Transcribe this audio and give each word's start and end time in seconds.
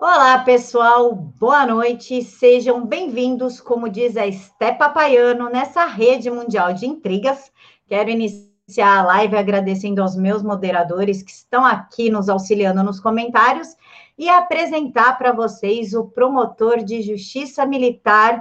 Olá, 0.00 0.38
pessoal, 0.38 1.12
boa 1.12 1.66
noite, 1.66 2.22
sejam 2.22 2.86
bem-vindos, 2.86 3.60
como 3.60 3.88
diz 3.88 4.16
a 4.16 4.28
Esté 4.28 4.70
Papaiano, 4.70 5.50
nessa 5.50 5.86
rede 5.86 6.30
mundial 6.30 6.72
de 6.72 6.86
intrigas. 6.86 7.50
Quero 7.88 8.08
iniciar 8.08 8.98
a 8.98 9.02
live 9.02 9.36
agradecendo 9.36 10.00
aos 10.00 10.14
meus 10.14 10.40
moderadores 10.40 11.20
que 11.20 11.32
estão 11.32 11.66
aqui 11.66 12.10
nos 12.10 12.28
auxiliando 12.28 12.80
nos 12.84 13.00
comentários 13.00 13.74
e 14.16 14.28
apresentar 14.28 15.18
para 15.18 15.32
vocês 15.32 15.92
o 15.94 16.04
promotor 16.04 16.84
de 16.84 17.02
justiça 17.02 17.66
militar, 17.66 18.40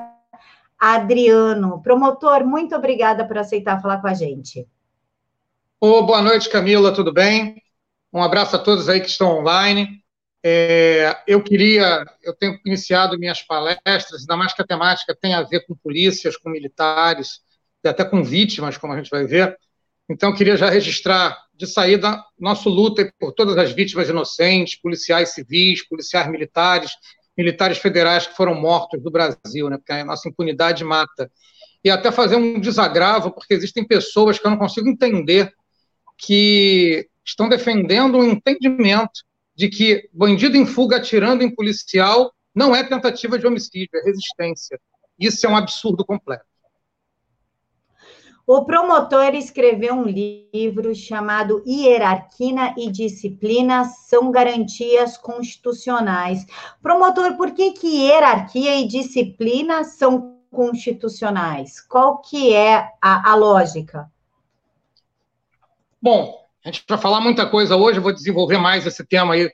Adriano. 0.77 1.81
Promotor, 1.81 2.45
muito 2.45 2.75
obrigada 2.75 3.25
por 3.27 3.39
aceitar 3.39 3.81
falar 3.81 3.99
com 3.99 4.07
a 4.07 4.13
gente. 4.13 4.67
Oh, 5.81 6.03
boa 6.03 6.21
noite, 6.21 6.51
Camila, 6.51 6.93
tudo 6.93 7.11
bem? 7.11 7.59
Um 8.13 8.21
abraço 8.21 8.55
a 8.55 8.59
todos 8.59 8.87
aí 8.87 9.01
que 9.01 9.09
estão 9.09 9.39
online. 9.39 10.05
É, 10.43 11.18
eu 11.27 11.41
queria, 11.43 12.05
eu 12.23 12.33
tenho 12.33 12.59
iniciado 12.65 13.18
minhas 13.18 13.41
palestras, 13.41 14.21
ainda 14.21 14.37
mais 14.37 14.54
que 14.54 14.61
a 14.61 14.68
temática 14.68 15.18
tem 15.19 15.33
a 15.33 15.43
ver 15.43 15.65
com 15.65 15.75
polícias, 15.75 16.37
com 16.37 16.50
militares, 16.50 17.41
e 17.83 17.87
até 17.87 18.05
com 18.05 18.23
vítimas, 18.23 18.77
como 18.77 18.93
a 18.93 18.97
gente 18.97 19.10
vai 19.10 19.25
ver. 19.25 19.57
Então, 20.10 20.29
eu 20.29 20.36
queria 20.36 20.55
já 20.55 20.69
registrar 20.69 21.37
de 21.54 21.68
saída 21.68 22.23
nosso 22.39 22.69
luta 22.69 23.11
por 23.19 23.33
todas 23.33 23.57
as 23.57 23.71
vítimas 23.71 24.07
inocentes, 24.07 24.79
policiais 24.79 25.33
civis, 25.33 25.86
policiais 25.87 26.29
militares, 26.29 26.91
militares 27.38 27.77
federais 27.77 28.25
que 28.25 28.35
foram 28.35 28.55
mortos 28.55 29.01
do 29.01 29.11
Brasil, 29.11 29.69
né? 29.69 29.77
porque 29.77 29.91
a 29.91 30.05
nossa 30.05 30.29
impunidade 30.29 30.83
mata. 30.83 31.29
E 31.83 31.89
até 31.89 32.11
fazer 32.11 32.35
um 32.35 32.59
desagravo, 32.59 33.31
porque 33.31 33.53
existem 33.53 33.85
pessoas 33.85 34.39
que 34.39 34.45
eu 34.45 34.52
não 34.52 34.58
consigo 34.58 34.88
entender 34.88 35.52
que 36.17 37.08
estão 37.25 37.49
defendendo 37.49 38.17
um 38.17 38.23
entendimento 38.23 39.22
de 39.58 39.67
que 39.70 40.08
bandido 40.14 40.56
em 40.56 40.67
fuga 40.67 40.97
atirando 40.97 41.44
em 41.44 41.53
policial 41.53 42.31
não 42.53 42.75
é 42.75 42.88
tentativa 42.88 43.39
de 43.39 43.47
homicídio, 43.47 43.89
é 43.95 44.03
resistência. 44.03 44.80
Isso 45.19 45.45
é 45.47 45.49
um 45.49 45.58
absurdo 45.58 46.05
completo. 46.05 46.45
O 48.45 48.64
promotor 48.64 49.36
escreveu 49.36 49.95
um 49.95 50.05
livro 50.05 50.95
chamado 50.95 51.61
Hierarquia 51.67 52.73
e 52.77 52.89
Disciplina 52.89 53.83
são 53.83 54.31
garantias 54.31 55.17
constitucionais. 55.17 56.45
Promotor, 56.81 57.36
por 57.36 57.52
que, 57.52 57.71
que 57.71 58.05
hierarquia 58.05 58.80
e 58.80 58.88
disciplina 58.88 59.83
são 59.83 60.39
constitucionais? 60.49 61.81
Qual 61.81 62.21
que 62.21 62.53
é 62.53 62.89
a, 63.02 63.31
a 63.31 63.36
lógica? 63.36 64.09
Bom, 66.02 66.46
a 66.67 66.71
gente 66.71 66.83
vai 66.87 66.97
falar 66.97 67.21
muita 67.21 67.49
coisa 67.49 67.77
hoje, 67.77 67.97
eu 67.97 68.03
vou 68.03 68.11
desenvolver 68.11 68.57
mais 68.57 68.85
esse 68.85 69.05
tema 69.05 69.35
aí 69.35 69.49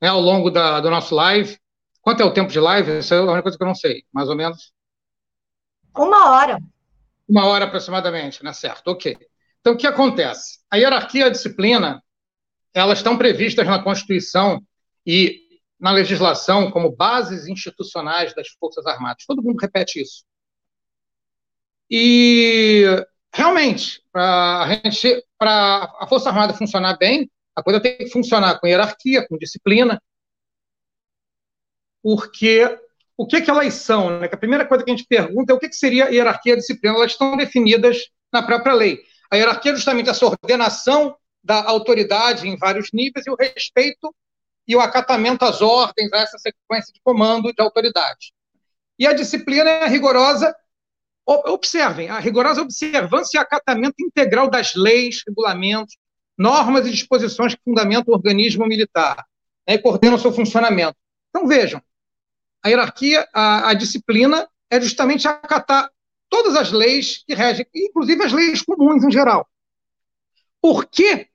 né, 0.00 0.08
ao 0.08 0.20
longo 0.20 0.50
da, 0.50 0.80
do 0.80 0.88
nosso 0.88 1.14
live. 1.14 1.58
Quanto 2.00 2.22
é 2.22 2.24
o 2.24 2.32
tempo 2.32 2.50
de 2.50 2.58
live? 2.58 2.92
Essa 2.92 3.14
é 3.14 3.18
a 3.18 3.22
única 3.22 3.42
coisa 3.42 3.58
que 3.58 3.62
eu 3.62 3.66
não 3.66 3.74
sei, 3.74 4.04
mais 4.10 4.30
ou 4.30 4.34
menos. 4.34 4.72
Uma 5.94 6.30
hora. 6.30 6.58
Uma 7.28 7.44
hora 7.46 7.66
aproximadamente, 7.66 8.42
né? 8.42 8.54
Certo, 8.54 8.88
ok. 8.88 9.18
Então, 9.60 9.74
o 9.74 9.76
que 9.76 9.86
acontece? 9.86 10.60
A 10.70 10.76
hierarquia 10.76 11.22
e 11.22 11.24
a 11.24 11.30
disciplina, 11.30 12.02
elas 12.72 13.00
estão 13.00 13.18
previstas 13.18 13.66
na 13.66 13.82
Constituição 13.82 14.62
e 15.04 15.42
na 15.78 15.90
legislação 15.90 16.70
como 16.70 16.94
bases 16.94 17.46
institucionais 17.48 18.34
das 18.34 18.48
Forças 18.58 18.86
Armadas. 18.86 19.26
Todo 19.26 19.42
mundo 19.42 19.60
repete 19.60 20.00
isso. 20.00 20.24
E 21.90 22.86
realmente, 23.36 24.02
para 24.10 24.64
a 25.40 26.04
a 26.04 26.06
Força 26.08 26.30
Armada 26.30 26.54
funcionar 26.54 26.96
bem, 26.96 27.30
a 27.54 27.62
coisa 27.62 27.80
tem 27.80 27.98
que 27.98 28.08
funcionar 28.08 28.58
com 28.58 28.66
hierarquia, 28.66 29.26
com 29.28 29.36
disciplina, 29.36 30.00
porque 32.02 32.78
o 33.16 33.26
que, 33.26 33.40
que 33.40 33.50
elas 33.50 33.74
são? 33.74 34.20
Né? 34.20 34.28
a 34.30 34.36
primeira 34.36 34.66
coisa 34.66 34.84
que 34.84 34.90
a 34.90 34.96
gente 34.96 35.06
pergunta 35.06 35.52
é 35.52 35.56
o 35.56 35.58
que, 35.58 35.68
que 35.68 35.76
seria 35.76 36.10
hierarquia 36.10 36.54
e 36.54 36.56
disciplina. 36.56 36.96
Elas 36.96 37.12
estão 37.12 37.36
definidas 37.36 38.08
na 38.32 38.42
própria 38.42 38.74
lei. 38.74 39.02
A 39.30 39.36
hierarquia 39.36 39.72
é 39.72 39.74
justamente 39.74 40.08
essa 40.08 40.26
ordenação 40.26 41.16
da 41.42 41.64
autoridade 41.64 42.48
em 42.48 42.56
vários 42.56 42.90
níveis 42.92 43.26
e 43.26 43.30
o 43.30 43.36
respeito 43.36 44.14
e 44.66 44.74
o 44.74 44.80
acatamento 44.80 45.44
às 45.44 45.62
ordens, 45.62 46.12
a 46.12 46.18
essa 46.18 46.38
sequência 46.38 46.92
de 46.92 47.00
comando 47.02 47.52
de 47.52 47.62
autoridade. 47.62 48.32
E 48.98 49.06
a 49.06 49.12
disciplina 49.12 49.68
é 49.68 49.86
rigorosa 49.86 50.54
Observem, 51.26 52.08
a 52.08 52.20
rigorosa 52.20 52.62
observância 52.62 53.36
e 53.36 53.40
acatamento 53.40 53.96
integral 53.98 54.48
das 54.48 54.76
leis, 54.76 55.22
regulamentos, 55.26 55.96
normas 56.38 56.86
e 56.86 56.90
disposições 56.92 57.54
que 57.54 57.60
fundamentam 57.64 58.12
o 58.12 58.16
organismo 58.16 58.64
militar 58.64 59.26
né, 59.66 59.74
e 59.74 59.78
coordenam 59.78 60.18
seu 60.18 60.32
funcionamento. 60.32 60.96
Então, 61.30 61.48
vejam, 61.48 61.82
a 62.62 62.68
hierarquia, 62.68 63.28
a, 63.34 63.70
a, 63.70 63.74
disciplina 63.74 64.48
é 64.70 64.80
justamente 64.80 65.26
acatar 65.26 65.90
todas 66.28 66.54
as 66.54 66.70
leis 66.70 67.24
que 67.26 67.34
regem, 67.34 67.66
inclusive 67.74 68.22
as 68.22 68.32
leis 68.32 68.62
comuns 68.62 69.02
em 69.02 69.10
geral. 69.10 69.48
Por 70.60 70.86
que, 70.86 71.28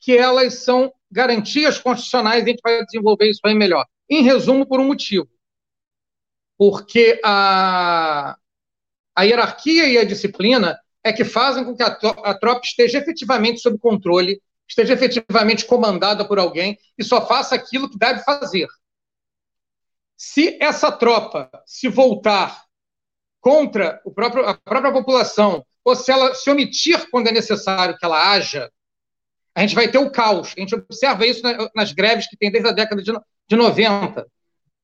que 0.00 0.16
elas 0.16 0.62
são 0.64 0.92
garantias 1.10 1.78
constitucionais? 1.78 2.42
A 2.42 2.46
gente 2.46 2.60
vai 2.62 2.84
desenvolver 2.84 3.30
isso 3.30 3.40
aí 3.44 3.54
melhor. 3.54 3.86
Em 4.08 4.22
resumo, 4.22 4.66
por 4.66 4.80
um 4.80 4.86
motivo. 4.86 5.28
Porque 6.56 7.20
a, 7.24 8.36
a 9.20 9.24
hierarquia 9.24 9.86
e 9.86 9.98
a 9.98 10.04
disciplina 10.04 10.80
é 11.04 11.12
que 11.12 11.24
fazem 11.24 11.62
com 11.62 11.76
que 11.76 11.82
a, 11.82 11.90
tropa 11.90 12.60
esteja 12.64 12.98
efetivamente 12.98 13.60
sob 13.60 13.78
controle, 13.78 14.40
esteja 14.66 14.94
efetivamente 14.94 15.66
comandada 15.66 16.26
por 16.26 16.38
alguém 16.38 16.78
e 16.96 17.04
só 17.04 17.26
faça 17.26 17.54
aquilo 17.54 17.90
que 17.90 17.98
deve 17.98 18.22
fazer. 18.22 18.66
Se 20.16 20.56
essa 20.58 20.90
tropa 20.90 21.50
se 21.66 21.86
voltar 21.86 22.64
contra 23.40 24.00
próprio, 24.14 24.46
a 24.46 24.54
própria 24.54 24.92
população, 24.92 25.66
ou 25.84 25.94
se 25.94 26.10
ela 26.10 26.34
se 26.34 26.48
omitir 26.50 27.10
quando 27.10 27.28
é 27.28 27.32
necessário 27.32 27.98
que 27.98 28.04
ela 28.04 28.32
haja, 28.32 28.70
a 29.54 29.60
gente 29.60 29.74
vai 29.74 29.90
ter 29.90 29.98
o 29.98 30.10
caos. 30.10 30.54
A 30.56 30.60
gente 30.60 30.74
observa 30.74 31.26
isso 31.26 31.42
nas 31.74 31.92
greves 31.92 32.26
que 32.26 32.38
tem 32.38 32.50
desde 32.50 32.70
a 32.70 32.72
década 32.72 33.02
de 33.02 33.56
90. 33.56 34.26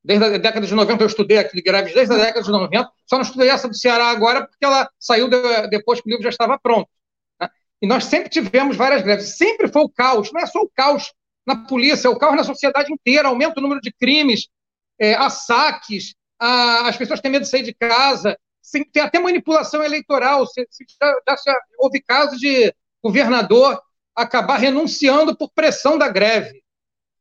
Desde 0.06 0.24
a 0.24 0.38
década 0.38 0.64
de 0.64 0.72
90 0.72 1.02
eu 1.02 1.06
estudei 1.08 1.38
aquele 1.38 1.60
greves 1.60 1.92
desde 1.92 2.14
a 2.14 2.16
década 2.16 2.42
de 2.42 2.50
90, 2.50 2.90
só 3.06 3.16
não 3.16 3.22
estudei 3.22 3.50
essa 3.50 3.66
do 3.66 3.76
Ceará 3.76 4.06
agora 4.06 4.46
porque 4.46 4.64
ela 4.64 4.88
saiu 5.00 5.28
de, 5.28 5.66
depois 5.68 6.00
que 6.00 6.08
o 6.08 6.10
livro 6.10 6.22
já 6.22 6.28
estava 6.28 6.56
pronto. 6.56 6.88
Né? 7.40 7.48
E 7.82 7.88
nós 7.88 8.04
sempre 8.04 8.28
tivemos 8.28 8.76
várias 8.76 9.02
greves, 9.02 9.36
sempre 9.36 9.66
foi 9.66 9.82
o 9.82 9.88
caos, 9.88 10.30
não 10.32 10.40
é 10.40 10.46
só 10.46 10.60
o 10.60 10.70
caos 10.72 11.12
na 11.44 11.56
polícia, 11.66 12.06
é 12.06 12.10
o 12.10 12.16
caos 12.16 12.36
na 12.36 12.44
sociedade 12.44 12.92
inteira, 12.92 13.26
aumenta 13.26 13.58
o 13.58 13.62
número 13.62 13.80
de 13.80 13.92
crimes, 13.92 14.46
é, 14.96 15.14
há 15.14 15.28
saques, 15.28 16.14
há, 16.38 16.88
as 16.88 16.96
pessoas 16.96 17.20
têm 17.20 17.32
medo 17.32 17.42
de 17.42 17.48
sair 17.48 17.64
de 17.64 17.74
casa, 17.74 18.38
tem 18.92 19.02
até 19.02 19.18
manipulação 19.18 19.82
eleitoral, 19.82 20.46
se, 20.46 20.64
se, 20.70 20.84
já, 21.00 21.36
já 21.44 21.58
houve 21.80 22.00
casos 22.00 22.38
de 22.38 22.72
governador 23.02 23.80
acabar 24.14 24.56
renunciando 24.56 25.36
por 25.36 25.50
pressão 25.50 25.98
da 25.98 26.08
greve. 26.08 26.62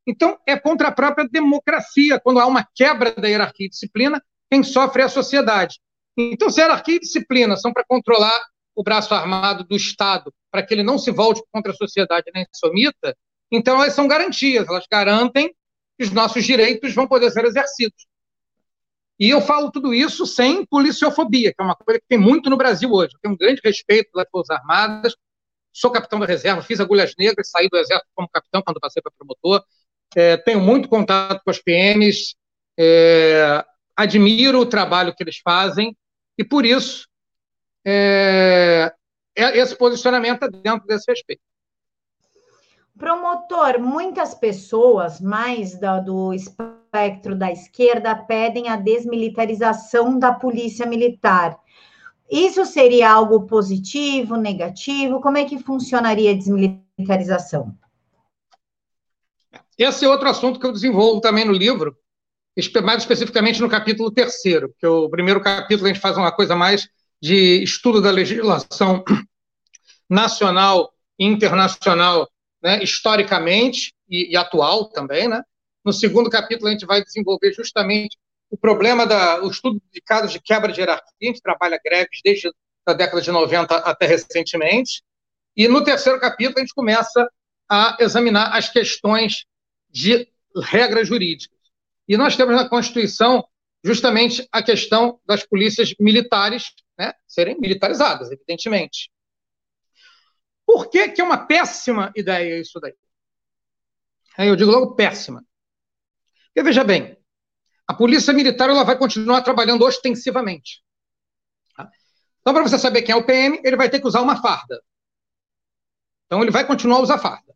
Então, 0.07 0.37
é 0.45 0.57
contra 0.57 0.89
a 0.89 0.91
própria 0.91 1.27
democracia. 1.27 2.19
Quando 2.19 2.39
há 2.39 2.45
uma 2.45 2.67
quebra 2.75 3.11
da 3.11 3.27
hierarquia 3.27 3.65
e 3.67 3.69
disciplina, 3.69 4.23
quem 4.49 4.63
sofre 4.63 5.01
é 5.01 5.05
a 5.05 5.09
sociedade. 5.09 5.79
Então, 6.17 6.49
se 6.49 6.61
hierarquia 6.61 6.95
e 6.95 6.99
disciplina 6.99 7.57
são 7.57 7.73
para 7.73 7.83
controlar 7.87 8.39
o 8.75 8.83
braço 8.83 9.13
armado 9.13 9.63
do 9.63 9.75
Estado, 9.75 10.33
para 10.51 10.61
que 10.61 10.73
ele 10.73 10.83
não 10.83 10.97
se 10.97 11.11
volte 11.11 11.41
contra 11.51 11.71
a 11.71 11.75
sociedade 11.75 12.29
nem 12.33 12.45
se 12.51 12.67
omita, 12.67 13.15
então 13.51 13.81
elas 13.81 13.93
são 13.93 14.07
garantias, 14.07 14.67
elas 14.67 14.85
garantem 14.91 15.53
que 15.97 16.03
os 16.03 16.11
nossos 16.11 16.43
direitos 16.43 16.93
vão 16.93 17.07
poder 17.07 17.31
ser 17.31 17.45
exercidos. 17.45 18.05
E 19.17 19.29
eu 19.29 19.39
falo 19.39 19.71
tudo 19.71 19.93
isso 19.93 20.25
sem 20.25 20.65
policiofobia, 20.65 21.53
que 21.53 21.61
é 21.61 21.63
uma 21.63 21.75
coisa 21.75 21.99
que 22.01 22.07
tem 22.07 22.17
muito 22.17 22.49
no 22.49 22.57
Brasil 22.57 22.91
hoje. 22.91 23.15
Eu 23.15 23.19
tenho 23.21 23.33
um 23.33 23.37
grande 23.37 23.61
respeito 23.63 24.11
pelas 24.11 24.27
Forças 24.29 24.57
Armadas, 24.57 25.15
sou 25.71 25.89
capitão 25.89 26.19
da 26.19 26.25
reserva, 26.25 26.61
fiz 26.61 26.81
agulhas 26.81 27.13
negras, 27.17 27.49
saí 27.49 27.69
do 27.69 27.77
Exército 27.77 28.09
como 28.13 28.27
capitão 28.29 28.61
quando 28.61 28.79
passei 28.79 29.01
para 29.01 29.13
promotor, 29.17 29.63
é, 30.15 30.37
tenho 30.37 30.59
muito 30.59 30.89
contato 30.89 31.41
com 31.43 31.49
as 31.49 31.59
PMs, 31.59 32.35
é, 32.77 33.63
admiro 33.95 34.59
o 34.59 34.65
trabalho 34.65 35.13
que 35.15 35.23
eles 35.23 35.39
fazem 35.43 35.95
e, 36.37 36.43
por 36.43 36.65
isso, 36.65 37.07
é, 37.85 38.91
é 39.35 39.57
esse 39.57 39.75
posicionamento 39.77 40.43
é 40.43 40.49
dentro 40.49 40.85
desse 40.85 41.09
respeito. 41.09 41.41
Promotor, 42.97 43.79
muitas 43.79 44.33
pessoas, 44.33 45.19
mais 45.19 45.77
do, 45.77 45.99
do 46.01 46.33
espectro 46.33 47.35
da 47.35 47.51
esquerda, 47.51 48.15
pedem 48.15 48.69
a 48.69 48.77
desmilitarização 48.77 50.17
da 50.17 50.33
polícia 50.33 50.85
militar. 50.85 51.57
Isso 52.31 52.65
seria 52.65 53.11
algo 53.11 53.45
positivo, 53.45 54.37
negativo? 54.37 55.19
Como 55.19 55.37
é 55.37 55.45
que 55.45 55.59
funcionaria 55.59 56.31
a 56.31 56.35
desmilitarização? 56.35 57.75
Esse 59.77 60.05
é 60.05 60.09
outro 60.09 60.29
assunto 60.29 60.59
que 60.59 60.65
eu 60.65 60.71
desenvolvo 60.71 61.19
também 61.19 61.45
no 61.45 61.51
livro, 61.51 61.97
mais 62.83 63.01
especificamente 63.01 63.61
no 63.61 63.69
capítulo 63.69 64.11
terceiro, 64.11 64.73
que 64.79 64.85
é 64.85 64.89
o 64.89 65.09
primeiro 65.09 65.41
capítulo 65.41 65.85
a 65.85 65.93
gente 65.93 66.01
faz 66.01 66.17
uma 66.17 66.31
coisa 66.31 66.55
mais 66.55 66.87
de 67.21 67.61
estudo 67.63 68.01
da 68.01 68.11
legislação 68.11 69.03
nacional 70.09 70.93
e 71.19 71.25
internacional, 71.25 72.29
né, 72.63 72.81
historicamente 72.81 73.93
e, 74.09 74.31
e, 74.31 74.37
atual 74.37 74.89
também, 74.89 75.27
né? 75.27 75.41
No 75.83 75.91
segundo 75.91 76.29
capítulo, 76.29 76.69
a 76.69 76.71
gente 76.71 76.85
vai 76.85 77.03
desenvolver 77.03 77.53
justamente 77.53 78.17
o 78.49 78.57
problema 78.57 79.05
da 79.05 79.43
o 79.43 79.49
estudo 79.49 79.81
de 79.91 80.01
casos 80.01 80.31
de 80.31 80.39
quebra 80.39 80.71
de 80.71 80.79
hierarquia. 80.79 81.11
A 81.21 81.25
gente 81.25 81.41
trabalha 81.41 81.79
greves 81.83 82.21
desde 82.23 82.49
a 82.85 82.93
década 82.93 83.21
de 83.21 83.31
90 83.31 83.75
até 83.75 84.05
recentemente. 84.05 85.03
E 85.55 85.67
no 85.67 85.83
terceiro 85.83 86.19
capítulo, 86.19 86.57
a 86.57 86.61
gente 86.61 86.73
começa 86.73 87.27
a 87.69 87.97
examinar 87.99 88.55
as 88.55 88.69
questões 88.69 89.45
de 89.95 90.27
regras 90.61 91.07
jurídicas. 91.07 91.57
E 92.05 92.17
nós 92.17 92.35
temos 92.35 92.53
na 92.53 92.67
Constituição 92.67 93.47
justamente 93.81 94.45
a 94.51 94.61
questão 94.61 95.21
das 95.25 95.45
polícias 95.45 95.95
militares 95.99 96.73
né, 96.99 97.13
serem 97.25 97.57
militarizadas, 97.57 98.29
evidentemente. 98.29 99.09
Por 100.65 100.89
que, 100.89 101.09
que 101.09 101.21
é 101.21 101.23
uma 101.23 101.47
péssima 101.47 102.11
ideia 102.15 102.59
isso 102.59 102.79
daí? 102.79 102.93
Eu 104.37 104.55
digo 104.55 104.71
logo 104.71 104.95
péssima. 104.95 105.45
Porque, 106.47 106.63
veja 106.63 106.83
bem, 106.83 107.17
a 107.87 107.93
polícia 107.93 108.33
militar 108.33 108.69
ela 108.69 108.83
vai 108.83 108.97
continuar 108.97 109.43
trabalhando 109.43 109.85
ostensivamente. 109.85 110.83
Tá? 111.77 111.89
Então, 112.41 112.53
para 112.53 112.63
você 112.63 112.77
saber 112.77 113.03
quem 113.03 113.13
é 113.13 113.15
o 113.15 113.25
PM, 113.25 113.61
ele 113.63 113.77
vai 113.77 113.89
ter 113.89 114.01
que 114.01 114.07
usar 114.07 114.21
uma 114.21 114.41
farda. 114.41 114.81
Então, 116.25 116.41
ele 116.41 116.51
vai 116.51 116.65
continuar 116.65 116.97
a 116.97 117.01
usar 117.01 117.17
farda. 117.19 117.54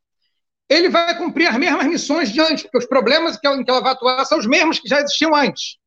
Ele 0.70 0.88
vai 0.88 1.18
cumprir 1.18 1.48
as 1.48 1.58
mesmas 1.58 1.88
missões 1.88 2.32
de 2.32 2.40
antes, 2.40 2.64
porque 2.64 2.78
os 2.78 2.86
problemas 2.86 3.36
em 3.36 3.64
que 3.64 3.72
ela 3.72 3.82
vai 3.82 3.92
atuar 3.92 4.24
são 4.26 4.38
os 4.38 4.46
mesmos 4.46 4.80
que 4.80 4.88
já 4.88 5.00
existiam 5.00 5.36
antes. 5.36 5.78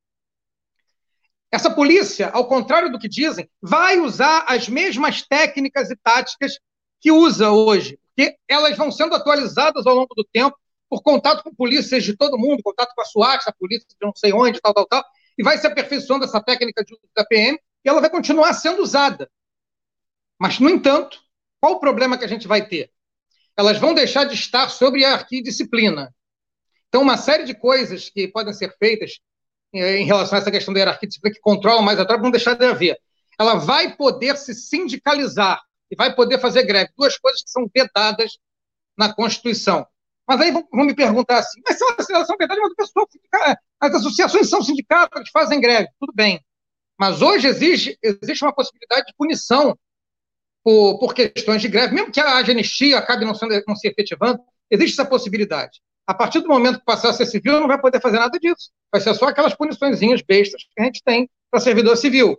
Essa 1.52 1.70
polícia, 1.70 2.30
ao 2.30 2.48
contrário 2.48 2.90
do 2.90 2.98
que 2.98 3.08
dizem, 3.08 3.48
vai 3.60 4.00
usar 4.00 4.44
as 4.48 4.68
mesmas 4.68 5.22
técnicas 5.22 5.90
e 5.90 5.96
táticas 5.96 6.58
que 7.00 7.12
usa 7.12 7.50
hoje, 7.50 7.98
porque 8.16 8.36
elas 8.48 8.76
vão 8.76 8.90
sendo 8.90 9.14
atualizadas 9.14 9.86
ao 9.86 9.94
longo 9.94 10.14
do 10.14 10.24
tempo 10.24 10.56
por 10.88 11.02
contato 11.02 11.42
com 11.42 11.54
polícias 11.54 12.04
de 12.04 12.16
todo 12.16 12.38
mundo, 12.38 12.62
contato 12.62 12.94
com 12.94 13.02
a 13.02 13.04
SWAT, 13.04 13.42
a 13.46 13.52
polícia 13.52 13.86
de 13.88 13.96
não 14.00 14.12
sei 14.14 14.32
onde, 14.32 14.60
tal, 14.60 14.74
tal, 14.74 14.86
tal, 14.86 15.04
e 15.38 15.42
vai 15.42 15.58
se 15.58 15.66
aperfeiçoando 15.66 16.24
essa 16.24 16.42
técnica 16.42 16.84
de 16.84 16.92
uso 16.92 17.02
da 17.14 17.24
PM 17.24 17.58
e 17.84 17.88
ela 17.88 18.00
vai 18.00 18.10
continuar 18.10 18.52
sendo 18.54 18.82
usada. 18.82 19.30
Mas, 20.38 20.58
no 20.58 20.68
entanto, 20.68 21.18
qual 21.60 21.74
o 21.74 21.80
problema 21.80 22.18
que 22.18 22.24
a 22.24 22.28
gente 22.28 22.48
vai 22.48 22.66
ter? 22.66 22.90
Elas 23.56 23.78
vão 23.78 23.94
deixar 23.94 24.24
de 24.24 24.34
estar 24.34 24.68
sobre 24.68 25.00
hierarquia 25.00 25.38
e 25.38 25.42
disciplina. 25.42 26.12
Então, 26.88 27.02
uma 27.02 27.16
série 27.16 27.44
de 27.44 27.54
coisas 27.54 28.10
que 28.10 28.28
podem 28.28 28.52
ser 28.52 28.74
feitas 28.78 29.20
eh, 29.74 29.98
em 29.98 30.04
relação 30.04 30.36
a 30.38 30.40
essa 30.40 30.50
questão 30.50 30.72
da 30.72 30.80
hierarquia 30.80 31.08
que 31.08 31.40
controlam 31.40 31.82
mais 31.82 31.98
a 31.98 32.04
tropa, 32.04 32.22
vão 32.22 32.30
deixar 32.30 32.54
de 32.54 32.64
haver. 32.64 32.98
Ela 33.38 33.54
vai 33.54 33.96
poder 33.96 34.36
se 34.36 34.54
sindicalizar 34.54 35.60
e 35.90 35.96
vai 35.96 36.14
poder 36.14 36.38
fazer 36.38 36.64
greve. 36.64 36.90
Duas 36.96 37.18
coisas 37.18 37.42
que 37.42 37.50
são 37.50 37.68
vedadas 37.74 38.38
na 38.96 39.12
Constituição. 39.12 39.86
Mas 40.26 40.40
aí 40.40 40.50
vão, 40.50 40.66
vão 40.72 40.84
me 40.84 40.94
perguntar 40.94 41.38
assim, 41.38 41.60
mas 41.66 41.78
são, 41.78 41.88
são 42.24 42.36
vedadas, 42.38 42.62
mas 43.80 43.94
as 43.94 43.94
associações 43.94 44.48
são 44.48 44.62
sindicatos, 44.62 45.24
que 45.24 45.30
fazem 45.30 45.60
greve, 45.60 45.88
tudo 45.98 46.12
bem. 46.14 46.40
Mas 46.98 47.20
hoje 47.20 47.48
existe 47.48 47.98
uma 48.42 48.54
possibilidade 48.54 49.06
de 49.06 49.14
punição 49.16 49.76
por, 50.62 50.98
por 50.98 51.14
questões 51.14 51.60
de 51.60 51.68
greve, 51.68 51.94
mesmo 51.94 52.12
que 52.12 52.20
a 52.20 52.38
anistia 52.38 52.98
acabe 52.98 53.24
não, 53.24 53.34
sendo, 53.34 53.60
não 53.66 53.76
se 53.76 53.88
efetivando, 53.88 54.40
existe 54.70 55.00
essa 55.00 55.08
possibilidade. 55.08 55.80
A 56.06 56.14
partir 56.14 56.40
do 56.40 56.48
momento 56.48 56.78
que 56.78 56.84
passar 56.84 57.10
a 57.10 57.12
ser 57.12 57.26
civil, 57.26 57.60
não 57.60 57.68
vai 57.68 57.80
poder 57.80 58.00
fazer 58.00 58.18
nada 58.18 58.38
disso. 58.38 58.70
Vai 58.90 59.00
ser 59.00 59.14
só 59.14 59.26
aquelas 59.26 59.54
puniçõezinhas 59.54 60.20
bestas 60.22 60.62
que 60.62 60.80
a 60.80 60.84
gente 60.84 61.02
tem 61.04 61.28
para 61.50 61.60
servidor 61.60 61.96
civil. 61.96 62.38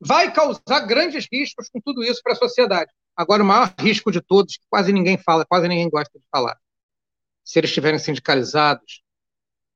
Vai 0.00 0.32
causar 0.32 0.80
grandes 0.86 1.26
riscos 1.30 1.68
com 1.70 1.80
tudo 1.80 2.04
isso 2.04 2.20
para 2.22 2.32
a 2.32 2.36
sociedade. 2.36 2.90
Agora, 3.16 3.42
o 3.42 3.46
maior 3.46 3.72
risco 3.78 4.10
de 4.10 4.20
todos, 4.20 4.56
que 4.56 4.64
quase 4.68 4.92
ninguém 4.92 5.16
fala, 5.16 5.46
quase 5.46 5.68
ninguém 5.68 5.88
gosta 5.88 6.18
de 6.18 6.24
falar. 6.30 6.58
Se 7.44 7.58
eles 7.58 7.70
estiverem 7.70 7.98
sindicalizados, 7.98 9.02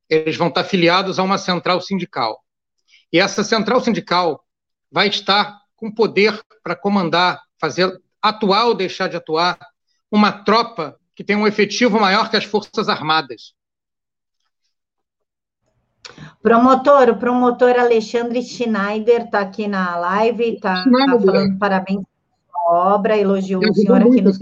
eles 0.09 0.37
vão 0.37 0.49
estar 0.49 0.65
filiados 0.65 1.19
a 1.19 1.23
uma 1.23 1.39
central 1.39 1.81
sindical. 1.81 2.43
E 3.13 3.19
essa 3.19 3.45
central 3.45 3.81
sindical 3.81 4.45
vai 4.91 5.09
estar 5.09 5.61
com 5.77 5.93
poder 5.93 6.41
para 6.63 6.75
comandar, 6.75 7.41
fazer 7.61 8.01
atuar 8.23 8.67
ou 8.67 8.75
deixar 8.75 9.09
de 9.09 9.17
atuar 9.17 9.59
uma 10.11 10.33
tropa 10.33 10.99
que 11.15 11.25
tem 11.25 11.37
um 11.37 11.47
efetivo 11.47 11.99
maior 12.01 12.31
que 12.31 12.37
as 12.37 12.45
Forças 12.45 12.89
Armadas. 12.89 13.55
Promotor, 16.43 17.11
o 17.11 17.19
promotor 17.19 17.79
Alexandre 17.79 18.43
Schneider 18.43 19.25
está 19.25 19.41
aqui 19.41 19.69
na 19.69 19.97
live, 19.97 20.55
está 20.55 20.85
tá 20.85 20.91
falando 21.21 21.59
parabéns 21.59 22.03
pela 22.47 22.95
obra, 22.95 23.17
elogiou 23.17 23.63
o 23.63 23.75
senhor 23.75 24.01
aqui 24.01 24.23
no 24.23 24.33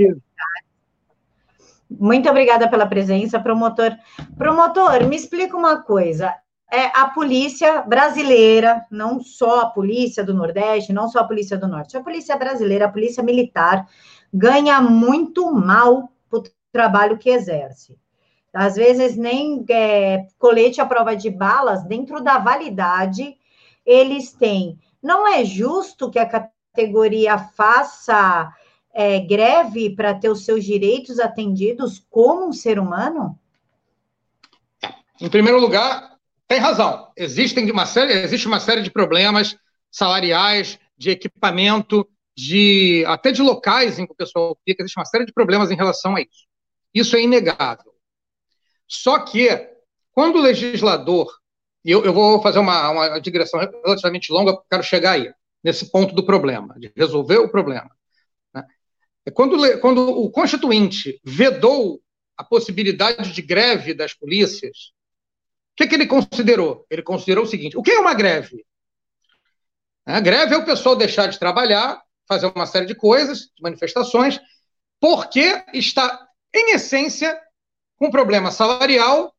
Muito 1.91 2.29
obrigada 2.29 2.69
pela 2.69 2.87
presença, 2.87 3.41
promotor. 3.41 3.97
Promotor, 4.37 5.09
me 5.09 5.17
explica 5.17 5.57
uma 5.57 5.83
coisa. 5.83 6.35
É 6.71 6.87
a 6.99 7.09
polícia 7.09 7.83
brasileira, 7.83 8.85
não 8.91 9.21
só 9.21 9.61
a 9.61 9.67
polícia 9.71 10.25
do 10.25 10.35
Nordeste, 10.35 10.93
não 10.93 11.09
só 11.09 11.21
a 11.21 11.25
polícia 11.25 11.57
do 11.57 11.69
Norte, 11.69 11.97
a 11.97 12.03
polícia 12.03 12.37
brasileira, 12.37 12.87
a 12.87 12.93
polícia 12.93 13.23
militar, 13.23 13.87
ganha 14.33 14.81
muito 14.81 15.53
mal 15.53 16.11
trabalho 16.77 17.17
que 17.17 17.31
exerce. 17.31 17.99
Às 18.53 18.77
vezes, 18.77 19.17
nem 19.17 19.65
é, 19.71 20.27
colete 20.39 20.79
à 20.79 20.85
prova 20.85 21.17
de 21.17 21.31
balas, 21.31 21.83
dentro 21.85 22.23
da 22.23 22.39
validade, 22.39 23.35
eles 23.85 24.33
têm. 24.33 24.79
Não 25.03 25.27
é 25.27 25.43
justo 25.43 26.11
que 26.11 26.19
a 26.19 26.27
categoria 26.29 27.39
faça 27.39 28.53
é, 28.93 29.21
greve 29.21 29.97
para 29.97 30.15
ter 30.15 30.29
os 30.29 30.45
seus 30.45 30.65
direitos 30.65 31.19
atendidos 31.19 32.05
como 32.11 32.47
um 32.47 32.53
ser 32.53 32.79
humano? 32.79 33.39
Em 35.19 35.31
primeiro 35.31 35.59
lugar, 35.59 36.16
tem 36.49 36.59
razão. 36.59 37.11
Existem 37.17 37.71
uma 37.71 37.87
série, 37.87 38.13
existe 38.13 38.47
uma 38.47 38.61
série 38.61 38.83
de 38.83 38.91
problemas 38.91 39.57
salariais, 39.91 40.79
de 40.97 41.11
equipamento, 41.11 42.09
de 42.37 43.05
até 43.07 43.33
de 43.33 43.43
locais 43.43 43.99
em 43.99 44.07
que 44.07 44.13
o 44.13 44.17
pessoal 44.17 44.57
fica, 44.65 44.83
existe 44.83 44.99
uma 44.99 45.07
série 45.07 45.25
de 45.25 45.33
problemas 45.33 45.71
em 45.71 45.77
relação 45.77 46.17
a 46.17 46.21
isso. 46.21 46.47
Isso 46.95 47.17
é 47.17 47.23
inegável. 47.23 47.93
Só 48.87 49.19
que, 49.19 49.49
quando 50.13 50.37
o 50.37 50.43
legislador, 50.43 51.33
e 51.85 51.91
eu, 51.91 52.05
eu 52.05 52.13
vou 52.13 52.41
fazer 52.43 52.59
uma, 52.59 52.91
uma 52.91 53.19
digressão 53.19 53.61
relativamente 53.61 54.33
longa, 54.33 54.57
quero 54.71 54.83
chegar 54.83 55.13
aí, 55.13 55.33
nesse 55.65 55.91
ponto 55.91 56.15
do 56.15 56.25
problema, 56.25 56.79
de 56.79 56.93
resolver 56.95 57.39
o 57.39 57.51
problema. 57.51 57.91
Né? 58.55 58.65
É 59.25 59.31
quando, 59.31 59.81
quando 59.81 60.09
o 60.09 60.31
Constituinte 60.31 61.21
vedou 61.25 62.01
a 62.37 62.45
possibilidade 62.45 63.33
de 63.33 63.43
greve 63.43 63.95
das 63.95 64.15
polícias, 64.15 64.93
que, 65.77 65.87
que 65.87 65.95
ele 65.95 66.07
considerou? 66.07 66.87
Ele 66.91 67.03
considerou 67.03 67.45
o 67.45 67.47
seguinte: 67.47 67.77
o 67.77 67.83
que 67.83 67.91
é 67.91 68.01
uma 68.01 68.15
greve? 68.15 68.65
A 70.07 70.21
greve 70.21 70.55
é 70.55 70.57
o 70.57 70.65
pessoal 70.65 70.97
deixar 70.97 71.27
de 71.27 71.39
trabalhar, 71.39 72.01
fazer 72.27 72.47
uma 72.47 72.67
série 72.67 72.87
de 72.87 72.95
coisas, 72.95 73.51
de 73.55 73.63
manifestações, 73.63 74.41
porque 75.01 75.65
está 75.75 76.27
em 76.55 76.75
essência, 76.75 77.39
com 77.97 78.11
problema 78.11 78.51
salarial 78.51 79.35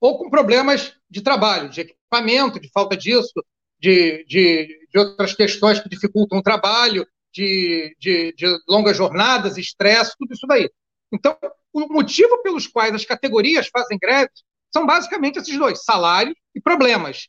ou 0.00 0.18
com 0.18 0.30
problemas 0.30 0.94
de 1.08 1.22
trabalho, 1.22 1.68
de 1.68 1.82
equipamento, 1.82 2.60
de 2.60 2.70
falta 2.70 2.96
disso, 2.96 3.32
de, 3.78 4.24
de, 4.24 4.86
de 4.90 4.98
outras 4.98 5.34
questões 5.34 5.80
que 5.80 5.88
dificultam 5.88 6.38
o 6.38 6.42
trabalho, 6.42 7.06
de, 7.32 7.96
de, 7.98 8.32
de 8.32 8.58
longas 8.68 8.96
jornadas, 8.96 9.56
estresse, 9.56 10.16
tudo 10.18 10.32
isso 10.32 10.46
daí. 10.46 10.70
Então, 11.12 11.36
o 11.72 11.92
motivo 11.92 12.42
pelos 12.42 12.66
quais 12.66 12.94
as 12.94 13.04
categorias 13.04 13.68
fazem 13.68 13.98
greve 13.98 14.30
são 14.72 14.86
basicamente 14.86 15.38
esses 15.38 15.56
dois: 15.58 15.84
salário 15.84 16.34
e 16.54 16.60
problemas 16.60 17.28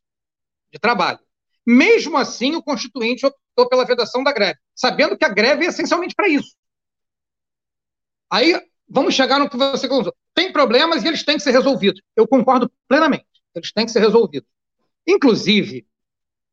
de 0.72 0.80
trabalho. 0.80 1.20
Mesmo 1.66 2.18
assim, 2.18 2.56
o 2.56 2.64
Constituinte 2.64 3.26
optou 3.26 3.70
pela 3.70 3.86
vedação 3.86 4.24
da 4.24 4.32
greve, 4.32 4.60
sabendo 4.76 5.18
que 5.18 5.26
a 5.26 5.30
greve 5.30 5.66
é 5.66 5.70
essencialmente 5.70 6.16
para 6.16 6.28
isso. 6.28 6.56
Aí 8.32 8.60
vamos 8.88 9.14
chegar 9.14 9.40
no 9.40 9.50
que 9.50 9.58
você 9.58 9.88
colocou. 9.88 10.14
Tem 10.34 10.52
problemas 10.52 11.04
e 11.04 11.08
eles 11.08 11.24
têm 11.24 11.38
que 11.38 11.44
ser 11.44 11.52
resolvidos. 11.52 12.02
Eu 12.16 12.28
concordo 12.28 12.72
plenamente. 12.88 13.26
Eles 13.54 13.72
têm 13.72 13.86
que 13.86 13.92
ser 13.92 14.00
resolvidos. 14.00 14.48
Inclusive, 15.08 15.86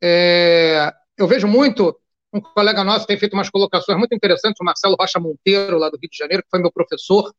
é, 0.02 0.92
eu 1.16 1.26
vejo 1.26 1.47
muito, 1.47 1.99
um 2.33 2.40
colega 2.40 2.85
nosso 2.85 3.07
tem 3.07 3.18
feito 3.18 3.35
umas 3.35 3.50
colocações 3.50 3.99
muito 3.99 4.14
interessantes, 4.14 4.61
o 4.61 4.64
Marcelo 4.64 4.97
Rocha 4.99 5.18
Monteiro, 5.18 5.78
lá 5.78 5.88
do 5.88 5.99
Rio 5.99 6.11
de 6.11 6.16
Janeiro, 6.16 6.42
que 6.42 6.50
foi 6.50 6.61
meu 6.61 6.73
professor. 6.73 7.33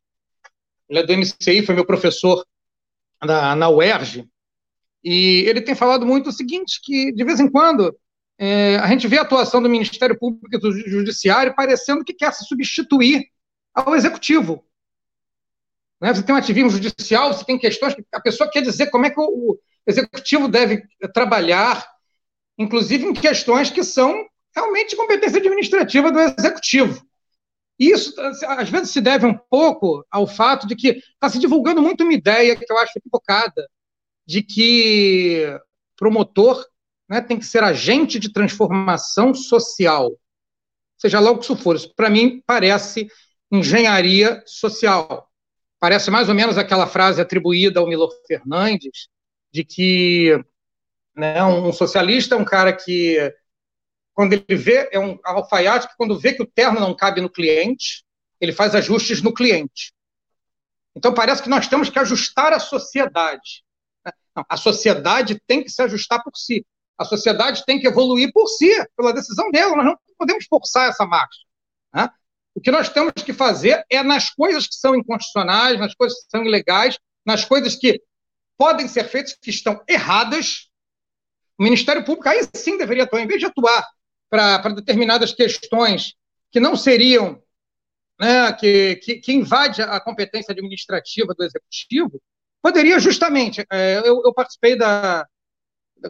Ele 0.87 0.99
é 0.99 1.03
do 1.03 1.13
MCI, 1.13 1.65
foi 1.65 1.75
meu 1.75 1.85
professor 1.85 2.45
na, 3.23 3.55
na 3.55 3.69
UERJ. 3.69 4.27
E 5.03 5.43
ele 5.47 5.61
tem 5.61 5.75
falado 5.75 6.05
muito 6.05 6.29
o 6.29 6.33
seguinte, 6.33 6.81
que 6.83 7.11
de 7.11 7.23
vez 7.23 7.39
em 7.39 7.49
quando 7.49 7.95
é, 8.37 8.77
a 8.77 8.87
gente 8.87 9.07
vê 9.07 9.17
a 9.17 9.21
atuação 9.21 9.61
do 9.61 9.69
Ministério 9.69 10.17
Público 10.17 10.47
e 10.51 10.59
do 10.59 10.71
Judiciário 10.71 11.55
parecendo 11.55 12.03
que 12.03 12.13
quer 12.13 12.33
se 12.33 12.45
substituir 12.45 13.25
ao 13.73 13.95
Executivo. 13.95 14.63
Né? 16.01 16.13
Você 16.13 16.23
tem 16.23 16.33
um 16.33 16.37
ativismo 16.37 16.69
judicial, 16.69 17.33
você 17.33 17.43
tem 17.43 17.59
questões 17.59 17.93
que 17.93 18.03
a 18.13 18.21
pessoa 18.21 18.49
quer 18.49 18.61
dizer 18.61 18.89
como 18.89 19.05
é 19.05 19.09
que 19.09 19.19
o 19.19 19.59
executivo 19.85 20.47
deve 20.47 20.83
trabalhar, 21.13 21.85
inclusive 22.57 23.05
em 23.05 23.13
questões 23.13 23.69
que 23.69 23.83
são 23.83 24.25
realmente 24.55 24.95
competência 24.95 25.39
administrativa 25.39 26.11
do 26.11 26.19
executivo. 26.19 27.05
Isso, 27.79 28.13
às 28.19 28.69
vezes, 28.69 28.91
se 28.91 28.99
deve 28.99 29.25
um 29.25 29.33
pouco 29.33 30.05
ao 30.11 30.27
fato 30.27 30.67
de 30.67 30.75
que 30.75 31.01
está 31.13 31.29
se 31.29 31.39
divulgando 31.39 31.81
muito 31.81 32.03
uma 32.03 32.13
ideia 32.13 32.55
que 32.55 32.69
eu 32.69 32.77
acho 32.77 32.97
equivocada, 32.97 33.69
de 34.27 34.43
que 34.43 35.57
promotor 35.95 36.65
né, 37.09 37.21
tem 37.21 37.39
que 37.39 37.45
ser 37.45 37.63
agente 37.63 38.19
de 38.19 38.31
transformação 38.31 39.33
social, 39.33 40.11
seja 40.97 41.19
lá 41.19 41.31
o 41.31 41.37
que 41.37 41.45
isso 41.45 41.55
for. 41.55 41.75
Isso, 41.75 41.93
para 41.95 42.09
mim, 42.09 42.43
parece 42.45 43.07
engenharia 43.51 44.43
social. 44.45 45.27
Parece 45.79 46.11
mais 46.11 46.27
ou 46.27 46.35
menos 46.35 46.57
aquela 46.57 46.85
frase 46.85 47.21
atribuída 47.21 47.79
ao 47.79 47.87
Milor 47.87 48.11
Fernandes, 48.27 49.07
de 49.51 49.63
que 49.63 50.37
né, 51.15 51.43
um 51.43 51.71
socialista 51.71 52.35
é 52.35 52.37
um 52.37 52.45
cara 52.45 52.73
que, 52.73 53.17
quando 54.19 54.33
ele 54.33 54.57
vê, 54.57 54.89
é 54.91 54.99
um 54.99 55.17
alfaiate 55.23 55.87
que, 55.87 55.95
quando 55.95 56.19
vê 56.19 56.33
que 56.33 56.43
o 56.43 56.45
terno 56.45 56.77
não 56.77 56.93
cabe 56.93 57.21
no 57.21 57.29
cliente, 57.29 58.03
ele 58.41 58.51
faz 58.51 58.75
ajustes 58.75 59.21
no 59.21 59.33
cliente. 59.33 59.93
Então, 60.93 61.13
parece 61.13 61.41
que 61.41 61.47
nós 61.47 61.69
temos 61.69 61.89
que 61.89 61.97
ajustar 61.97 62.51
a 62.51 62.59
sociedade. 62.59 63.63
Né? 64.05 64.11
Não, 64.35 64.43
a 64.49 64.57
sociedade 64.57 65.41
tem 65.47 65.63
que 65.63 65.69
se 65.69 65.81
ajustar 65.81 66.21
por 66.21 66.35
si. 66.35 66.65
A 66.97 67.05
sociedade 67.05 67.63
tem 67.65 67.79
que 67.79 67.87
evoluir 67.87 68.29
por 68.33 68.45
si, 68.49 68.69
pela 68.97 69.13
decisão 69.13 69.49
dela. 69.51 69.77
Nós 69.77 69.85
não 69.85 69.97
podemos 70.17 70.45
forçar 70.49 70.89
essa 70.89 71.05
marcha. 71.05 71.39
Né? 71.93 72.09
O 72.53 72.59
que 72.59 72.71
nós 72.71 72.89
temos 72.89 73.13
que 73.13 73.31
fazer 73.31 73.85
é 73.89 74.03
nas 74.03 74.29
coisas 74.31 74.67
que 74.67 74.75
são 74.75 74.95
inconstitucionais, 74.95 75.79
nas 75.79 75.95
coisas 75.95 76.21
que 76.25 76.29
são 76.29 76.43
ilegais, 76.43 76.99
nas 77.25 77.45
coisas 77.45 77.73
que 77.73 78.01
podem 78.57 78.85
ser 78.85 79.05
feitas 79.05 79.37
que 79.41 79.49
estão 79.49 79.81
erradas. 79.87 80.67
O 81.57 81.63
Ministério 81.63 82.03
Público 82.03 82.27
aí 82.27 82.45
sim 82.53 82.77
deveria 82.77 83.05
atuar, 83.05 83.21
em 83.21 83.27
vez 83.27 83.39
de 83.39 83.45
atuar 83.45 83.87
para 84.29 84.57
determinadas 84.69 85.33
questões 85.33 86.13
que 86.51 86.59
não 86.59 86.75
seriam, 86.75 87.41
né, 88.19 88.51
que, 88.53 88.97
que, 88.97 89.15
que 89.17 89.33
invade 89.33 89.81
a 89.81 89.99
competência 89.99 90.51
administrativa 90.51 91.33
do 91.33 91.43
Executivo, 91.43 92.21
poderia 92.61 92.99
justamente. 92.99 93.65
É, 93.71 93.99
eu, 93.99 94.21
eu, 94.23 94.33
participei 94.33 94.75
da, 94.77 95.25
da, 95.97 96.09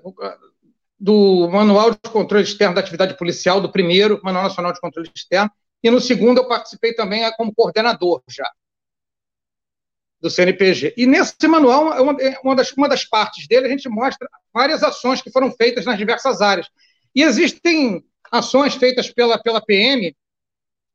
do 0.99 1.47
Manual 1.49 1.91
de 1.91 2.09
Controle 2.11 2.43
Externo 2.43 2.75
da 2.75 2.81
Atividade 2.81 3.17
Policial, 3.17 3.61
do 3.61 3.71
primeiro 3.71 4.19
Manual 4.23 4.43
Nacional 4.43 4.73
de 4.73 4.81
Controle 4.81 5.09
Externo, 5.15 5.51
e 5.81 5.89
no 5.89 6.01
segundo 6.01 6.39
eu 6.39 6.47
participei 6.47 6.93
também 6.93 7.29
como 7.38 7.53
coordenador 7.53 8.21
já 8.27 8.49
do 10.21 10.29
CNPG. 10.29 10.95
E 10.97 11.05
nesse 11.05 11.47
manual, 11.47 12.01
uma, 12.03 12.17
uma, 12.43 12.55
das, 12.55 12.71
uma 12.73 12.89
das 12.89 13.05
partes 13.05 13.47
dele, 13.47 13.67
a 13.67 13.69
gente 13.69 13.88
mostra 13.88 14.27
várias 14.53 14.83
ações 14.83 15.21
que 15.21 15.31
foram 15.31 15.51
feitas 15.51 15.85
nas 15.85 15.97
diversas 15.97 16.41
áreas. 16.41 16.67
E 17.15 17.23
existem 17.23 18.03
ações 18.31 18.75
feitas 18.75 19.09
pela, 19.09 19.38
pela 19.41 19.62
PM, 19.62 20.15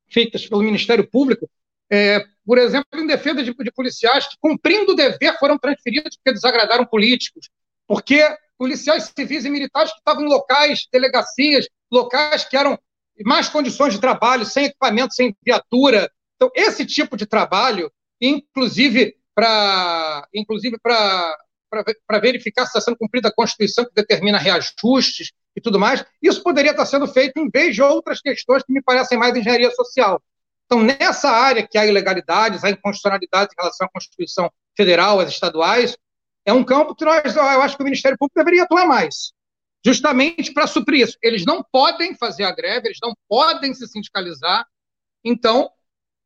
feitas 0.09 0.47
pelo 0.47 0.63
Ministério 0.63 1.09
Público, 1.09 1.49
é, 1.91 2.25
por 2.45 2.59
exemplo, 2.59 2.89
em 2.95 3.07
defesa 3.07 3.43
de, 3.43 3.55
de, 3.55 3.73
policiais 3.73 4.27
que, 4.27 4.37
cumprindo 4.41 4.93
o 4.93 4.97
dever, 4.97 5.39
foram 5.39 5.59
transferidos 5.59 6.17
porque 6.17 6.33
desagradaram 6.33 6.85
políticos, 6.85 7.49
porque 7.87 8.25
policiais 8.59 9.13
civis 9.17 9.45
e 9.45 9.51
militares 9.51 9.93
que 9.93 9.99
estavam 9.99 10.25
em 10.25 10.29
locais, 10.29 10.87
delegacias, 10.93 11.69
locais 11.91 12.45
que 12.45 12.57
eram 12.57 12.79
mais 13.25 13.49
condições 13.49 13.93
de 13.95 14.01
trabalho, 14.01 14.45
sem 14.45 14.67
equipamento, 14.67 15.15
sem 15.15 15.35
viatura. 15.45 16.11
Então, 16.37 16.51
esse 16.55 16.85
tipo 16.85 17.17
de 17.17 17.27
trabalho, 17.27 17.91
inclusive 18.21 19.17
para 19.35 20.27
inclusive 20.33 20.79
para 20.81 22.19
verificar 22.21 22.63
se 22.63 22.69
está 22.69 22.81
sendo 22.81 22.97
cumprida 22.97 23.29
a 23.29 23.35
Constituição, 23.35 23.85
que 23.85 23.95
determina 23.95 24.39
reajustes 24.39 25.33
e 25.57 25.61
tudo 25.61 25.79
mais, 25.79 26.05
isso 26.23 26.43
poderia 26.43 26.73
estar 26.73 26.87
sendo 26.87 27.07
feito 27.07 27.39
em 27.39 27.49
vez 27.49 27.75
de 27.75 27.83
outras 27.83 28.21
questões 28.21 28.63
que 28.63 28.73
me 28.73 28.83
parecem 28.83 29.19
mais 29.19 29.37
engenharia 29.37 29.71
social. 29.71 30.23
Então, 30.67 30.83
nessa 30.83 31.31
área 31.31 31.67
que 31.67 31.79
há 31.79 31.87
ilegalidades, 31.87 32.65
há 32.65 32.71
inconstitucionalidades 32.71 33.53
em 33.53 33.63
relação 33.63 33.87
à 33.87 33.91
Constituição 33.91 34.51
Federal, 34.77 35.21
às 35.21 35.29
estaduais, 35.29 35.97
é 36.45 36.53
um 36.53 36.65
campo 36.65 36.95
que 36.95 37.05
nós, 37.05 37.37
eu 37.37 37.63
acho 37.63 37.77
que 37.77 37.83
o 37.83 37.85
Ministério 37.85 38.19
Público 38.19 38.39
deveria 38.39 38.65
atuar 38.65 38.87
mais 38.87 39.33
justamente 39.85 40.53
para 40.53 40.67
suprir 40.67 41.07
isso. 41.07 41.19
Eles 41.23 41.45
não 41.45 41.63
podem 41.71 42.17
fazer 42.17 42.45
a 42.45 42.53
greve, 42.53 42.89
eles 42.89 42.99
não 43.03 43.15
podem 43.29 43.75
se 43.75 43.87
sindicalizar. 43.87 44.67
Então, 45.23 45.71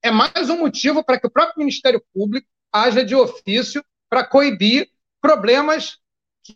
é 0.02 0.10
mais 0.10 0.48
um 0.48 0.58
motivo 0.58 1.02
para 1.02 1.18
que 1.18 1.26
o 1.26 1.30
próprio 1.30 1.58
Ministério 1.58 2.02
Público 2.14 2.46
haja 2.72 3.04
de 3.04 3.16
ofício 3.16 3.84
para 4.08 4.24
coibir 4.24 4.88
problemas 5.20 5.98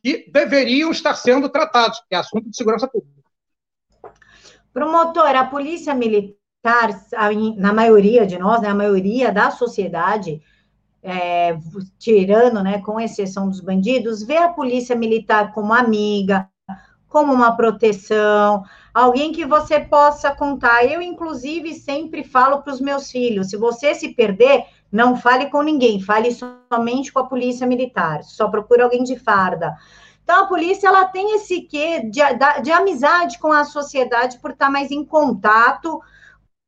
que 0.01 0.31
deveriam 0.31 0.91
estar 0.91 1.15
sendo 1.15 1.49
tratados, 1.49 2.01
que 2.09 2.15
é 2.15 2.19
assunto 2.19 2.49
de 2.49 2.57
segurança 2.57 2.89
pública. 2.89 3.23
Promotor, 4.73 5.37
a 5.37 5.45
polícia 5.45 5.95
militar, 5.95 6.91
na 7.57 7.73
maioria 7.73 8.27
de 8.27 8.39
nós, 8.39 8.63
né, 8.63 8.69
a 8.69 8.75
maioria 8.75 9.31
da 9.31 9.51
sociedade, 9.51 10.41
é, 11.03 11.59
tirando, 11.99 12.63
né, 12.63 12.81
com 12.81 13.01
exceção 13.01 13.49
dos 13.49 13.61
bandidos, 13.61 14.23
vê 14.23 14.39
a 14.39 14.49
polícia 14.49 14.95
militar 14.95 15.53
como 15.53 15.75
amiga, 15.75 16.49
como 17.13 17.31
uma 17.31 17.55
proteção, 17.55 18.65
alguém 18.93 19.33
que 19.33 19.45
você 19.45 19.79
possa 19.79 20.35
contar. 20.35 20.85
Eu, 20.87 21.03
inclusive, 21.03 21.75
sempre 21.75 22.25
falo 22.25 22.63
para 22.63 22.73
os 22.73 22.81
meus 22.81 23.11
filhos: 23.11 23.51
se 23.51 23.57
você 23.57 23.95
se 23.95 24.09
perder, 24.15 24.65
não 24.91 25.15
fale 25.15 25.51
com 25.51 25.63
ninguém, 25.63 26.01
fale 26.01 26.31
somente 26.73 27.13
com 27.13 27.21
a 27.21 27.27
polícia 27.27 27.67
militar, 27.67 28.25
só 28.25 28.49
procure 28.49 28.83
alguém 28.83 29.05
de 29.05 29.17
farda. 29.19 29.77
Então, 30.25 30.45
a 30.45 30.47
polícia 30.47 30.89
ela 30.89 31.05
tem 31.05 31.35
esse 31.35 31.63
quê 31.63 32.01
de, 32.01 32.21
de, 32.21 32.63
de 32.63 32.71
amizade 32.73 33.39
com 33.39 33.53
a 33.53 33.65
sociedade 33.65 34.39
por 34.39 34.53
estar 34.53 34.71
mais 34.71 34.91
em 34.91 35.05
contato 35.05 36.01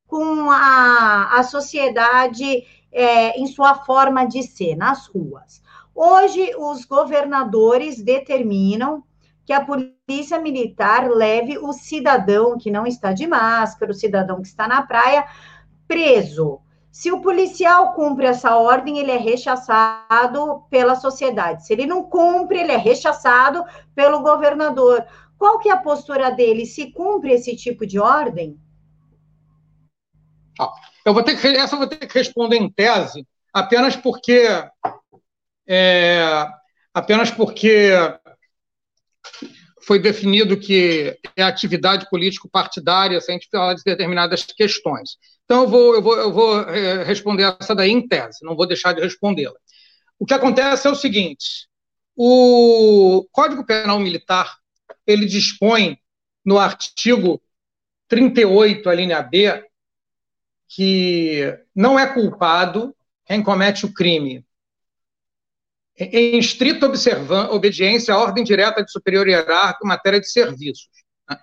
com 0.06 0.50
a, 0.50 1.38
a 1.38 1.42
sociedade 1.42 2.64
é, 2.92 3.38
em 3.40 3.46
sua 3.46 3.76
forma 3.76 4.26
de 4.26 4.42
ser, 4.42 4.76
nas 4.76 5.06
ruas. 5.06 5.62
Hoje, 5.94 6.54
os 6.58 6.84
governadores 6.84 8.02
determinam 8.02 9.04
que 9.44 9.52
a 9.52 9.64
polícia 9.64 10.38
militar 10.38 11.08
leve 11.08 11.58
o 11.58 11.72
cidadão 11.72 12.56
que 12.58 12.70
não 12.70 12.86
está 12.86 13.12
de 13.12 13.26
máscara, 13.26 13.90
o 13.92 13.94
cidadão 13.94 14.40
que 14.40 14.48
está 14.48 14.66
na 14.66 14.82
praia, 14.82 15.26
preso. 15.86 16.60
Se 16.90 17.10
o 17.10 17.20
policial 17.20 17.92
cumpre 17.92 18.26
essa 18.26 18.56
ordem, 18.56 18.98
ele 18.98 19.10
é 19.10 19.16
rechaçado 19.16 20.62
pela 20.70 20.94
sociedade. 20.94 21.66
Se 21.66 21.72
ele 21.72 21.86
não 21.86 22.04
cumpre, 22.04 22.60
ele 22.60 22.72
é 22.72 22.76
rechaçado 22.76 23.64
pelo 23.94 24.22
governador. 24.22 25.04
Qual 25.36 25.58
que 25.58 25.68
é 25.68 25.72
a 25.72 25.76
postura 25.76 26.30
dele? 26.30 26.64
Se 26.64 26.92
cumpre 26.92 27.32
esse 27.32 27.56
tipo 27.56 27.86
de 27.86 27.98
ordem? 27.98 28.58
eu 31.04 31.12
vou 31.12 31.22
ter 31.22 31.36
que, 31.36 31.46
essa 31.48 31.74
eu 31.74 31.80
vou 31.80 31.88
ter 31.88 32.06
que 32.06 32.18
responder 32.18 32.56
em 32.56 32.70
tese, 32.70 33.26
apenas 33.52 33.96
porque 33.96 34.46
é, 35.66 36.46
apenas 36.94 37.30
porque 37.30 37.90
foi 39.86 39.98
definido 39.98 40.56
que 40.56 41.16
é 41.36 41.42
atividade 41.42 42.08
político-partidária 42.08 43.20
se 43.20 43.30
a 43.30 43.34
gente 43.34 43.48
falar 43.50 43.74
de 43.74 43.82
determinadas 43.84 44.44
questões. 44.44 45.16
Então, 45.44 45.62
eu 45.62 45.68
vou, 45.68 45.94
eu 45.94 46.02
vou, 46.02 46.16
eu 46.16 46.32
vou 46.32 46.60
é, 46.62 47.04
responder 47.04 47.54
essa 47.60 47.74
daí 47.74 47.90
em 47.90 48.06
tese, 48.06 48.38
não 48.42 48.56
vou 48.56 48.66
deixar 48.66 48.92
de 48.92 49.00
respondê-la. 49.00 49.54
O 50.18 50.24
que 50.24 50.34
acontece 50.34 50.86
é 50.86 50.90
o 50.90 50.94
seguinte: 50.94 51.68
o 52.16 53.26
Código 53.30 53.64
Penal 53.66 53.98
Militar 53.98 54.56
ele 55.06 55.26
dispõe 55.26 55.98
no 56.44 56.58
artigo 56.58 57.42
38, 58.08 58.88
a 58.88 58.94
linha 58.94 59.22
B, 59.22 59.64
que 60.68 61.58
não 61.74 61.98
é 61.98 62.06
culpado 62.06 62.94
quem 63.26 63.42
comete 63.42 63.84
o 63.84 63.92
crime 63.92 64.44
em 65.96 66.38
estrita 66.38 66.90
obediência 67.50 68.14
à 68.14 68.18
ordem 68.18 68.42
direta 68.42 68.82
de 68.82 68.90
superior 68.90 69.28
hierárquico 69.28 69.86
em 69.86 69.88
matéria 69.88 70.20
de 70.20 70.30
serviços. 70.30 70.88
Né? 71.28 71.38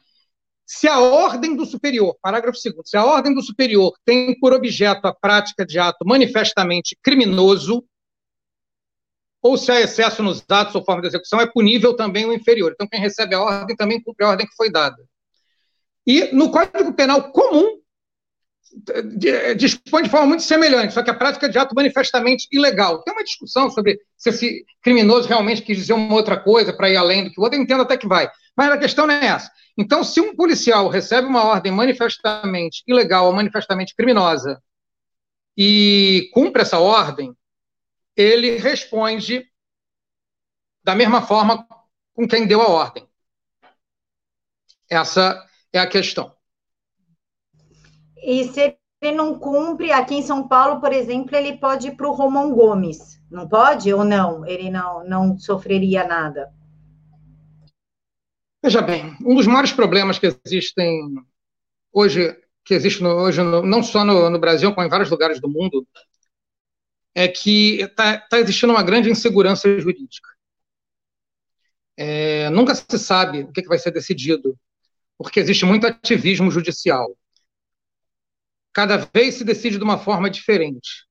Se 0.66 0.88
a 0.88 1.00
ordem 1.00 1.56
do 1.56 1.66
superior, 1.66 2.18
parágrafo 2.22 2.60
2 2.62 2.76
se 2.86 2.98
a 2.98 3.06
ordem 3.06 3.34
do 3.34 3.42
superior 3.42 3.94
tem 4.06 4.38
por 4.40 4.54
objeto 4.54 5.06
a 5.06 5.14
prática 5.14 5.66
de 5.66 5.80
ato 5.80 6.06
manifestamente 6.06 6.98
criminoso, 7.02 7.86
ou 9.42 9.58
se 9.58 9.72
há 9.72 9.82
excesso 9.82 10.22
nos 10.22 10.44
atos 10.50 10.76
ou 10.76 10.86
forma 10.86 11.02
de 11.02 11.08
execução, 11.08 11.42
é 11.42 11.48
punível 11.48 11.96
também 11.96 12.26
o 12.26 12.34
inferior. 12.34 12.74
Então, 12.74 12.88
quem 12.88 13.00
recebe 13.00 13.34
a 13.34 13.42
ordem 13.42 13.76
também 13.76 14.02
cumpre 14.02 14.24
a 14.26 14.30
ordem 14.30 14.46
que 14.46 14.56
foi 14.56 14.72
dada. 14.72 15.04
E 16.06 16.26
no 16.34 16.52
Código 16.52 16.94
Penal 16.94 17.32
comum, 17.32 17.81
dispõe 19.56 20.04
de 20.04 20.10
forma 20.10 20.28
muito 20.28 20.44
semelhante, 20.44 20.94
só 20.94 21.04
que 21.04 21.10
a 21.10 21.14
prática 21.14 21.50
de 21.50 21.58
ato 21.58 21.76
manifestamente 21.76 22.48
ilegal. 22.52 23.02
Tem 23.04 23.14
uma 23.14 23.24
discussão 23.24 23.70
sobre 23.70 24.00
se 24.18 24.30
esse 24.30 24.66
criminoso 24.82 25.28
realmente 25.28 25.62
quis 25.62 25.78
dizer 25.78 25.94
uma 25.94 26.14
outra 26.14 26.40
coisa 26.40 26.72
para 26.74 26.90
ir 26.90 26.96
além 26.96 27.24
do 27.24 27.32
que 27.32 27.40
o 27.40 27.44
outro, 27.44 27.58
eu 27.58 27.64
entendo 27.64 27.82
até 27.82 27.98
que 27.98 28.08
vai. 28.08 28.30
Mas 28.56 28.72
a 28.72 28.78
questão 28.78 29.08
não 29.08 29.14
é 29.14 29.26
essa. 29.26 29.52
Então, 29.78 30.04
se 30.04 30.20
um 30.22 30.36
policial 30.36 30.88
recebe 30.90 31.28
uma 31.28 31.44
ordem 31.44 31.72
manifestamente 31.72 32.84
ilegal 32.88 33.28
ou 33.28 33.34
manifestamente 33.34 33.96
criminosa 33.96 34.62
e 35.58 36.30
cumpre 36.34 36.62
essa 36.62 36.80
ordem, 36.80 37.36
ele 38.16 38.58
responde 38.58 39.46
da 40.84 40.96
mesma 40.96 41.22
forma 41.22 41.66
com 42.14 42.28
quem 42.28 42.46
deu 42.46 42.62
a 42.62 42.68
ordem. 42.68 43.08
Essa 44.90 45.48
é 45.72 45.80
a 45.80 45.88
questão. 45.88 46.36
E 48.22 48.46
seria 48.46 48.78
ele 49.02 49.18
não 49.18 49.38
cumpre, 49.38 49.92
aqui 49.92 50.14
em 50.16 50.22
São 50.22 50.48
Paulo, 50.48 50.80
por 50.80 50.94
exemplo, 50.94 51.36
ele 51.36 51.58
pode 51.58 51.88
ir 51.88 51.96
para 51.96 52.08
o 52.08 52.14
Romão 52.14 52.54
Gomes, 52.54 53.20
não 53.32 53.48
pode 53.48 53.92
ou 53.92 54.06
não? 54.06 54.46
Ele 54.46 54.70
não, 54.70 55.04
não 55.04 55.40
sofreria 55.40 56.06
nada? 56.06 56.54
Veja 58.64 58.80
bem, 58.80 59.18
um 59.26 59.34
dos 59.34 59.48
maiores 59.48 59.72
problemas 59.72 60.20
que 60.20 60.32
existem 60.46 61.16
hoje, 61.92 62.38
que 62.64 62.76
existe 62.76 63.02
no, 63.02 63.10
hoje 63.10 63.42
no, 63.42 63.64
não 63.64 63.82
só 63.82 64.06
no, 64.06 64.30
no, 64.30 64.40
Brasil, 64.40 64.72
como 64.72 64.86
em 64.86 64.90
vários 64.90 65.10
lugares 65.10 65.42
do 65.42 65.50
mundo, 65.50 65.88
é 67.16 67.28
que 67.28 67.82
está 67.82 68.20
tá 68.20 68.40
existindo 68.40 68.72
uma 68.72 68.84
grande 68.84 69.10
insegurança 69.10 69.68
jurídica. 69.80 70.30
É, 71.98 72.52
nunca 72.52 72.76
se 72.76 73.00
sabe 73.00 73.42
o 73.42 73.52
que, 73.52 73.64
que 73.64 73.68
vai 73.68 73.80
ser 73.80 73.90
decidido, 73.90 74.56
porque 75.18 75.40
existe 75.40 75.66
muito 75.66 75.88
ativismo 75.88 76.52
judicial. 76.52 77.18
Cada 78.74 78.98
vez 79.14 79.36
se 79.36 79.44
decide 79.44 79.78
de 79.78 79.84
uma 79.84 79.98
forma 79.98 80.30
diferente. 80.30 81.06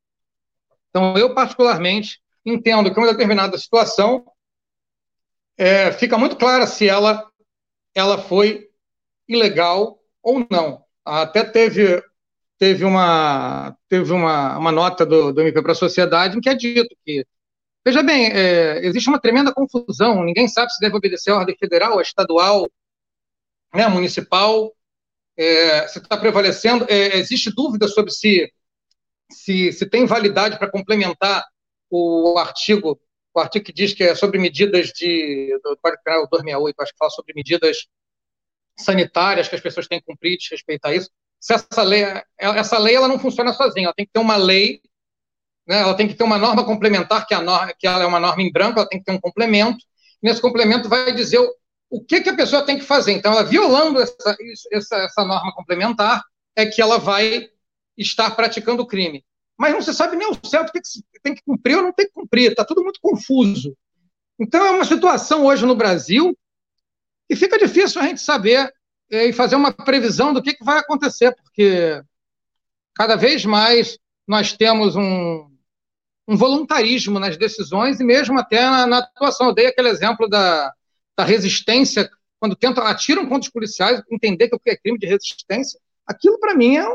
Então, 0.88 1.16
eu, 1.16 1.34
particularmente, 1.34 2.20
entendo 2.44 2.92
que 2.92 2.98
uma 2.98 3.10
determinada 3.10 3.56
situação 3.58 4.24
é, 5.56 5.92
fica 5.92 6.16
muito 6.16 6.36
clara 6.36 6.66
se 6.66 6.88
ela, 6.88 7.30
ela 7.94 8.18
foi 8.18 8.68
ilegal 9.28 9.98
ou 10.22 10.46
não. 10.50 10.84
Até 11.04 11.44
teve, 11.44 12.02
teve, 12.58 12.84
uma, 12.84 13.76
teve 13.88 14.12
uma, 14.12 14.58
uma 14.58 14.72
nota 14.72 15.04
do, 15.04 15.32
do 15.32 15.40
MP 15.40 15.62
para 15.62 15.72
a 15.72 15.76
Sociedade 15.76 16.36
em 16.36 16.40
que 16.40 16.48
é 16.48 16.54
dito 16.54 16.94
que 17.04 17.24
Veja 17.84 18.02
bem, 18.02 18.30
é, 18.30 18.84
existe 18.84 19.08
uma 19.08 19.18
tremenda 19.18 19.54
confusão, 19.54 20.22
ninguém 20.22 20.46
sabe 20.46 20.70
se 20.70 20.80
deve 20.80 20.96
obedecer 20.96 21.30
a 21.30 21.36
ordem 21.38 21.56
federal, 21.56 21.98
estadual, 21.98 22.70
né, 23.74 23.88
municipal, 23.88 24.70
é, 25.40 25.88
se 25.88 25.98
está 25.98 26.16
prevalecendo, 26.18 26.84
é, 26.88 27.16
existe 27.16 27.50
dúvida 27.54 27.88
sobre 27.88 28.10
se, 28.10 28.52
se, 29.30 29.72
se 29.72 29.86
tem 29.86 30.04
validade 30.04 30.58
para 30.58 30.70
complementar 30.70 31.42
o 31.88 32.36
artigo, 32.38 33.00
o 33.32 33.40
artigo 33.40 33.64
que 33.64 33.72
diz 33.72 33.94
que 33.94 34.04
é 34.04 34.14
sobre 34.14 34.38
medidas 34.38 34.88
de, 34.88 35.58
do 35.64 35.78
Código 35.78 36.02
Penal 36.04 36.28
268, 36.28 36.80
acho 36.80 36.92
que 36.92 36.98
fala 36.98 37.10
sobre 37.10 37.32
medidas 37.34 37.86
sanitárias 38.78 39.48
que 39.48 39.54
as 39.54 39.60
pessoas 39.60 39.88
têm 39.88 39.98
que 39.98 40.06
cumprir, 40.06 40.36
de 40.36 40.48
respeitar 40.50 40.94
isso, 40.94 41.10
se 41.38 41.54
essa 41.54 41.82
lei, 41.82 42.04
essa 42.38 42.78
lei 42.78 42.94
ela 42.94 43.08
não 43.08 43.18
funciona 43.18 43.54
sozinha, 43.54 43.86
ela 43.86 43.94
tem 43.94 44.04
que 44.04 44.12
ter 44.12 44.20
uma 44.20 44.36
lei 44.36 44.82
né, 45.66 45.80
ela 45.80 45.94
tem 45.94 46.08
que 46.08 46.14
ter 46.14 46.24
uma 46.24 46.36
norma 46.36 46.64
complementar, 46.64 47.26
que, 47.26 47.32
a 47.32 47.40
norma, 47.40 47.72
que 47.78 47.86
ela 47.86 48.02
é 48.02 48.06
uma 48.06 48.20
norma 48.20 48.42
em 48.42 48.52
branco, 48.52 48.78
ela 48.78 48.88
tem 48.88 48.98
que 48.98 49.04
ter 49.04 49.12
um 49.12 49.20
complemento, 49.20 49.78
nesse 50.22 50.40
complemento 50.40 50.88
vai 50.88 51.14
dizer 51.14 51.38
o, 51.90 52.02
que, 52.02 52.20
que 52.20 52.28
a 52.28 52.36
pessoa 52.36 52.64
tem 52.64 52.78
que 52.78 52.84
fazer. 52.84 53.12
Então, 53.12 53.32
ela 53.32 53.42
violando 53.42 54.00
essa, 54.00 54.36
essa, 54.72 54.96
essa 54.96 55.24
norma 55.24 55.52
complementar, 55.52 56.22
é 56.54 56.64
que 56.64 56.80
ela 56.80 56.98
vai 56.98 57.48
estar 57.98 58.30
praticando 58.30 58.82
o 58.82 58.86
crime. 58.86 59.24
Mas 59.58 59.72
não 59.72 59.82
se 59.82 59.92
sabe 59.92 60.16
nem 60.16 60.30
o 60.30 60.46
certo 60.46 60.72
que 60.72 60.80
tem 61.22 61.34
que 61.34 61.42
cumprir 61.44 61.76
ou 61.76 61.82
não 61.82 61.92
tem 61.92 62.06
que 62.06 62.12
cumprir, 62.12 62.52
está 62.52 62.64
tudo 62.64 62.82
muito 62.82 63.00
confuso. 63.02 63.76
Então, 64.38 64.64
é 64.64 64.70
uma 64.70 64.84
situação 64.84 65.44
hoje 65.44 65.66
no 65.66 65.74
Brasil 65.74 66.34
que 67.28 67.36
fica 67.36 67.58
difícil 67.58 68.00
a 68.00 68.06
gente 68.06 68.20
saber 68.20 68.72
é, 69.10 69.26
e 69.26 69.32
fazer 69.32 69.56
uma 69.56 69.72
previsão 69.72 70.32
do 70.32 70.42
que, 70.42 70.54
que 70.54 70.64
vai 70.64 70.78
acontecer, 70.78 71.34
porque 71.34 72.02
cada 72.94 73.16
vez 73.16 73.44
mais 73.44 73.98
nós 74.26 74.52
temos 74.52 74.96
um, 74.96 75.50
um 76.26 76.36
voluntarismo 76.36 77.18
nas 77.18 77.36
decisões 77.36 78.00
e 78.00 78.04
mesmo 78.04 78.38
até 78.38 78.62
na, 78.62 78.86
na 78.86 78.98
atuação. 78.98 79.48
Eu 79.48 79.54
dei 79.54 79.66
aquele 79.66 79.88
exemplo 79.88 80.28
da, 80.28 80.72
da 81.20 81.24
resistência, 81.24 82.10
quando 82.38 82.56
tentam, 82.56 82.84
atiram 82.84 83.24
contra 83.24 83.40
os 83.40 83.50
policiais, 83.50 84.02
entender 84.10 84.48
que 84.48 84.56
o 84.56 84.58
que 84.58 84.70
é 84.70 84.76
crime 84.76 84.98
de 84.98 85.06
resistência, 85.06 85.78
aquilo 86.06 86.40
para 86.40 86.54
mim 86.54 86.78
é, 86.78 86.86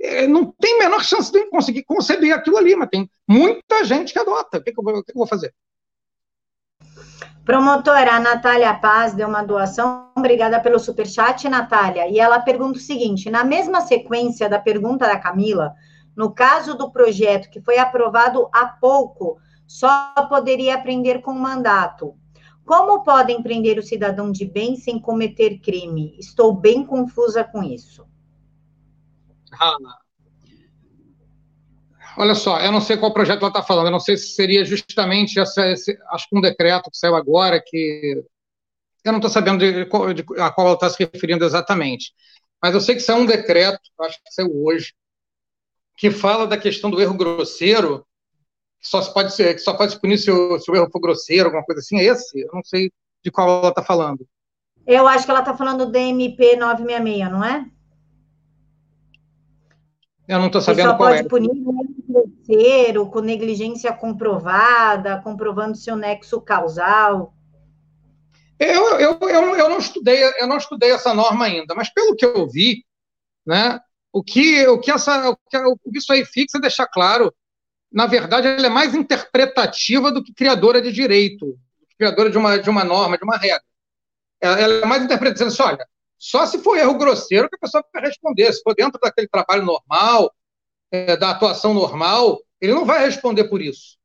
é, 0.00 0.26
não 0.28 0.52
tem 0.52 0.78
menor 0.78 1.02
chance 1.02 1.32
de 1.32 1.44
conseguir 1.46 1.82
conceber 1.82 2.32
aquilo 2.32 2.56
ali, 2.56 2.76
mas 2.76 2.88
tem 2.88 3.10
muita 3.28 3.84
gente 3.84 4.12
que 4.12 4.18
adota. 4.18 4.58
O 4.58 4.62
que, 4.62 4.72
que, 4.72 4.78
eu, 4.78 4.84
vou, 4.84 5.02
que 5.02 5.10
eu 5.10 5.16
vou 5.16 5.26
fazer? 5.26 5.52
Promotora, 7.44 8.14
a 8.14 8.20
Natália 8.20 8.74
Paz 8.74 9.12
deu 9.12 9.28
uma 9.28 9.42
doação. 9.42 10.12
Obrigada 10.16 10.60
pelo 10.60 10.78
superchat, 10.78 11.48
Natália. 11.48 12.08
E 12.08 12.18
ela 12.18 12.40
pergunta 12.40 12.78
o 12.78 12.82
seguinte: 12.82 13.30
na 13.30 13.44
mesma 13.44 13.80
sequência 13.80 14.48
da 14.48 14.58
pergunta 14.58 15.06
da 15.06 15.18
Camila, 15.18 15.74
no 16.16 16.32
caso 16.32 16.74
do 16.74 16.92
projeto 16.92 17.50
que 17.50 17.60
foi 17.60 17.78
aprovado 17.78 18.48
há 18.52 18.66
pouco, 18.66 19.38
só 19.66 20.12
poderia 20.28 20.78
prender 20.78 21.22
com 21.22 21.32
mandato. 21.32 22.14
Como 22.66 23.04
podem 23.04 23.40
prender 23.40 23.78
o 23.78 23.82
cidadão 23.82 24.32
de 24.32 24.44
bem 24.44 24.74
sem 24.76 24.98
cometer 24.98 25.60
crime? 25.60 26.16
Estou 26.18 26.52
bem 26.52 26.84
confusa 26.84 27.44
com 27.44 27.62
isso. 27.62 28.04
Ah, 29.52 29.76
olha 32.18 32.34
só, 32.34 32.58
eu 32.58 32.72
não 32.72 32.80
sei 32.80 32.96
qual 32.96 33.14
projeto 33.14 33.38
ela 33.38 33.48
está 33.48 33.62
falando, 33.62 33.86
eu 33.86 33.92
não 33.92 34.00
sei 34.00 34.16
se 34.16 34.34
seria 34.34 34.64
justamente 34.64 35.38
essa, 35.38 35.70
esse, 35.70 35.96
acho 36.10 36.28
que 36.28 36.36
um 36.36 36.40
decreto 36.40 36.90
que 36.90 36.98
saiu 36.98 37.14
agora, 37.14 37.62
que 37.64 38.24
eu 39.04 39.12
não 39.12 39.18
estou 39.20 39.30
sabendo 39.30 39.60
de, 39.60 39.84
de, 39.84 40.40
a 40.40 40.50
qual 40.50 40.66
ela 40.66 40.74
está 40.74 40.90
se 40.90 40.98
referindo 40.98 41.44
exatamente, 41.44 42.12
mas 42.60 42.74
eu 42.74 42.80
sei 42.80 42.96
que 42.96 43.00
saiu 43.00 43.22
um 43.22 43.26
decreto, 43.26 43.80
acho 44.00 44.18
que 44.18 44.34
saiu 44.34 44.50
hoje, 44.64 44.92
que 45.96 46.10
fala 46.10 46.48
da 46.48 46.58
questão 46.58 46.90
do 46.90 47.00
erro 47.00 47.16
grosseiro, 47.16 48.04
que 48.86 48.90
só 48.90 49.12
pode 49.12 49.34
ser, 49.34 49.54
que 49.54 49.60
só 49.60 49.74
pode 49.74 49.92
se 49.92 50.00
punir 50.00 50.18
se 50.18 50.30
o, 50.30 50.58
se 50.58 50.70
o 50.70 50.76
erro 50.76 50.88
for 50.90 51.00
grosseiro, 51.00 51.46
alguma 51.46 51.64
coisa 51.64 51.80
assim. 51.80 51.98
É 51.98 52.04
esse? 52.04 52.40
Eu 52.40 52.50
não 52.52 52.62
sei 52.62 52.90
de 53.22 53.30
qual 53.30 53.48
ela 53.48 53.68
está 53.70 53.82
falando. 53.82 54.26
Eu 54.86 55.08
acho 55.08 55.24
que 55.24 55.30
ela 55.30 55.40
está 55.40 55.56
falando 55.56 55.90
do 55.90 55.98
MP 55.98 56.56
966, 56.56 57.30
não 57.30 57.44
é? 57.44 57.66
Eu 60.28 60.38
não 60.38 60.46
estou 60.46 60.60
sabendo 60.60 60.90
só 60.90 60.96
qual 60.96 61.10
pode 61.10 61.20
é. 61.20 61.28
punir 61.28 61.50
grosseiro, 62.08 63.10
com 63.10 63.20
negligência 63.20 63.92
comprovada, 63.92 65.20
comprovando 65.22 65.76
seu 65.76 65.96
nexo 65.96 66.40
causal. 66.40 67.34
Eu, 68.58 68.98
eu, 68.98 69.18
eu, 69.20 69.56
eu, 69.56 69.68
não 69.68 69.78
estudei, 69.78 70.22
eu 70.40 70.46
não 70.46 70.56
estudei 70.56 70.90
essa 70.90 71.12
norma 71.12 71.44
ainda, 71.44 71.74
mas 71.74 71.92
pelo 71.92 72.16
que 72.16 72.24
eu 72.24 72.48
vi, 72.48 72.84
né, 73.44 73.78
o 74.12 74.22
que, 74.22 74.66
o 74.66 74.80
que, 74.80 74.90
essa, 74.90 75.28
o 75.28 75.36
que, 75.36 75.56
o 75.58 75.76
que 75.76 75.98
isso 75.98 76.12
aí 76.12 76.24
fixa 76.24 76.56
é 76.56 76.60
deixar 76.60 76.86
claro, 76.86 77.32
na 77.92 78.06
verdade, 78.06 78.48
ela 78.48 78.66
é 78.66 78.70
mais 78.70 78.94
interpretativa 78.94 80.10
do 80.10 80.22
que 80.22 80.34
criadora 80.34 80.80
de 80.82 80.92
direito, 80.92 81.58
criadora 81.98 82.30
de 82.30 82.38
uma, 82.38 82.58
de 82.58 82.68
uma 82.68 82.84
norma, 82.84 83.16
de 83.16 83.24
uma 83.24 83.36
regra. 83.36 83.62
Ela, 84.40 84.60
é 84.60 84.84
mais 84.84 85.02
interpretativa, 85.02 85.48
assim, 85.48 85.62
olha, 85.62 85.86
só 86.18 86.46
se 86.46 86.58
for 86.58 86.76
erro 86.76 86.98
grosseiro 86.98 87.48
que 87.48 87.56
a 87.56 87.60
pessoa 87.60 87.84
vai 87.92 88.02
responder. 88.02 88.52
Se 88.52 88.62
for 88.62 88.74
dentro 88.74 89.00
daquele 89.00 89.28
trabalho 89.28 89.64
normal, 89.64 90.32
é, 90.90 91.16
da 91.16 91.30
atuação 91.30 91.74
normal, 91.74 92.40
ele 92.60 92.74
não 92.74 92.84
vai 92.84 93.04
responder 93.04 93.44
por 93.44 93.60
isso. 93.60 93.96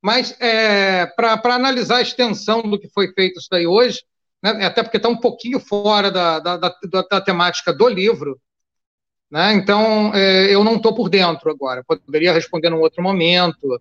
Mas, 0.00 0.36
é, 0.40 1.06
para 1.06 1.54
analisar 1.54 1.96
a 1.96 2.02
extensão 2.02 2.62
do 2.62 2.78
que 2.78 2.88
foi 2.88 3.12
feito 3.12 3.38
isso 3.38 3.48
daí 3.50 3.66
hoje, 3.66 4.02
né, 4.42 4.64
até 4.64 4.82
porque 4.82 4.96
está 4.96 5.08
um 5.08 5.18
pouquinho 5.18 5.58
fora 5.58 6.10
da, 6.10 6.38
da, 6.38 6.56
da, 6.56 6.72
da, 7.10 7.20
temática 7.20 7.72
do 7.72 7.88
livro, 7.88 8.40
né? 9.30 9.52
Então, 9.54 10.12
é, 10.14 10.52
eu 10.54 10.64
não 10.64 10.76
estou 10.76 10.94
por 10.94 11.08
dentro 11.08 11.50
agora. 11.50 11.84
Poderia 11.84 12.32
responder 12.32 12.70
num 12.70 12.80
outro 12.80 13.02
momento, 13.02 13.80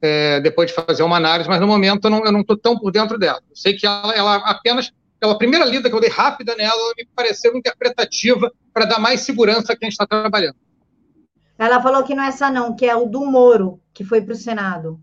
é, 0.00 0.40
depois 0.40 0.70
de 0.70 0.74
fazer 0.74 1.02
uma 1.02 1.16
análise, 1.16 1.48
mas 1.48 1.60
no 1.60 1.66
momento 1.66 2.06
eu 2.06 2.32
não 2.32 2.40
estou 2.40 2.56
tão 2.56 2.78
por 2.78 2.90
dentro 2.90 3.18
dela. 3.18 3.40
Eu 3.48 3.56
sei 3.56 3.74
que 3.74 3.86
ela, 3.86 4.14
ela, 4.14 4.36
apenas, 4.36 4.92
pela 5.20 5.36
primeira 5.38 5.64
lida 5.64 5.88
que 5.88 5.94
eu 5.94 6.00
dei 6.00 6.10
rápida 6.10 6.54
nela, 6.56 6.74
ela 6.74 6.94
me 6.96 7.06
pareceu 7.14 7.56
interpretativa 7.56 8.50
para 8.72 8.86
dar 8.86 8.98
mais 8.98 9.20
segurança 9.20 9.72
a 9.72 9.76
quem 9.76 9.88
está 9.88 10.06
trabalhando. 10.06 10.56
Ela 11.58 11.80
falou 11.80 12.02
que 12.02 12.14
não 12.14 12.22
é 12.22 12.28
essa 12.28 12.50
não, 12.50 12.74
que 12.74 12.86
é 12.86 12.94
o 12.94 13.06
do 13.06 13.24
Moro, 13.24 13.80
que 13.92 14.04
foi 14.04 14.20
para 14.20 14.32
o 14.32 14.36
Senado. 14.36 15.00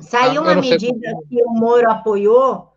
Saiu 0.00 0.42
ah, 0.42 0.44
uma 0.44 0.54
medida 0.54 1.12
que 1.28 1.42
o 1.44 1.50
Moro 1.50 1.90
apoiou. 1.90 2.72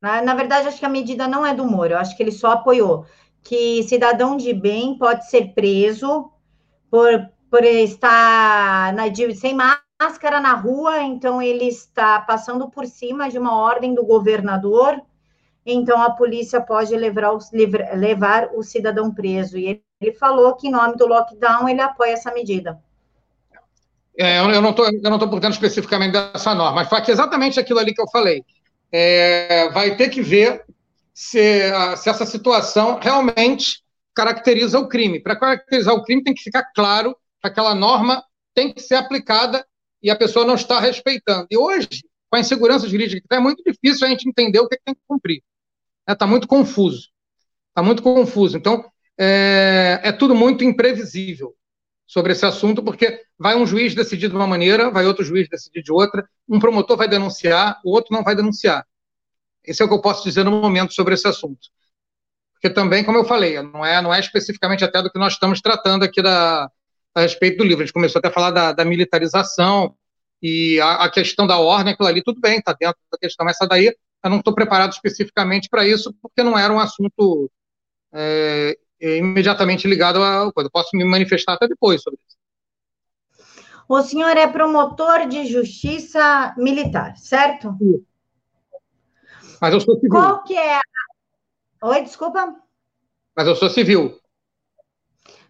Na, 0.00 0.22
na 0.22 0.34
verdade, 0.34 0.68
acho 0.68 0.78
que 0.78 0.86
a 0.86 0.88
medida 0.88 1.26
não 1.26 1.44
é 1.44 1.52
do 1.54 1.64
Moro, 1.64 1.94
eu 1.94 1.98
acho 1.98 2.16
que 2.16 2.22
ele 2.22 2.30
só 2.30 2.52
apoiou 2.52 3.04
que 3.48 3.82
cidadão 3.84 4.36
de 4.36 4.52
bem 4.52 4.98
pode 4.98 5.26
ser 5.30 5.54
preso 5.54 6.30
por, 6.90 7.30
por 7.50 7.64
estar 7.64 8.92
na, 8.92 9.08
de, 9.08 9.34
sem 9.34 9.54
máscara 9.54 10.38
na 10.38 10.52
rua, 10.52 11.00
então 11.00 11.40
ele 11.40 11.64
está 11.64 12.20
passando 12.20 12.68
por 12.68 12.84
cima 12.84 13.30
de 13.30 13.38
uma 13.38 13.56
ordem 13.56 13.94
do 13.94 14.04
governador, 14.04 15.00
então 15.64 16.02
a 16.02 16.10
polícia 16.10 16.60
pode 16.60 16.94
levar 16.94 17.32
o, 17.32 17.38
levar 17.96 18.50
o 18.54 18.62
cidadão 18.62 19.14
preso. 19.14 19.56
E 19.56 19.66
ele, 19.66 19.82
ele 19.98 20.12
falou 20.12 20.54
que, 20.54 20.68
em 20.68 20.70
nome 20.70 20.96
do 20.96 21.06
lockdown, 21.06 21.70
ele 21.70 21.80
apoia 21.80 22.12
essa 22.12 22.30
medida. 22.30 22.78
É, 24.18 24.40
eu 24.40 24.60
não 24.60 24.70
estou 24.70 25.30
por 25.30 25.40
dentro 25.40 25.52
especificamente 25.52 26.12
dessa 26.12 26.54
norma, 26.54 26.82
mas 26.82 26.88
foi 26.88 27.00
exatamente 27.10 27.58
aquilo 27.58 27.78
ali 27.78 27.94
que 27.94 28.02
eu 28.02 28.10
falei. 28.10 28.44
É, 28.92 29.70
vai 29.70 29.96
ter 29.96 30.10
que 30.10 30.20
ver 30.20 30.67
se, 31.18 31.72
se 31.96 32.08
essa 32.08 32.24
situação 32.24 33.00
realmente 33.00 33.82
caracteriza 34.14 34.78
o 34.78 34.86
crime. 34.86 35.18
Para 35.18 35.34
caracterizar 35.34 35.92
o 35.92 36.04
crime, 36.04 36.22
tem 36.22 36.32
que 36.32 36.44
ficar 36.44 36.62
claro 36.72 37.12
que 37.40 37.48
aquela 37.48 37.74
norma 37.74 38.22
tem 38.54 38.72
que 38.72 38.80
ser 38.80 38.94
aplicada 38.94 39.66
e 40.00 40.12
a 40.12 40.16
pessoa 40.16 40.46
não 40.46 40.54
está 40.54 40.78
respeitando. 40.78 41.48
E 41.50 41.58
hoje, 41.58 42.04
com 42.30 42.36
a 42.36 42.40
insegurança 42.40 42.88
jurídica, 42.88 43.26
é 43.32 43.40
muito 43.40 43.64
difícil 43.64 44.06
a 44.06 44.10
gente 44.10 44.28
entender 44.28 44.60
o 44.60 44.68
que, 44.68 44.76
é 44.76 44.78
que 44.78 44.84
tem 44.84 44.94
que 44.94 45.00
cumprir. 45.08 45.42
Está 46.08 46.24
né? 46.24 46.30
muito 46.30 46.46
confuso. 46.46 47.08
Está 47.70 47.82
muito 47.82 48.00
confuso. 48.00 48.56
Então, 48.56 48.84
é, 49.18 50.00
é 50.04 50.12
tudo 50.12 50.36
muito 50.36 50.62
imprevisível 50.62 51.52
sobre 52.06 52.30
esse 52.30 52.46
assunto, 52.46 52.80
porque 52.80 53.22
vai 53.36 53.56
um 53.56 53.66
juiz 53.66 53.92
decidir 53.92 54.28
de 54.28 54.36
uma 54.36 54.46
maneira, 54.46 54.88
vai 54.88 55.04
outro 55.04 55.24
juiz 55.24 55.48
decidir 55.48 55.82
de 55.82 55.90
outra, 55.90 56.28
um 56.48 56.60
promotor 56.60 56.96
vai 56.96 57.08
denunciar, 57.08 57.80
o 57.84 57.90
outro 57.90 58.14
não 58.14 58.22
vai 58.22 58.36
denunciar. 58.36 58.86
Esse 59.68 59.82
é 59.82 59.84
o 59.84 59.88
que 59.88 59.94
eu 59.94 60.00
posso 60.00 60.24
dizer 60.24 60.44
no 60.44 60.50
momento 60.50 60.94
sobre 60.94 61.14
esse 61.14 61.28
assunto. 61.28 61.68
Porque 62.54 62.70
também, 62.70 63.04
como 63.04 63.18
eu 63.18 63.24
falei, 63.24 63.60
não 63.62 63.84
é, 63.84 64.02
não 64.02 64.12
é 64.12 64.18
especificamente 64.18 64.82
até 64.82 65.00
do 65.02 65.10
que 65.10 65.18
nós 65.18 65.34
estamos 65.34 65.60
tratando 65.60 66.04
aqui 66.04 66.20
da, 66.20 66.68
a 67.14 67.20
respeito 67.20 67.58
do 67.58 67.64
livro. 67.64 67.82
A 67.82 67.86
gente 67.86 67.94
começou 67.94 68.18
até 68.18 68.28
a 68.28 68.32
falar 68.32 68.50
da, 68.50 68.72
da 68.72 68.84
militarização 68.84 69.94
e 70.42 70.80
a, 70.80 71.04
a, 71.04 71.10
questão 71.10 71.46
da 71.46 71.58
ordem, 71.58 71.92
aquilo 71.92 72.08
ali, 72.08 72.22
tudo 72.22 72.40
bem, 72.40 72.58
está 72.58 72.72
dentro 72.72 72.98
da 73.12 73.18
questão. 73.18 73.48
Essa 73.48 73.66
daí, 73.66 73.86
eu 74.24 74.30
não 74.30 74.38
estou 74.38 74.54
preparado 74.54 74.92
especificamente 74.92 75.68
para 75.68 75.86
isso, 75.86 76.12
porque 76.20 76.42
não 76.42 76.58
era 76.58 76.72
um 76.72 76.80
assunto 76.80 77.50
é, 78.12 78.76
imediatamente 79.00 79.86
ligado 79.86 80.22
a 80.22 80.50
coisa. 80.52 80.66
Eu 80.66 80.72
posso 80.72 80.96
me 80.96 81.04
manifestar 81.04 81.52
até 81.52 81.68
depois 81.68 82.02
sobre 82.02 82.18
isso. 82.26 82.36
O 83.88 84.02
senhor 84.02 84.36
é 84.36 84.46
promotor 84.46 85.26
de 85.28 85.46
justiça 85.46 86.54
militar, 86.58 87.16
certo? 87.16 87.74
Sim. 87.78 88.04
Mas 89.60 89.74
eu 89.74 89.80
sou 89.80 89.94
civil. 89.96 90.10
Qual 90.10 90.42
que 90.44 90.56
é 90.56 90.76
a... 90.76 90.80
Oi, 91.82 92.02
desculpa? 92.02 92.56
Mas 93.36 93.46
eu 93.46 93.56
sou 93.56 93.70
civil. 93.70 94.18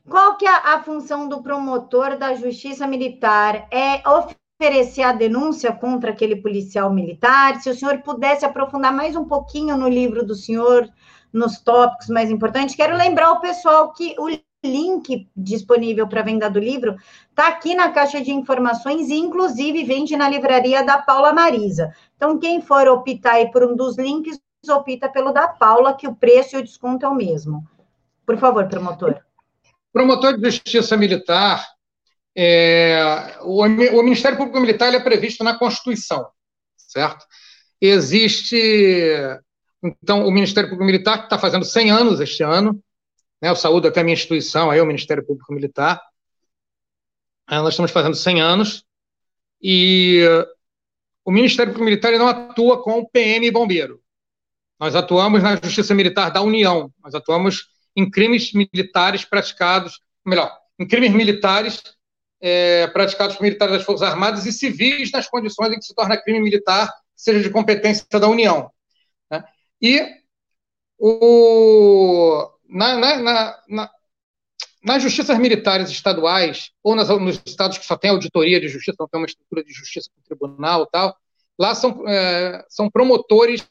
Qual 0.08 0.36
que 0.36 0.46
é 0.46 0.50
a 0.50 0.82
função 0.82 1.28
do 1.28 1.42
promotor 1.42 2.16
da 2.16 2.34
justiça 2.34 2.86
militar? 2.86 3.68
É 3.70 4.02
oferecer 4.08 5.02
a 5.02 5.12
denúncia 5.12 5.72
contra 5.72 6.10
aquele 6.10 6.36
policial 6.36 6.92
militar? 6.92 7.60
Se 7.60 7.68
o 7.68 7.74
senhor 7.74 7.98
pudesse 7.98 8.44
aprofundar 8.44 8.92
mais 8.92 9.14
um 9.14 9.26
pouquinho 9.26 9.76
no 9.76 9.88
livro 9.88 10.24
do 10.24 10.34
senhor, 10.34 10.88
nos 11.32 11.58
tópicos 11.58 12.08
mais 12.08 12.30
importantes, 12.30 12.74
quero 12.74 12.96
lembrar 12.96 13.32
o 13.32 13.40
pessoal 13.40 13.92
que 13.92 14.14
o 14.18 14.28
link 14.64 15.28
disponível 15.36 16.08
para 16.08 16.22
venda 16.22 16.50
do 16.50 16.58
livro 16.58 16.96
está 17.30 17.48
aqui 17.48 17.74
na 17.74 17.90
caixa 17.90 18.20
de 18.20 18.32
informações 18.32 19.08
e, 19.08 19.14
inclusive, 19.14 19.84
vende 19.84 20.16
na 20.16 20.28
livraria 20.28 20.82
da 20.84 20.98
Paula 20.98 21.32
Marisa. 21.32 21.94
Então, 22.16 22.38
quem 22.38 22.60
for 22.60 22.88
optar 22.88 23.50
por 23.52 23.64
um 23.64 23.76
dos 23.76 23.96
links, 23.96 24.38
opta 24.68 25.08
pelo 25.08 25.32
da 25.32 25.48
Paula, 25.48 25.96
que 25.96 26.08
o 26.08 26.14
preço 26.14 26.56
e 26.56 26.58
o 26.58 26.64
desconto 26.64 27.06
é 27.06 27.08
o 27.08 27.14
mesmo. 27.14 27.64
Por 28.26 28.36
favor, 28.36 28.68
promotor. 28.68 29.16
Promotor 29.92 30.36
de 30.36 30.50
Justiça 30.50 30.96
Militar, 30.96 31.64
é, 32.36 33.38
o, 33.42 33.62
o, 33.64 34.02
Ministério 34.02 34.36
Público 34.36 34.60
Militar 34.60 34.92
é 34.94 35.00
previsto 35.00 35.42
na 35.42 35.58
Constituição, 35.58 36.26
certo? 36.76 37.24
Existe, 37.80 39.12
então, 39.82 40.26
o 40.26 40.30
Ministério 40.30 40.68
Público 40.68 40.84
Militar, 40.84 41.18
que 41.18 41.24
está 41.24 41.38
fazendo 41.38 41.64
100 41.64 41.90
anos 41.90 42.20
este 42.20 42.42
ano, 42.42 42.82
né, 43.40 43.50
eu 43.50 43.56
saúdo 43.56 43.88
até 43.88 44.00
a 44.00 44.04
minha 44.04 44.14
instituição, 44.14 44.70
aí, 44.70 44.80
o 44.80 44.86
Ministério 44.86 45.24
Público 45.24 45.52
Militar, 45.52 46.00
é, 47.50 47.56
nós 47.56 47.70
estamos 47.70 47.90
fazendo 47.90 48.14
100 48.14 48.40
anos, 48.40 48.84
e 49.60 50.24
o 51.24 51.32
Ministério 51.32 51.72
Público 51.72 51.84
Militar 51.84 52.12
não 52.12 52.28
atua 52.28 52.82
com 52.82 53.04
PM 53.04 53.46
e 53.46 53.50
bombeiro. 53.50 54.00
Nós 54.78 54.94
atuamos 54.94 55.42
na 55.42 55.56
Justiça 55.56 55.94
Militar 55.94 56.30
da 56.30 56.40
União, 56.40 56.92
nós 57.02 57.14
atuamos 57.14 57.68
em 57.96 58.08
crimes 58.08 58.52
militares 58.52 59.24
praticados, 59.24 60.00
melhor, 60.24 60.56
em 60.78 60.86
crimes 60.86 61.12
militares 61.12 61.82
é, 62.40 62.86
praticados 62.88 63.36
por 63.36 63.42
militares 63.42 63.74
das 63.74 63.84
Forças 63.84 64.08
Armadas 64.08 64.46
e 64.46 64.52
civis 64.52 65.10
nas 65.10 65.28
condições 65.28 65.72
em 65.72 65.78
que 65.78 65.84
se 65.84 65.94
torna 65.94 66.16
crime 66.16 66.40
militar, 66.40 66.92
seja 67.16 67.40
de 67.40 67.50
competência 67.50 68.06
da 68.12 68.28
União. 68.28 68.70
Né? 69.30 69.44
E 69.82 70.00
o, 70.96 72.48
na, 72.68 72.96
na, 72.96 73.62
na, 73.68 73.90
nas 74.82 75.02
justiças 75.02 75.38
militares 75.38 75.90
estaduais, 75.90 76.70
ou 76.82 76.94
nas, 76.94 77.08
nos 77.08 77.40
estados 77.44 77.78
que 77.78 77.86
só 77.86 77.96
tem 77.96 78.10
auditoria 78.10 78.60
de 78.60 78.68
justiça, 78.68 78.96
não 79.00 79.08
tem 79.08 79.20
uma 79.20 79.26
estrutura 79.26 79.64
de 79.64 79.72
justiça 79.72 80.10
com 80.14 80.22
tribunal 80.22 80.86
tal, 80.86 81.16
lá 81.58 81.74
são, 81.74 82.06
é, 82.08 82.64
são 82.68 82.90
promotores 82.90 83.64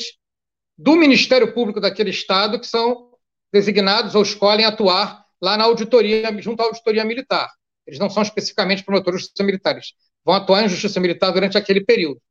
do 0.78 0.96
Ministério 0.96 1.54
Público 1.54 1.80
daquele 1.80 2.10
estado 2.10 2.60
que 2.60 2.68
são 2.68 3.12
designados 3.52 4.14
ou 4.16 4.22
escolhem 4.22 4.66
atuar 4.66 5.26
lá 5.42 5.58
na 5.58 5.64
auditoria, 5.64 6.36
junto 6.42 6.62
à 6.62 6.66
auditoria 6.66 7.06
militar. 7.06 7.50
Eles 7.86 8.00
não 8.00 8.10
são 8.10 8.22
especificamente 8.22 8.84
promotores 8.84 9.22
de 9.22 9.24
justiça 9.24 9.44
militares, 9.44 9.94
vão 10.26 10.36
atuar 10.36 10.64
em 10.64 10.70
justiça 10.70 11.00
militar 11.00 11.32
durante 11.32 11.58
aquele 11.58 11.84
período. 11.84 12.22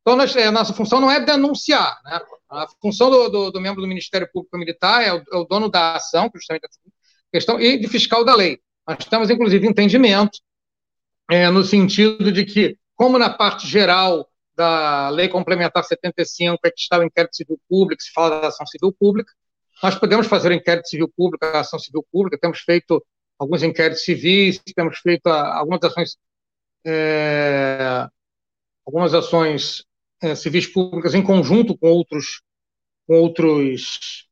Então, 0.00 0.16
nós, 0.16 0.34
a 0.36 0.40
é, 0.40 0.50
nossa 0.50 0.72
função 0.72 1.00
não 1.00 1.10
é 1.10 1.20
denunciar. 1.20 2.00
Né? 2.04 2.20
A 2.50 2.66
função 2.82 3.10
do, 3.10 3.28
do, 3.28 3.50
do 3.52 3.60
membro 3.60 3.80
do 3.80 3.86
Ministério 3.86 4.28
Público 4.32 4.58
Militar 4.58 5.02
é 5.02 5.12
o, 5.12 5.18
é 5.18 5.36
o 5.36 5.44
dono 5.44 5.68
da 5.68 5.94
ação, 5.94 6.28
justamente 6.34 6.66
questão, 7.32 7.60
e 7.60 7.78
de 7.78 7.86
fiscal 7.86 8.24
da 8.24 8.34
lei. 8.34 8.58
Nós 8.86 9.04
temos, 9.04 9.30
inclusive, 9.30 9.66
entendimento 9.66 10.40
é, 11.30 11.48
no 11.48 11.62
sentido 11.62 12.32
de 12.32 12.44
que, 12.44 12.76
como 12.96 13.18
na 13.18 13.30
parte 13.30 13.68
geral 13.68 14.28
da 14.56 15.08
Lei 15.10 15.28
Complementar 15.28 15.84
75 15.84 16.58
é 16.64 16.70
que 16.70 16.80
está 16.80 16.98
o 16.98 17.04
inquérito 17.04 17.36
civil 17.36 17.58
público, 17.68 18.02
se 18.02 18.10
fala 18.12 18.40
da 18.40 18.48
ação 18.48 18.66
civil 18.66 18.92
pública, 18.92 19.32
nós 19.82 19.94
podemos 19.94 20.26
fazer 20.26 20.50
o 20.50 20.52
inquérito 20.52 20.88
civil 20.88 21.10
público, 21.16 21.44
a 21.44 21.60
ação 21.60 21.78
civil 21.78 22.04
pública, 22.12 22.36
temos 22.38 22.60
feito 22.60 23.02
alguns 23.38 23.62
inquéritos 23.62 24.04
civis, 24.04 24.60
temos 24.74 24.98
feito 24.98 25.26
algumas 25.28 25.82
ações, 25.82 26.18
é, 26.84 28.06
algumas 28.84 29.14
ações 29.14 29.84
é, 30.22 30.34
civis 30.34 30.66
públicas 30.66 31.14
em 31.14 31.22
conjunto 31.22 31.76
com 31.76 31.88
outros, 31.90 32.42
com 33.06 33.14
outros 33.14 34.28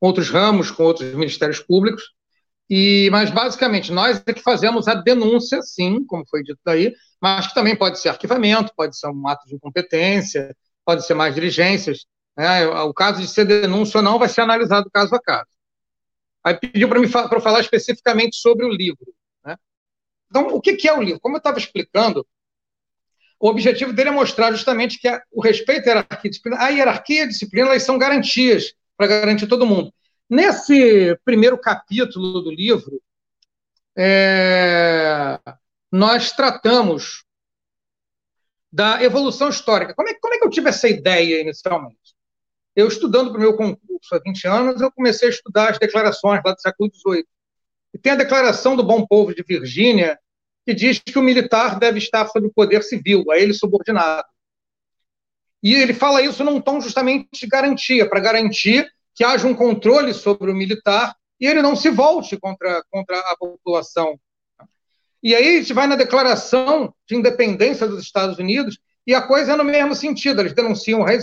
outros 0.00 0.30
ramos, 0.30 0.70
com 0.70 0.82
outros 0.84 1.14
ministérios 1.14 1.60
públicos, 1.60 2.02
e, 2.70 3.10
mas 3.10 3.30
basicamente 3.30 3.92
nós 3.92 4.22
é 4.24 4.32
que 4.32 4.40
fazemos 4.40 4.86
a 4.86 4.94
denúncia, 4.94 5.60
sim, 5.60 6.04
como 6.06 6.24
foi 6.28 6.44
dito 6.44 6.60
daí, 6.64 6.94
mas 7.20 7.48
que 7.48 7.54
também 7.54 7.74
pode 7.74 7.98
ser 7.98 8.10
arquivamento, 8.10 8.72
pode 8.76 8.96
ser 8.96 9.08
um 9.08 9.26
ato 9.26 9.46
de 9.48 9.56
incompetência, 9.56 10.56
pode 10.84 11.04
ser 11.04 11.14
mais 11.14 11.34
diligências. 11.34 12.06
Né? 12.36 12.64
O 12.66 12.94
caso 12.94 13.20
de 13.20 13.26
ser 13.26 13.44
denúncia 13.44 13.98
ou 13.98 14.04
não 14.04 14.20
vai 14.20 14.28
ser 14.28 14.42
analisado 14.42 14.88
caso 14.90 15.14
a 15.14 15.20
caso. 15.20 15.50
Aí 16.44 16.54
pediu 16.54 16.88
para 16.88 17.00
eu 17.00 17.40
falar 17.40 17.60
especificamente 17.60 18.36
sobre 18.36 18.64
o 18.64 18.70
livro. 18.70 19.12
Né? 19.44 19.56
Então, 20.30 20.46
o 20.46 20.60
que 20.60 20.88
é 20.88 20.96
o 20.96 21.02
livro? 21.02 21.20
Como 21.20 21.34
eu 21.34 21.38
estava 21.38 21.58
explicando, 21.58 22.24
o 23.40 23.48
objetivo 23.48 23.92
dele 23.94 24.10
é 24.10 24.12
mostrar 24.12 24.52
justamente 24.52 24.98
que 25.00 25.08
a, 25.08 25.22
o 25.32 25.40
respeito 25.40 25.88
à 25.88 25.92
hierarquia 25.92 26.26
e 26.26 26.30
disciplina, 26.30 26.58
a 26.62 26.68
hierarquia 26.68 27.20
e 27.20 27.22
a 27.22 27.26
disciplina 27.26 27.68
elas 27.68 27.82
são 27.82 27.96
garantias 27.96 28.74
para 28.98 29.06
garantir 29.06 29.46
todo 29.46 29.66
mundo. 29.66 29.92
Nesse 30.28 31.18
primeiro 31.24 31.58
capítulo 31.58 32.42
do 32.42 32.50
livro, 32.50 33.00
é, 33.96 35.40
nós 35.90 36.32
tratamos 36.32 37.24
da 38.70 39.02
evolução 39.02 39.48
histórica. 39.48 39.94
Como 39.94 40.08
é, 40.08 40.14
como 40.14 40.34
é 40.34 40.38
que 40.38 40.44
eu 40.44 40.50
tive 40.50 40.68
essa 40.68 40.86
ideia 40.86 41.40
inicialmente? 41.40 42.14
Eu, 42.76 42.86
estudando 42.86 43.30
para 43.30 43.38
o 43.38 43.40
meu 43.40 43.56
concurso 43.56 44.14
há 44.14 44.18
20 44.18 44.46
anos, 44.46 44.80
eu 44.80 44.92
comecei 44.92 45.28
a 45.28 45.32
estudar 45.32 45.70
as 45.70 45.78
declarações 45.78 46.40
lá 46.44 46.52
do 46.52 46.60
século 46.60 46.90
XVIII. 46.94 47.26
E 47.92 47.98
tem 47.98 48.12
a 48.12 48.16
Declaração 48.16 48.76
do 48.76 48.84
Bom 48.84 49.04
Povo 49.04 49.34
de 49.34 49.42
Virgínia, 49.42 50.18
que 50.70 50.74
diz 50.74 51.00
que 51.00 51.18
o 51.18 51.22
militar 51.22 51.80
deve 51.80 51.98
estar 51.98 52.28
sob 52.28 52.46
o 52.46 52.52
poder 52.52 52.84
civil, 52.84 53.24
a 53.28 53.36
ele 53.36 53.52
subordinado. 53.52 54.26
E 55.60 55.74
ele 55.74 55.92
fala 55.92 56.22
isso 56.22 56.44
num 56.44 56.60
tom 56.60 56.80
justamente 56.80 57.28
de 57.32 57.46
garantia, 57.48 58.08
para 58.08 58.20
garantir 58.20 58.88
que 59.12 59.24
haja 59.24 59.48
um 59.48 59.54
controle 59.54 60.14
sobre 60.14 60.48
o 60.48 60.54
militar 60.54 61.16
e 61.40 61.46
ele 61.46 61.60
não 61.60 61.74
se 61.74 61.90
volte 61.90 62.38
contra, 62.38 62.84
contra 62.88 63.18
a 63.18 63.36
população. 63.36 64.18
E 65.20 65.34
aí 65.34 65.56
a 65.56 65.60
gente 65.60 65.72
vai 65.72 65.88
na 65.88 65.96
Declaração 65.96 66.94
de 67.08 67.16
Independência 67.16 67.88
dos 67.88 68.04
Estados 68.04 68.38
Unidos 68.38 68.78
e 69.04 69.12
a 69.12 69.20
coisa 69.20 69.52
é 69.52 69.56
no 69.56 69.64
mesmo 69.64 69.94
sentido, 69.96 70.40
eles 70.40 70.54
denunciam 70.54 71.00
o 71.00 71.04
rei. 71.04 71.18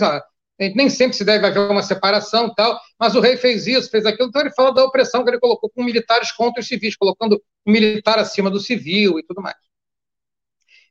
Nem 0.58 0.90
sempre 0.90 1.16
se 1.16 1.24
deve 1.24 1.46
haver 1.46 1.70
uma 1.70 1.82
separação 1.82 2.52
tal, 2.52 2.80
mas 2.98 3.14
o 3.14 3.20
rei 3.20 3.36
fez 3.36 3.66
isso, 3.66 3.90
fez 3.90 4.04
aquilo, 4.04 4.28
então 4.28 4.40
ele 4.40 4.50
fala 4.50 4.74
da 4.74 4.84
opressão 4.84 5.22
que 5.22 5.30
ele 5.30 5.38
colocou 5.38 5.70
com 5.70 5.84
militares 5.84 6.32
contra 6.32 6.60
os 6.60 6.66
civis, 6.66 6.96
colocando 6.96 7.40
o 7.64 7.70
militar 7.70 8.18
acima 8.18 8.50
do 8.50 8.58
civil 8.58 9.18
e 9.18 9.22
tudo 9.22 9.40
mais. 9.40 9.56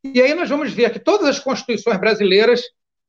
E 0.03 0.21
aí 0.21 0.33
nós 0.33 0.49
vamos 0.49 0.71
ver 0.71 0.91
que 0.91 0.99
todas 0.99 1.27
as 1.27 1.39
constituições 1.39 1.99
brasileiras 1.99 2.61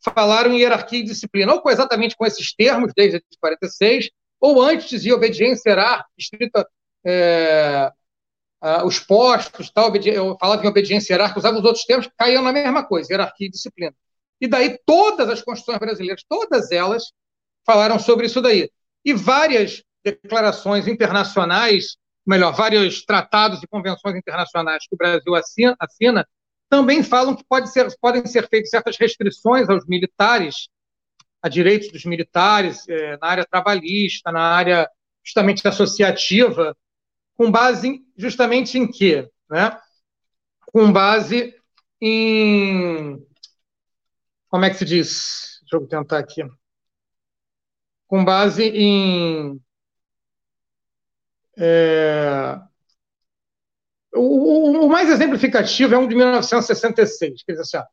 falaram 0.03 0.53
em 0.53 0.61
hierarquia 0.61 1.01
e 1.01 1.05
disciplina, 1.05 1.55
ou 1.55 1.71
exatamente 1.71 2.17
com 2.17 2.27
esses 2.27 2.53
termos, 2.55 2.93
desde 2.97 3.23
46, 3.41 4.11
ou 4.41 4.63
antes 4.63 4.89
dizia 4.89 5.15
obediência 5.15 5.63
será 5.63 6.05
estrita, 6.17 6.67
é, 7.05 7.93
os 8.85 8.99
postos, 8.99 9.71
tal, 9.71 9.95
eu 9.97 10.37
falava 10.41 10.65
em 10.65 10.69
obediência 10.69 11.13
hierárquica, 11.13 11.39
usava 11.41 11.59
os 11.59 11.65
outros 11.65 11.85
termos 11.85 12.09
caíam 12.17 12.43
na 12.43 12.53
mesma 12.53 12.85
coisa, 12.85 13.13
hierarquia 13.13 13.47
e 13.47 13.51
disciplina. 13.51 13.95
E 14.41 14.47
daí 14.47 14.79
todas 14.87 15.29
as 15.29 15.43
constituições 15.43 15.81
brasileiras, 15.81 16.25
todas 16.29 16.71
elas, 16.71 17.05
falaram 17.67 17.99
sobre 17.99 18.27
isso 18.27 18.41
daí. 18.41 18.71
E 19.05 19.13
várias 19.13 19.83
declarações 20.05 20.87
internacionais, 20.87 21.97
melhor, 22.27 22.53
vários 22.55 23.05
tratados 23.05 23.63
e 23.63 23.67
convenções 23.67 24.17
internacionais 24.17 24.87
que 24.89 24.95
o 24.95 24.99
Brasil 24.99 25.35
assina, 25.35 25.77
assina 25.79 26.27
também 26.69 27.03
falam 27.03 27.35
que 27.35 27.45
pode 27.49 27.73
ser, 27.73 27.89
podem 28.01 28.27
ser 28.27 28.49
feitas 28.49 28.71
certas 28.71 28.97
restrições 28.99 29.69
aos 29.69 29.87
militares, 29.87 30.69
a 31.43 31.49
direitos 31.49 31.91
dos 31.91 32.05
militares, 32.05 32.87
é, 32.89 33.17
na 33.17 33.27
área 33.27 33.47
trabalhista, 33.47 34.31
na 34.31 34.43
área 34.43 34.89
justamente 35.25 35.67
associativa, 35.67 36.77
com 37.37 37.51
base 37.51 38.01
justamente 38.17 38.77
em 38.77 38.91
quê? 38.91 39.29
Né? 39.49 39.79
Com 40.73 40.93
base 40.93 41.55
em. 42.01 43.25
Como 44.49 44.65
é 44.65 44.71
que 44.71 44.77
se 44.77 44.85
diz? 44.85 45.61
Deixa 45.63 45.77
eu 45.77 45.87
tentar 45.87 46.19
aqui. 46.19 46.43
Com 48.07 48.25
base 48.25 48.65
em. 48.65 49.61
É, 51.57 52.59
o, 54.15 54.87
o, 54.87 54.89
mais 54.89 55.11
exemplificativo 55.11 55.95
é 55.95 55.99
um 55.99 56.09
de 56.09 56.15
1966, 56.15 57.43
que 57.43 57.53
diz 57.53 57.61
assim: 57.61 57.77
ó, 57.77 57.85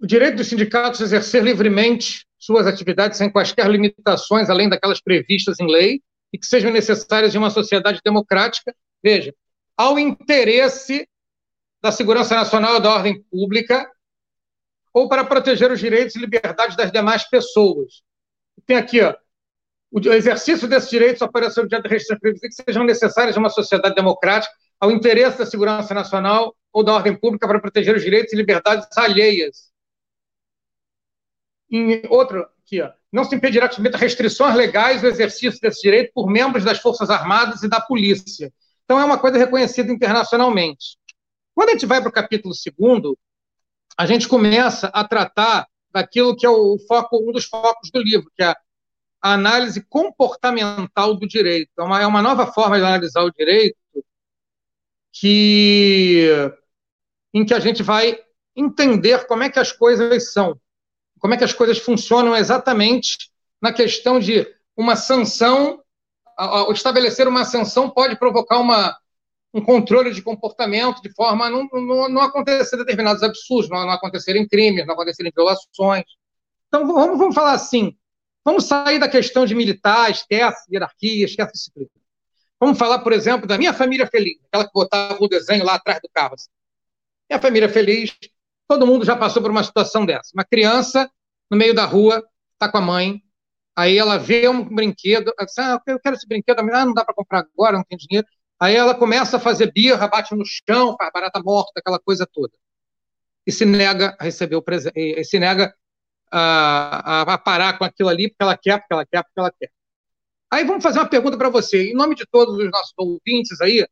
o 0.00 0.06
direito 0.06 0.36
dos 0.36 0.48
sindicatos 0.48 1.00
a 1.00 1.04
exercer 1.04 1.42
livremente 1.42 2.26
suas 2.38 2.66
atividades 2.66 3.18
sem 3.18 3.30
quaisquer 3.30 3.68
limitações, 3.70 4.50
além 4.50 4.68
daquelas 4.68 5.00
previstas 5.00 5.60
em 5.60 5.66
lei, 5.66 6.02
e 6.32 6.38
que 6.38 6.46
sejam 6.46 6.72
necessárias 6.72 7.34
em 7.34 7.38
uma 7.38 7.50
sociedade 7.50 8.00
democrática, 8.04 8.74
veja, 9.02 9.34
ao 9.76 9.98
interesse 9.98 11.08
da 11.84 11.92
segurança 11.92 12.34
nacional 12.34 12.76
e 12.76 12.80
da 12.80 12.94
ordem 12.94 13.22
pública, 13.24 13.86
ou 14.90 15.06
para 15.06 15.22
proteger 15.22 15.70
os 15.70 15.78
direitos 15.78 16.16
e 16.16 16.18
liberdades 16.18 16.74
das 16.76 16.90
demais 16.90 17.28
pessoas. 17.28 18.02
Tem 18.64 18.78
aqui, 18.78 19.02
ó, 19.02 19.14
o 19.92 20.00
exercício 20.14 20.66
desses 20.66 20.88
direitos 20.88 21.20
apareceu 21.20 21.66
diante 21.66 21.82
de 21.82 21.90
restrições 21.90 22.40
que 22.40 22.64
sejam 22.64 22.84
necessárias 22.84 23.36
uma 23.36 23.50
sociedade 23.50 23.94
democrática, 23.94 24.50
ao 24.80 24.90
interesse 24.90 25.36
da 25.36 25.44
segurança 25.44 25.92
nacional 25.92 26.56
ou 26.72 26.82
da 26.82 26.94
ordem 26.94 27.14
pública 27.14 27.46
para 27.46 27.60
proteger 27.60 27.94
os 27.94 28.02
direitos 28.02 28.32
e 28.32 28.36
liberdades 28.36 28.88
alheias 28.96 29.70
em 31.70 32.02
outro, 32.08 32.46
aqui, 32.64 32.80
ó, 32.80 32.92
não 33.12 33.24
se 33.24 33.34
impedirá 33.34 33.68
que 33.68 33.74
submeta 33.74 33.98
restrições 33.98 34.54
legais 34.54 35.02
o 35.02 35.06
exercício 35.06 35.60
desse 35.60 35.82
direito 35.82 36.12
por 36.14 36.30
membros 36.30 36.64
das 36.64 36.78
Forças 36.78 37.10
Armadas 37.10 37.62
e 37.62 37.68
da 37.68 37.80
Polícia. 37.80 38.50
Então, 38.84 38.98
é 38.98 39.04
uma 39.04 39.18
coisa 39.18 39.36
reconhecida 39.36 39.92
internacionalmente. 39.92 40.96
Quando 41.54 41.70
a 41.70 41.72
gente 41.72 41.86
vai 41.86 42.00
para 42.00 42.08
o 42.08 42.12
capítulo 42.12 42.54
segundo, 42.54 43.18
a 43.96 44.06
gente 44.06 44.28
começa 44.28 44.88
a 44.88 45.06
tratar 45.06 45.68
daquilo 45.90 46.36
que 46.36 46.44
é 46.44 46.50
o 46.50 46.78
foco, 46.88 47.18
um 47.18 47.32
dos 47.32 47.44
focos 47.44 47.90
do 47.92 48.02
livro, 48.02 48.30
que 48.34 48.42
é 48.42 48.54
a 49.22 49.32
análise 49.32 49.82
comportamental 49.88 51.14
do 51.14 51.26
direito. 51.26 51.70
É 51.78 51.82
uma, 51.82 52.02
é 52.02 52.06
uma 52.06 52.22
nova 52.22 52.52
forma 52.52 52.76
de 52.76 52.84
analisar 52.84 53.22
o 53.22 53.30
direito 53.30 53.76
que, 55.12 56.28
em 57.32 57.44
que 57.44 57.54
a 57.54 57.60
gente 57.60 57.82
vai 57.82 58.18
entender 58.56 59.26
como 59.26 59.44
é 59.44 59.50
que 59.50 59.58
as 59.58 59.72
coisas 59.72 60.32
são 60.32 60.58
como 61.24 61.32
é 61.32 61.38
que 61.38 61.44
as 61.44 61.54
coisas 61.54 61.78
funcionam 61.78 62.36
exatamente 62.36 63.30
na 63.58 63.72
questão 63.72 64.20
de 64.20 64.46
uma 64.76 64.94
sanção, 64.94 65.82
estabelecer 66.70 67.26
uma 67.26 67.46
sanção 67.46 67.88
pode 67.88 68.18
provocar 68.18 68.58
uma, 68.58 68.94
um 69.54 69.60
controle 69.62 70.12
de 70.12 70.20
comportamento 70.20 71.00
de 71.00 71.10
forma 71.14 71.46
a 71.46 71.50
não, 71.50 71.68
não, 71.72 72.08
não 72.08 72.22
acontecer 72.22 72.76
determinados 72.76 73.22
absurdos, 73.22 73.70
não, 73.70 73.86
não 73.86 73.92
acontecerem 73.92 74.46
crimes, 74.46 74.86
não 74.86 74.94
acontecerem 74.94 75.32
violações. 75.34 76.04
Então, 76.68 76.86
vamos, 76.86 77.18
vamos 77.18 77.34
falar 77.34 77.52
assim, 77.52 77.96
vamos 78.44 78.64
sair 78.64 78.98
da 78.98 79.08
questão 79.08 79.46
de 79.46 79.54
militar, 79.54 80.10
esquece 80.10 80.64
hierarquia, 80.72 81.24
esquece 81.24 81.52
disciplina. 81.52 81.90
Vamos 82.58 82.78
falar, 82.78 82.98
por 82.98 83.12
exemplo, 83.12 83.46
da 83.46 83.56
minha 83.56 83.72
família 83.72 84.06
feliz, 84.06 84.38
aquela 84.46 84.64
que 84.64 84.72
botava 84.74 85.16
o 85.20 85.28
desenho 85.28 85.64
lá 85.64 85.74
atrás 85.74 86.00
do 86.02 86.08
carro. 86.12 86.34
Assim. 86.34 86.48
Minha 87.30 87.40
família 87.40 87.68
feliz, 87.68 88.16
Todo 88.66 88.86
mundo 88.86 89.04
já 89.04 89.14
passou 89.16 89.42
por 89.42 89.50
uma 89.50 89.62
situação 89.62 90.06
dessa. 90.06 90.30
Uma 90.34 90.44
criança 90.44 91.10
no 91.50 91.56
meio 91.56 91.74
da 91.74 91.84
rua, 91.84 92.24
está 92.54 92.70
com 92.70 92.78
a 92.78 92.80
mãe, 92.80 93.22
aí 93.76 93.98
ela 93.98 94.18
vê 94.18 94.48
um 94.48 94.64
brinquedo, 94.64 95.32
ela 95.38 95.46
diz, 95.46 95.58
ah, 95.58 95.80
eu 95.86 96.00
quero 96.00 96.16
esse 96.16 96.26
brinquedo, 96.26 96.60
ah, 96.60 96.84
não 96.84 96.94
dá 96.94 97.04
para 97.04 97.14
comprar 97.14 97.40
agora, 97.40 97.76
não 97.76 97.84
tem 97.84 97.98
dinheiro. 97.98 98.26
Aí 98.60 98.76
ela 98.76 98.94
começa 98.94 99.36
a 99.36 99.40
fazer 99.40 99.72
birra, 99.72 100.08
bate 100.08 100.34
no 100.34 100.44
chão, 100.44 100.96
faz 100.98 101.10
barata 101.12 101.40
morta, 101.42 101.72
aquela 101.76 101.98
coisa 101.98 102.26
toda. 102.30 102.52
E 103.46 103.52
se 103.52 103.64
nega 103.64 104.16
a 104.18 104.24
receber 104.24 104.56
o 104.56 104.62
presente, 104.62 104.98
e 104.98 105.24
se 105.24 105.38
nega 105.38 105.74
a, 106.30 107.20
a, 107.20 107.34
a, 107.34 107.38
parar 107.38 107.78
com 107.78 107.84
aquilo 107.84 108.08
ali, 108.08 108.28
porque 108.28 108.42
ela 108.42 108.56
quer, 108.56 108.78
porque 108.78 108.94
ela 108.94 109.06
quer, 109.06 109.22
porque 109.22 109.40
ela 109.40 109.52
quer. 109.52 109.70
Aí 110.50 110.64
vamos 110.64 110.82
fazer 110.82 110.98
uma 110.98 111.08
pergunta 111.08 111.36
para 111.36 111.48
você. 111.48 111.90
Em 111.90 111.94
nome 111.94 112.14
de 112.14 112.24
todos 112.26 112.56
os 112.56 112.70
nossos 112.70 112.94
ouvintes 112.96 113.60
aí, 113.60 113.86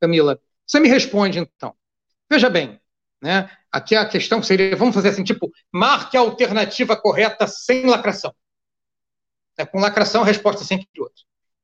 Camila, 0.00 0.40
você 0.66 0.80
me 0.80 0.88
responde 0.88 1.38
então. 1.38 1.74
Veja 2.28 2.50
bem, 2.50 2.80
né? 3.22 3.50
Aqui 3.70 3.94
a 3.94 4.08
questão 4.08 4.42
seria, 4.42 4.76
vamos 4.76 4.94
fazer 4.94 5.10
assim, 5.10 5.24
tipo, 5.24 5.50
marque 5.72 6.16
a 6.16 6.20
alternativa 6.20 6.96
correta 6.96 7.46
sem 7.46 7.86
lacração. 7.86 8.34
É, 9.56 9.64
com 9.64 9.78
lacração, 9.78 10.22
a 10.22 10.26
resposta 10.26 10.62
é 10.62 10.66
sempre 10.66 10.88
de. 10.92 11.02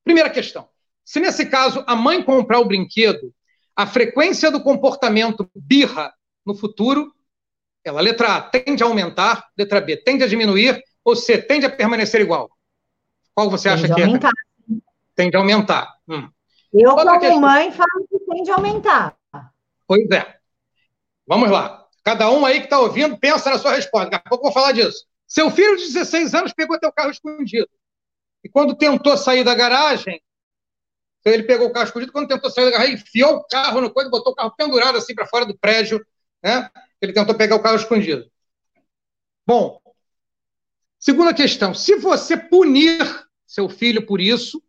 Primeira 0.05 0.31
questão. 0.31 0.69
Se 1.11 1.19
nesse 1.19 1.47
caso 1.47 1.83
a 1.89 1.97
mãe 1.97 2.23
comprar 2.23 2.61
o 2.61 2.65
brinquedo, 2.65 3.35
a 3.75 3.85
frequência 3.85 4.49
do 4.49 4.63
comportamento 4.63 5.51
birra 5.53 6.15
no 6.47 6.55
futuro, 6.55 7.13
ela, 7.83 8.01
letra 8.01 8.37
A, 8.37 8.41
tende 8.41 8.81
a 8.85 8.87
aumentar, 8.87 9.49
letra 9.59 9.81
B, 9.81 9.97
tende 9.97 10.23
a 10.23 10.29
diminuir, 10.29 10.81
ou 11.05 11.17
C, 11.17 11.37
tende 11.37 11.67
a 11.67 11.71
permanecer 11.71 12.21
igual? 12.21 12.49
Qual 13.35 13.51
você 13.51 13.69
acha 13.69 13.93
que 13.93 14.01
é? 14.01 14.05
Aumentar. 14.05 14.31
Tende 15.17 15.37
a 15.37 15.41
aumentar. 15.41 15.93
Hum. 16.09 16.31
Eu, 16.73 16.91
Outra 16.91 17.07
como 17.07 17.21
questão. 17.23 17.41
mãe, 17.41 17.73
falo 17.73 18.07
que 18.09 18.19
tende 18.33 18.51
a 18.53 18.55
aumentar. 18.55 19.17
Pois 19.89 20.09
é. 20.13 20.37
Vamos 21.27 21.51
lá. 21.51 21.89
Cada 22.05 22.31
um 22.31 22.47
aí 22.47 22.61
que 22.61 22.67
está 22.67 22.79
ouvindo, 22.79 23.19
pensa 23.19 23.51
na 23.51 23.59
sua 23.59 23.73
resposta. 23.73 24.11
Daqui 24.11 24.29
a 24.29 24.31
pouco 24.31 24.47
eu 24.47 24.53
vou 24.53 24.63
falar 24.63 24.71
disso. 24.71 25.05
Seu 25.27 25.51
filho 25.51 25.77
de 25.77 25.93
16 25.93 26.35
anos 26.35 26.53
pegou 26.53 26.79
teu 26.79 26.93
carro 26.93 27.11
escondido. 27.11 27.69
E 28.45 28.49
quando 28.49 28.77
tentou 28.77 29.17
sair 29.17 29.43
da 29.43 29.57
garagem, 29.57 30.23
ele 31.25 31.43
pegou 31.43 31.69
o 31.69 31.73
carro 31.73 31.87
escondido, 31.87 32.13
quando 32.13 32.29
tentou 32.29 32.51
sair 32.51 32.65
da 32.67 32.71
garagem, 32.71 32.95
enfiou 32.95 33.37
o 33.37 33.45
carro 33.45 33.81
no 33.81 33.93
coisa, 33.93 34.09
botou 34.09 34.33
o 34.33 34.37
carro 34.37 34.55
pendurado 34.57 34.97
assim 34.97 35.15
para 35.15 35.27
fora 35.27 35.45
do 35.45 35.57
prédio, 35.59 36.05
né? 36.43 36.71
Ele 37.01 37.13
tentou 37.13 37.35
pegar 37.35 37.57
o 37.57 37.63
carro 37.63 37.77
escondido. 37.77 38.31
Bom, 39.47 39.81
segunda 40.99 41.35
questão: 41.35 41.75
se 41.75 41.97
você 41.97 42.37
punir 42.37 42.99
seu 43.47 43.69
filho 43.69 44.07
por 44.07 44.21
isso, 44.21 44.63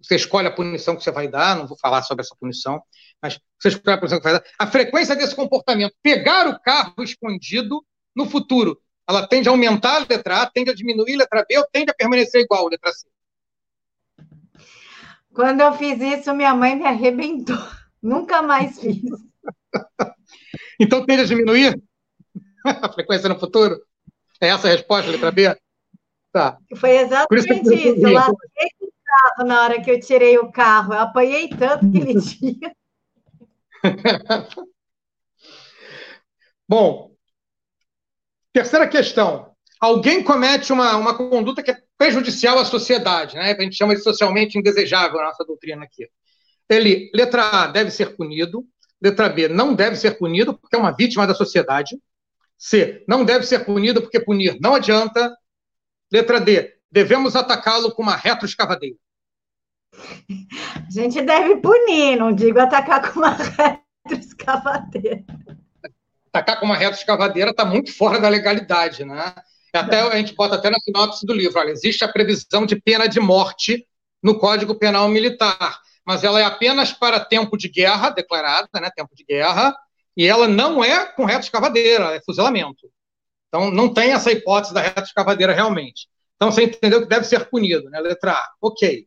você 0.00 0.16
escolhe 0.16 0.48
a 0.48 0.52
punição 0.52 0.96
que 0.96 1.02
você 1.02 1.10
vai 1.10 1.28
dar, 1.28 1.56
não 1.56 1.66
vou 1.66 1.78
falar 1.78 2.02
sobre 2.02 2.22
essa 2.22 2.34
punição, 2.38 2.82
mas 3.20 3.38
você 3.58 3.68
escolhe 3.68 3.96
a 3.96 3.98
punição 3.98 4.18
que 4.18 4.24
vai 4.24 4.34
dar. 4.34 4.44
A 4.58 4.66
frequência 4.66 5.16
desse 5.16 5.34
comportamento, 5.34 5.94
pegar 6.02 6.48
o 6.48 6.60
carro 6.60 7.02
escondido 7.02 7.84
no 8.14 8.28
futuro, 8.28 8.80
ela 9.08 9.26
tende 9.26 9.48
a 9.48 9.52
aumentar 9.52 9.96
a 9.96 10.06
letra 10.08 10.42
A, 10.42 10.50
tende 10.50 10.70
a 10.70 10.74
diminuir 10.74 11.14
a 11.14 11.18
letra 11.18 11.44
B 11.48 11.58
ou 11.58 11.66
tende 11.72 11.90
a 11.90 11.94
permanecer 11.94 12.42
igual 12.42 12.66
a 12.66 12.70
letra 12.70 12.92
C? 12.92 13.11
Quando 15.34 15.60
eu 15.60 15.72
fiz 15.74 16.00
isso, 16.00 16.34
minha 16.34 16.54
mãe 16.54 16.76
me 16.76 16.84
arrebentou. 16.84 17.56
Nunca 18.02 18.42
mais 18.42 18.80
fiz. 18.80 19.00
então 20.78 21.04
tende 21.06 21.22
a 21.22 21.26
diminuir 21.26 21.80
a 22.64 22.92
frequência 22.92 23.28
no 23.28 23.38
futuro? 23.38 23.80
É 24.40 24.48
essa 24.48 24.66
a 24.68 24.70
resposta, 24.70 25.10
letra 25.10 25.30
B? 25.30 25.56
Tá. 26.32 26.58
Foi 26.76 26.96
exatamente 26.96 27.74
isso. 27.74 28.06
Eu 28.06 28.12
larguei 28.12 28.70
carro 29.12 29.46
na 29.46 29.62
hora 29.62 29.80
que 29.80 29.90
eu 29.90 30.00
tirei 30.00 30.38
o 30.38 30.50
carro. 30.50 30.94
Eu 30.94 31.00
apanhei 31.00 31.48
tanto 31.48 31.86
aquele 31.86 32.14
dia. 32.14 32.74
Bom, 36.68 37.14
terceira 38.52 38.88
questão. 38.88 39.54
Alguém 39.80 40.22
comete 40.22 40.72
uma, 40.72 40.96
uma 40.96 41.16
conduta 41.16 41.62
que 41.62 41.70
é 41.70 41.82
prejudicial 42.02 42.58
à 42.58 42.64
sociedade, 42.64 43.36
né? 43.36 43.52
A 43.56 43.62
gente 43.62 43.76
chama 43.76 43.94
de 43.94 44.02
socialmente 44.02 44.58
indesejável 44.58 45.20
a 45.20 45.26
nossa 45.26 45.44
doutrina 45.44 45.84
aqui. 45.84 46.08
Ele, 46.68 47.08
letra 47.14 47.44
A, 47.44 47.66
deve 47.68 47.92
ser 47.92 48.16
punido. 48.16 48.66
Letra 49.00 49.28
B, 49.28 49.46
não 49.46 49.72
deve 49.72 49.94
ser 49.94 50.18
punido 50.18 50.58
porque 50.58 50.74
é 50.74 50.78
uma 50.80 50.90
vítima 50.90 51.28
da 51.28 51.34
sociedade. 51.34 51.96
C, 52.58 53.04
não 53.06 53.24
deve 53.24 53.46
ser 53.46 53.64
punido 53.64 54.02
porque 54.02 54.18
punir 54.18 54.58
não 54.60 54.74
adianta. 54.74 55.32
Letra 56.12 56.40
D, 56.40 56.74
devemos 56.90 57.36
atacá-lo 57.36 57.92
com 57.92 58.02
uma 58.02 58.16
retroescavadeira. 58.16 58.96
A 59.94 60.90
gente 60.90 61.22
deve 61.22 61.56
punir, 61.56 62.16
não 62.16 62.32
digo 62.32 62.58
atacar 62.58 63.12
com 63.12 63.20
uma 63.20 63.36
retroescavadeira. 64.04 65.24
Atacar 66.32 66.58
com 66.58 66.66
uma 66.66 66.76
retroescavadeira 66.76 67.50
está 67.50 67.64
muito 67.64 67.96
fora 67.96 68.18
da 68.18 68.28
legalidade, 68.28 69.04
né? 69.04 69.32
Até 69.72 70.00
a 70.00 70.16
gente 70.16 70.34
bota 70.34 70.56
até 70.56 70.68
na 70.68 70.78
sinopse 70.78 71.24
do 71.24 71.32
livro, 71.32 71.58
olha, 71.58 71.70
existe 71.70 72.04
a 72.04 72.08
previsão 72.08 72.66
de 72.66 72.76
pena 72.76 73.06
de 73.06 73.18
morte 73.18 73.86
no 74.22 74.38
Código 74.38 74.74
Penal 74.74 75.08
Militar, 75.08 75.80
mas 76.04 76.22
ela 76.24 76.40
é 76.40 76.44
apenas 76.44 76.92
para 76.92 77.18
tempo 77.18 77.56
de 77.56 77.68
guerra 77.68 78.10
declarada, 78.10 78.68
né, 78.74 78.90
tempo 78.94 79.14
de 79.14 79.24
guerra, 79.24 79.74
e 80.16 80.26
ela 80.26 80.46
não 80.46 80.84
é 80.84 81.06
com 81.06 81.24
retroescavadeira, 81.24 82.14
é 82.14 82.20
fuzilamento. 82.20 82.90
Então 83.48 83.70
não 83.70 83.92
tem 83.92 84.12
essa 84.12 84.30
hipótese 84.30 84.74
da 84.74 84.80
retroescavadeira 84.80 85.52
realmente. 85.52 86.08
Então 86.36 86.50
você 86.50 86.64
entendeu 86.64 87.02
que 87.02 87.08
deve 87.08 87.24
ser 87.24 87.48
punido, 87.48 87.88
né? 87.88 88.00
Letra 88.00 88.32
A. 88.32 88.50
OK. 88.60 89.06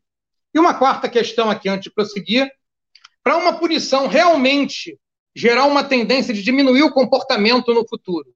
E 0.54 0.58
uma 0.58 0.74
quarta 0.74 1.08
questão 1.08 1.50
aqui, 1.50 1.68
antes 1.68 1.84
de 1.84 1.90
prosseguir, 1.90 2.50
para 3.22 3.36
uma 3.36 3.58
punição 3.58 4.06
realmente 4.06 4.98
gerar 5.34 5.66
uma 5.66 5.84
tendência 5.84 6.32
de 6.32 6.42
diminuir 6.42 6.82
o 6.82 6.92
comportamento 6.92 7.74
no 7.74 7.86
futuro. 7.86 8.34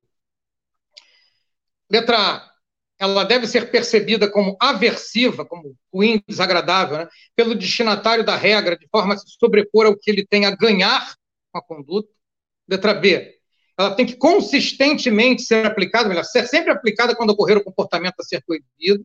Letra 1.90 2.16
A. 2.18 2.50
ela 2.98 3.24
deve 3.24 3.46
ser 3.46 3.70
percebida 3.70 4.30
como 4.30 4.56
aversiva, 4.60 5.44
como 5.44 5.74
ruim, 5.92 6.22
desagradável, 6.28 6.98
né, 6.98 7.08
pelo 7.34 7.54
destinatário 7.54 8.24
da 8.24 8.36
regra, 8.36 8.76
de 8.76 8.86
forma 8.88 9.14
a 9.14 9.16
se 9.16 9.26
sobrepor 9.38 9.86
ao 9.86 9.96
que 9.96 10.10
ele 10.10 10.24
tem 10.24 10.46
a 10.46 10.54
ganhar 10.54 11.14
com 11.50 11.58
a 11.58 11.62
conduta. 11.62 12.08
Letra 12.68 12.94
B, 12.94 13.40
ela 13.76 13.94
tem 13.94 14.06
que 14.06 14.14
consistentemente 14.14 15.42
ser 15.42 15.66
aplicada, 15.66 16.08
melhor, 16.08 16.24
ser 16.24 16.46
sempre 16.46 16.70
aplicada 16.70 17.16
quando 17.16 17.30
ocorrer 17.30 17.56
o 17.56 17.64
comportamento 17.64 18.20
a 18.20 18.22
ser 18.22 18.42
proibido. 18.44 19.04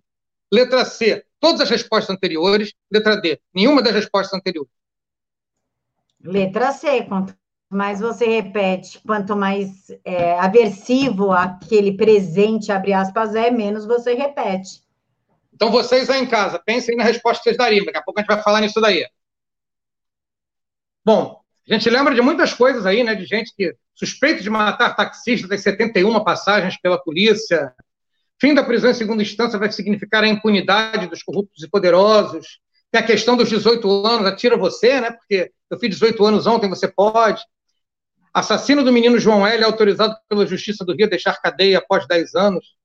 Letra 0.52 0.86
C, 0.86 1.26
todas 1.40 1.62
as 1.62 1.70
respostas 1.70 2.16
anteriores. 2.16 2.74
Letra 2.92 3.16
D, 3.16 3.40
nenhuma 3.54 3.82
das 3.82 3.94
respostas 3.94 4.38
anteriores. 4.38 4.72
Letra 6.20 6.72
C, 6.72 7.04
quanto 7.04 7.36
mais 7.70 8.00
você 8.00 8.26
repete, 8.26 9.00
quanto 9.06 9.36
mais 9.36 9.88
é, 10.04 10.40
aversivo 10.40 11.32
aquele 11.32 11.98
presente, 11.98 12.72
abre 12.72 12.94
aspas, 12.94 13.36
é, 13.36 13.50
menos 13.50 13.86
você 13.86 14.14
repete. 14.14 14.86
Então, 15.54 15.72
vocês 15.72 16.10
aí 16.10 16.22
em 16.22 16.28
casa, 16.28 16.60
pensem 16.60 16.96
na 16.96 17.04
resposta 17.04 17.42
que 17.42 17.50
vocês 17.50 17.58
dariam. 17.58 17.86
Daqui 17.86 17.98
a 17.98 18.02
pouco 18.02 18.20
a 18.20 18.22
gente 18.22 18.34
vai 18.34 18.44
falar 18.44 18.62
nisso 18.62 18.82
daí. 18.82 19.06
Bom, 21.04 21.40
a 21.68 21.74
gente 21.74 21.90
lembra 21.90 22.14
de 22.14 22.22
muitas 22.22 22.54
coisas 22.54 22.86
aí, 22.86 23.04
né? 23.04 23.16
De 23.16 23.26
gente 23.26 23.54
que 23.56 23.74
suspeito 23.96 24.44
de 24.44 24.50
matar 24.50 24.96
taxista 24.96 25.48
das 25.48 25.62
71 25.62 26.24
passagens 26.24 26.78
pela 26.80 27.02
polícia. 27.02 27.74
Fim 28.40 28.54
da 28.54 28.64
prisão 28.64 28.92
em 28.92 28.94
segunda 28.94 29.24
instância 29.24 29.58
vai 29.58 29.72
significar 29.72 30.24
a 30.24 30.28
impunidade 30.28 31.08
dos 31.08 31.24
corruptos 31.24 31.64
e 31.64 31.70
poderosos. 31.70 32.60
Tem 32.92 33.02
a 33.02 33.06
questão 33.06 33.38
dos 33.38 33.50
18 33.50 34.06
anos, 34.06 34.28
atira 34.28 34.58
você, 34.58 35.00
né? 35.00 35.12
Porque 35.12 35.52
eu 35.70 35.80
fiz 35.80 35.90
18 35.92 36.26
anos 36.26 36.46
ontem, 36.46 36.70
você 36.70 36.88
pode. 36.88 37.42
Assassino 38.36 38.84
do 38.84 38.92
menino 38.92 39.18
João 39.18 39.48
L, 39.48 39.64
autorizado 39.64 40.14
pela 40.28 40.46
Justiça 40.46 40.84
do 40.84 40.94
Rio 40.94 41.06
a 41.06 41.10
deixar 41.10 41.42
cadeia 41.42 41.78
após 41.78 42.06
10 42.06 42.36
anos. 42.36 42.76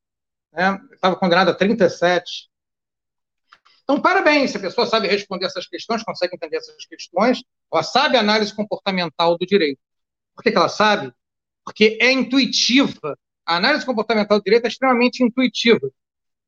Né? 0.53 0.79
Estava 0.93 1.17
condenado 1.17 1.49
a 1.49 1.55
37. 1.55 2.49
Então, 3.83 4.01
parabéns, 4.01 4.53
se 4.53 4.59
a 4.59 4.61
pessoa 4.61 4.87
sabe 4.87 5.09
responder 5.09 5.47
essas 5.47 5.67
questões, 5.67 6.05
consegue 6.05 6.37
entender 6.37 6.59
essas 6.59 6.87
questões, 6.87 7.43
ela 7.73 7.83
sabe 7.83 8.17
a 8.17 8.21
análise 8.21 8.55
comportamental 8.55 9.37
do 9.37 9.45
direito. 9.45 9.81
Por 10.37 10.45
que, 10.45 10.53
que 10.53 10.57
ela 10.57 10.69
sabe? 10.69 11.13
Porque 11.65 11.99
é 12.01 12.13
intuitiva. 12.13 13.19
A 13.45 13.57
análise 13.57 13.85
comportamental 13.85 14.39
do 14.39 14.45
direito 14.45 14.67
é 14.67 14.69
extremamente 14.69 15.25
intuitiva. 15.25 15.91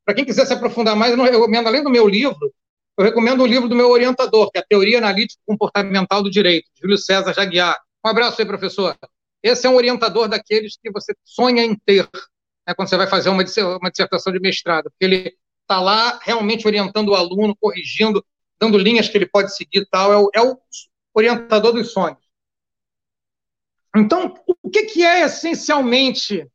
Para 0.05 0.15
quem 0.15 0.25
quiser 0.25 0.47
se 0.47 0.53
aprofundar 0.53 0.95
mais, 0.95 1.13
eu 1.13 1.21
recomendo, 1.21 1.67
além 1.67 1.83
do 1.83 1.91
meu 1.91 2.07
livro, 2.07 2.55
eu 2.97 3.05
recomendo 3.05 3.43
o 3.43 3.47
livro 3.47 3.69
do 3.69 3.75
meu 3.75 3.91
orientador, 3.91 4.49
que 4.53 4.59
é 4.59 4.61
a 4.61 4.65
Teoria 4.65 4.99
Analítica 4.99 5.43
Comportamental 5.45 6.23
do 6.23 6.31
Direito, 6.31 6.69
Júlio 6.81 6.97
César 6.97 7.35
Jaguiar. 7.35 7.77
Um 8.05 8.09
abraço 8.09 8.41
aí, 8.41 8.47
professor. 8.47 8.97
Esse 9.43 9.67
é 9.67 9.71
um 9.71 9.77
orientador 9.77 10.29
daqueles 10.29 10.77
que 10.77 10.91
você 10.91 11.15
sonha 11.25 11.65
em 11.65 11.75
ter 11.75 12.09
né, 12.67 12.75
quando 12.75 12.89
você 12.89 12.97
vai 12.97 13.07
fazer 13.07 13.29
uma, 13.29 13.45
uma 13.79 13.91
dissertação 13.91 14.33
de 14.33 14.41
mestrado, 14.41 14.91
porque 14.91 15.05
ele 15.05 15.37
está 15.63 15.81
lá 15.81 16.19
realmente 16.23 16.67
orientando 16.67 17.09
o 17.09 17.15
aluno, 17.15 17.57
corrigindo, 17.61 18.25
dando 18.61 18.79
linhas 18.79 19.09
que 19.09 19.17
ele 19.17 19.27
pode 19.27 19.55
seguir 19.55 19.87
tal. 19.91 20.13
É 20.13 20.17
o, 20.17 20.31
é 20.35 20.41
o 20.43 20.59
orientador 21.15 21.73
dos 21.73 21.93
sonhos. 21.93 22.19
Então, 23.95 24.35
o 24.63 24.71
que, 24.71 24.85
que 24.85 25.05
é 25.05 25.23
essencialmente 25.23 26.47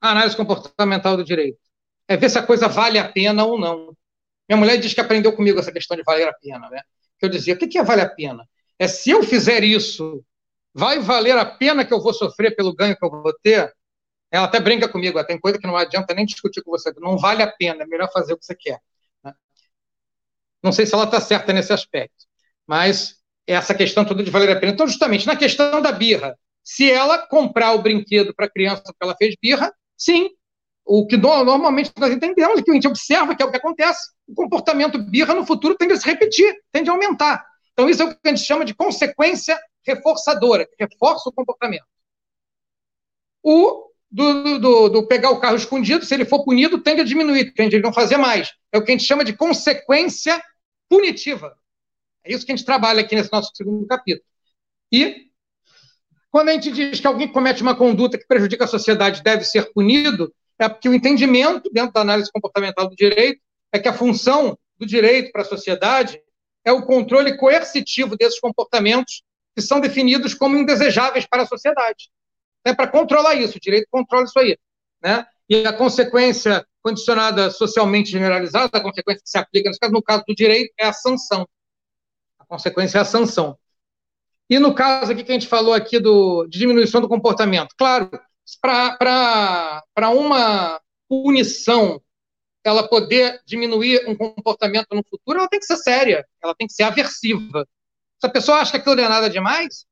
a 0.00 0.10
análise 0.10 0.36
comportamental 0.36 1.16
do 1.16 1.24
direito? 1.24 1.58
É 2.06 2.16
ver 2.16 2.30
se 2.30 2.38
a 2.38 2.46
coisa 2.46 2.68
vale 2.68 2.98
a 2.98 3.10
pena 3.10 3.44
ou 3.44 3.58
não. 3.58 3.96
Minha 4.48 4.58
mulher 4.58 4.78
diz 4.78 4.92
que 4.92 5.00
aprendeu 5.00 5.34
comigo 5.34 5.58
essa 5.58 5.72
questão 5.72 5.96
de 5.96 6.02
valer 6.04 6.28
a 6.28 6.32
pena, 6.32 6.68
né? 6.70 6.82
Eu 7.20 7.28
dizia, 7.28 7.54
o 7.54 7.56
que, 7.56 7.66
que 7.66 7.78
é 7.78 7.82
vale 7.82 8.02
a 8.02 8.08
pena? 8.08 8.46
É 8.78 8.86
se 8.86 9.10
eu 9.10 9.22
fizer 9.22 9.64
isso, 9.64 10.22
vai 10.74 10.98
valer 10.98 11.38
a 11.38 11.44
pena 11.44 11.84
que 11.84 11.94
eu 11.94 12.02
vou 12.02 12.12
sofrer 12.12 12.54
pelo 12.56 12.74
ganho 12.74 12.96
que 12.96 13.04
eu 13.04 13.10
vou 13.10 13.32
ter? 13.42 13.72
Ela 14.30 14.46
até 14.46 14.58
brinca 14.58 14.88
comigo, 14.88 15.22
tem 15.24 15.38
coisa 15.38 15.58
que 15.58 15.66
não 15.66 15.76
adianta 15.76 16.12
nem 16.12 16.26
discutir 16.26 16.62
com 16.62 16.72
você, 16.72 16.92
não 16.98 17.16
vale 17.16 17.42
a 17.42 17.50
pena, 17.50 17.84
é 17.84 17.86
melhor 17.86 18.10
fazer 18.12 18.32
o 18.32 18.38
que 18.38 18.44
você 18.44 18.56
quer. 18.56 18.80
Né? 19.22 19.32
Não 20.60 20.72
sei 20.72 20.84
se 20.86 20.94
ela 20.94 21.04
está 21.04 21.20
certa 21.20 21.52
nesse 21.52 21.72
aspecto, 21.72 22.26
mas 22.66 23.16
essa 23.46 23.74
questão 23.74 24.04
toda 24.04 24.24
de 24.24 24.30
valer 24.30 24.50
a 24.50 24.58
pena. 24.58 24.72
Então, 24.72 24.88
justamente, 24.88 25.26
na 25.26 25.36
questão 25.36 25.80
da 25.80 25.92
birra, 25.92 26.36
se 26.64 26.90
ela 26.90 27.18
comprar 27.28 27.72
o 27.74 27.82
brinquedo 27.82 28.34
para 28.34 28.46
a 28.46 28.50
criança 28.50 28.82
porque 28.82 29.02
ela 29.02 29.14
fez 29.16 29.36
birra, 29.40 29.72
sim. 29.96 30.30
O 30.86 31.06
que 31.06 31.16
normalmente 31.16 31.92
nós 31.98 32.12
entendemos, 32.12 32.60
que 32.60 32.70
a 32.70 32.74
gente 32.74 32.88
observa 32.88 33.34
que 33.34 33.42
é 33.42 33.46
o 33.46 33.50
que 33.50 33.56
acontece, 33.56 34.00
o 34.26 34.34
comportamento 34.34 34.98
birra 34.98 35.32
no 35.32 35.46
futuro 35.46 35.76
tende 35.76 35.94
a 35.94 35.96
se 35.96 36.04
repetir, 36.04 36.54
tende 36.72 36.90
a 36.90 36.92
aumentar. 36.92 37.44
Então, 37.72 37.88
isso 37.88 38.02
é 38.02 38.06
o 38.06 38.10
que 38.10 38.18
a 38.24 38.28
gente 38.28 38.44
chama 38.44 38.64
de 38.64 38.74
consequência 38.74 39.58
reforçadora, 39.86 40.66
que 40.66 40.76
reforça 40.78 41.28
o 41.28 41.32
comportamento. 41.32 41.86
O 43.42 43.90
do, 44.10 44.58
do, 44.60 44.88
do, 44.88 45.06
pegar 45.08 45.30
o 45.30 45.40
carro 45.40 45.56
escondido, 45.56 46.04
se 46.04 46.14
ele 46.14 46.24
for 46.24 46.44
punido, 46.44 46.80
tende 46.80 47.00
a 47.00 47.04
diminuir, 47.04 47.52
tende 47.52 47.76
a 47.76 47.80
não 47.80 47.92
fazer 47.92 48.16
mais. 48.16 48.52
É 48.72 48.78
o 48.78 48.84
que 48.84 48.92
a 48.92 48.94
gente 48.96 49.06
chama 49.06 49.24
de 49.24 49.32
consequência 49.32 50.40
punitiva. 50.88 51.56
É 52.22 52.32
isso 52.32 52.46
que 52.46 52.52
a 52.52 52.56
gente 52.56 52.64
trabalha 52.64 53.00
aqui 53.00 53.16
nesse 53.16 53.32
nosso 53.32 53.50
segundo 53.54 53.84
capítulo. 53.88 54.24
E 54.92 55.30
quando 56.30 56.50
a 56.50 56.52
gente 56.52 56.70
diz 56.70 57.00
que 57.00 57.06
alguém 57.08 57.26
comete 57.26 57.60
uma 57.60 57.74
conduta 57.74 58.16
que 58.16 58.26
prejudica 58.26 58.64
a 58.64 58.68
sociedade 58.68 59.20
deve 59.20 59.44
ser 59.44 59.72
punido, 59.72 60.32
é 60.60 60.68
porque 60.68 60.88
o 60.88 60.94
entendimento, 60.94 61.68
dentro 61.72 61.92
da 61.92 62.02
análise 62.02 62.30
comportamental 62.32 62.88
do 62.88 62.94
direito, 62.94 63.40
é 63.72 63.80
que 63.80 63.88
a 63.88 63.92
função 63.92 64.56
do 64.78 64.86
direito 64.86 65.32
para 65.32 65.42
a 65.42 65.44
sociedade 65.44 66.22
é 66.64 66.70
o 66.70 66.86
controle 66.86 67.36
coercitivo 67.36 68.16
desses 68.16 68.38
comportamentos 68.38 69.23
que 69.54 69.62
são 69.62 69.80
definidos 69.80 70.34
como 70.34 70.56
indesejáveis 70.56 71.26
para 71.26 71.42
a 71.42 71.46
sociedade 71.46 72.10
né, 72.64 72.74
para 72.74 72.88
controlar 72.88 73.34
isso, 73.34 73.58
o 73.58 73.60
direito 73.60 73.86
controla 73.90 74.24
isso 74.24 74.38
aí. 74.38 74.58
Né? 75.02 75.26
E 75.48 75.66
a 75.66 75.72
consequência 75.72 76.66
condicionada 76.82 77.50
socialmente 77.50 78.10
generalizada, 78.10 78.78
a 78.78 78.82
consequência 78.82 79.22
que 79.22 79.30
se 79.30 79.38
aplica, 79.38 79.70
caso, 79.78 79.92
no 79.92 80.02
caso 80.02 80.24
do 80.26 80.34
direito, 80.34 80.72
é 80.78 80.86
a 80.86 80.92
sanção. 80.92 81.46
A 82.38 82.46
consequência 82.46 82.98
é 82.98 83.00
a 83.02 83.04
sanção. 83.04 83.58
E 84.48 84.58
no 84.58 84.74
caso 84.74 85.12
aqui 85.12 85.24
que 85.24 85.30
a 85.30 85.34
gente 85.34 85.48
falou 85.48 85.72
aqui 85.72 85.98
do, 85.98 86.46
de 86.46 86.58
diminuição 86.58 87.00
do 87.00 87.08
comportamento, 87.08 87.74
claro, 87.76 88.10
para 88.60 90.10
uma 90.10 90.80
punição 91.08 92.00
ela 92.62 92.88
poder 92.88 93.42
diminuir 93.46 94.08
um 94.08 94.16
comportamento 94.16 94.88
no 94.92 95.02
futuro, 95.04 95.38
ela 95.38 95.48
tem 95.48 95.60
que 95.60 95.66
ser 95.66 95.76
séria, 95.76 96.26
ela 96.42 96.54
tem 96.54 96.66
que 96.66 96.72
ser 96.72 96.84
aversiva. 96.84 97.66
Se 98.20 98.26
a 98.26 98.30
pessoa 98.30 98.58
acha 98.58 98.72
que 98.72 98.76
aquilo 98.78 98.96
não 98.96 99.04
é 99.04 99.08
nada 99.08 99.30
demais, 99.30 99.86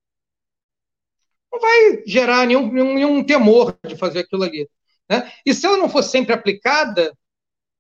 não 1.53 1.61
vai 1.61 2.03
gerar 2.07 2.47
nenhum, 2.47 2.73
nenhum, 2.73 2.95
nenhum 2.95 3.25
temor 3.25 3.77
de 3.87 3.97
fazer 3.97 4.21
aquilo 4.21 4.45
ali. 4.45 4.69
Né? 5.09 5.31
E 5.45 5.53
se 5.55 5.67
ela 5.67 5.77
não 5.77 5.89
for 5.89 6.03
sempre 6.03 6.33
aplicada, 6.33 7.17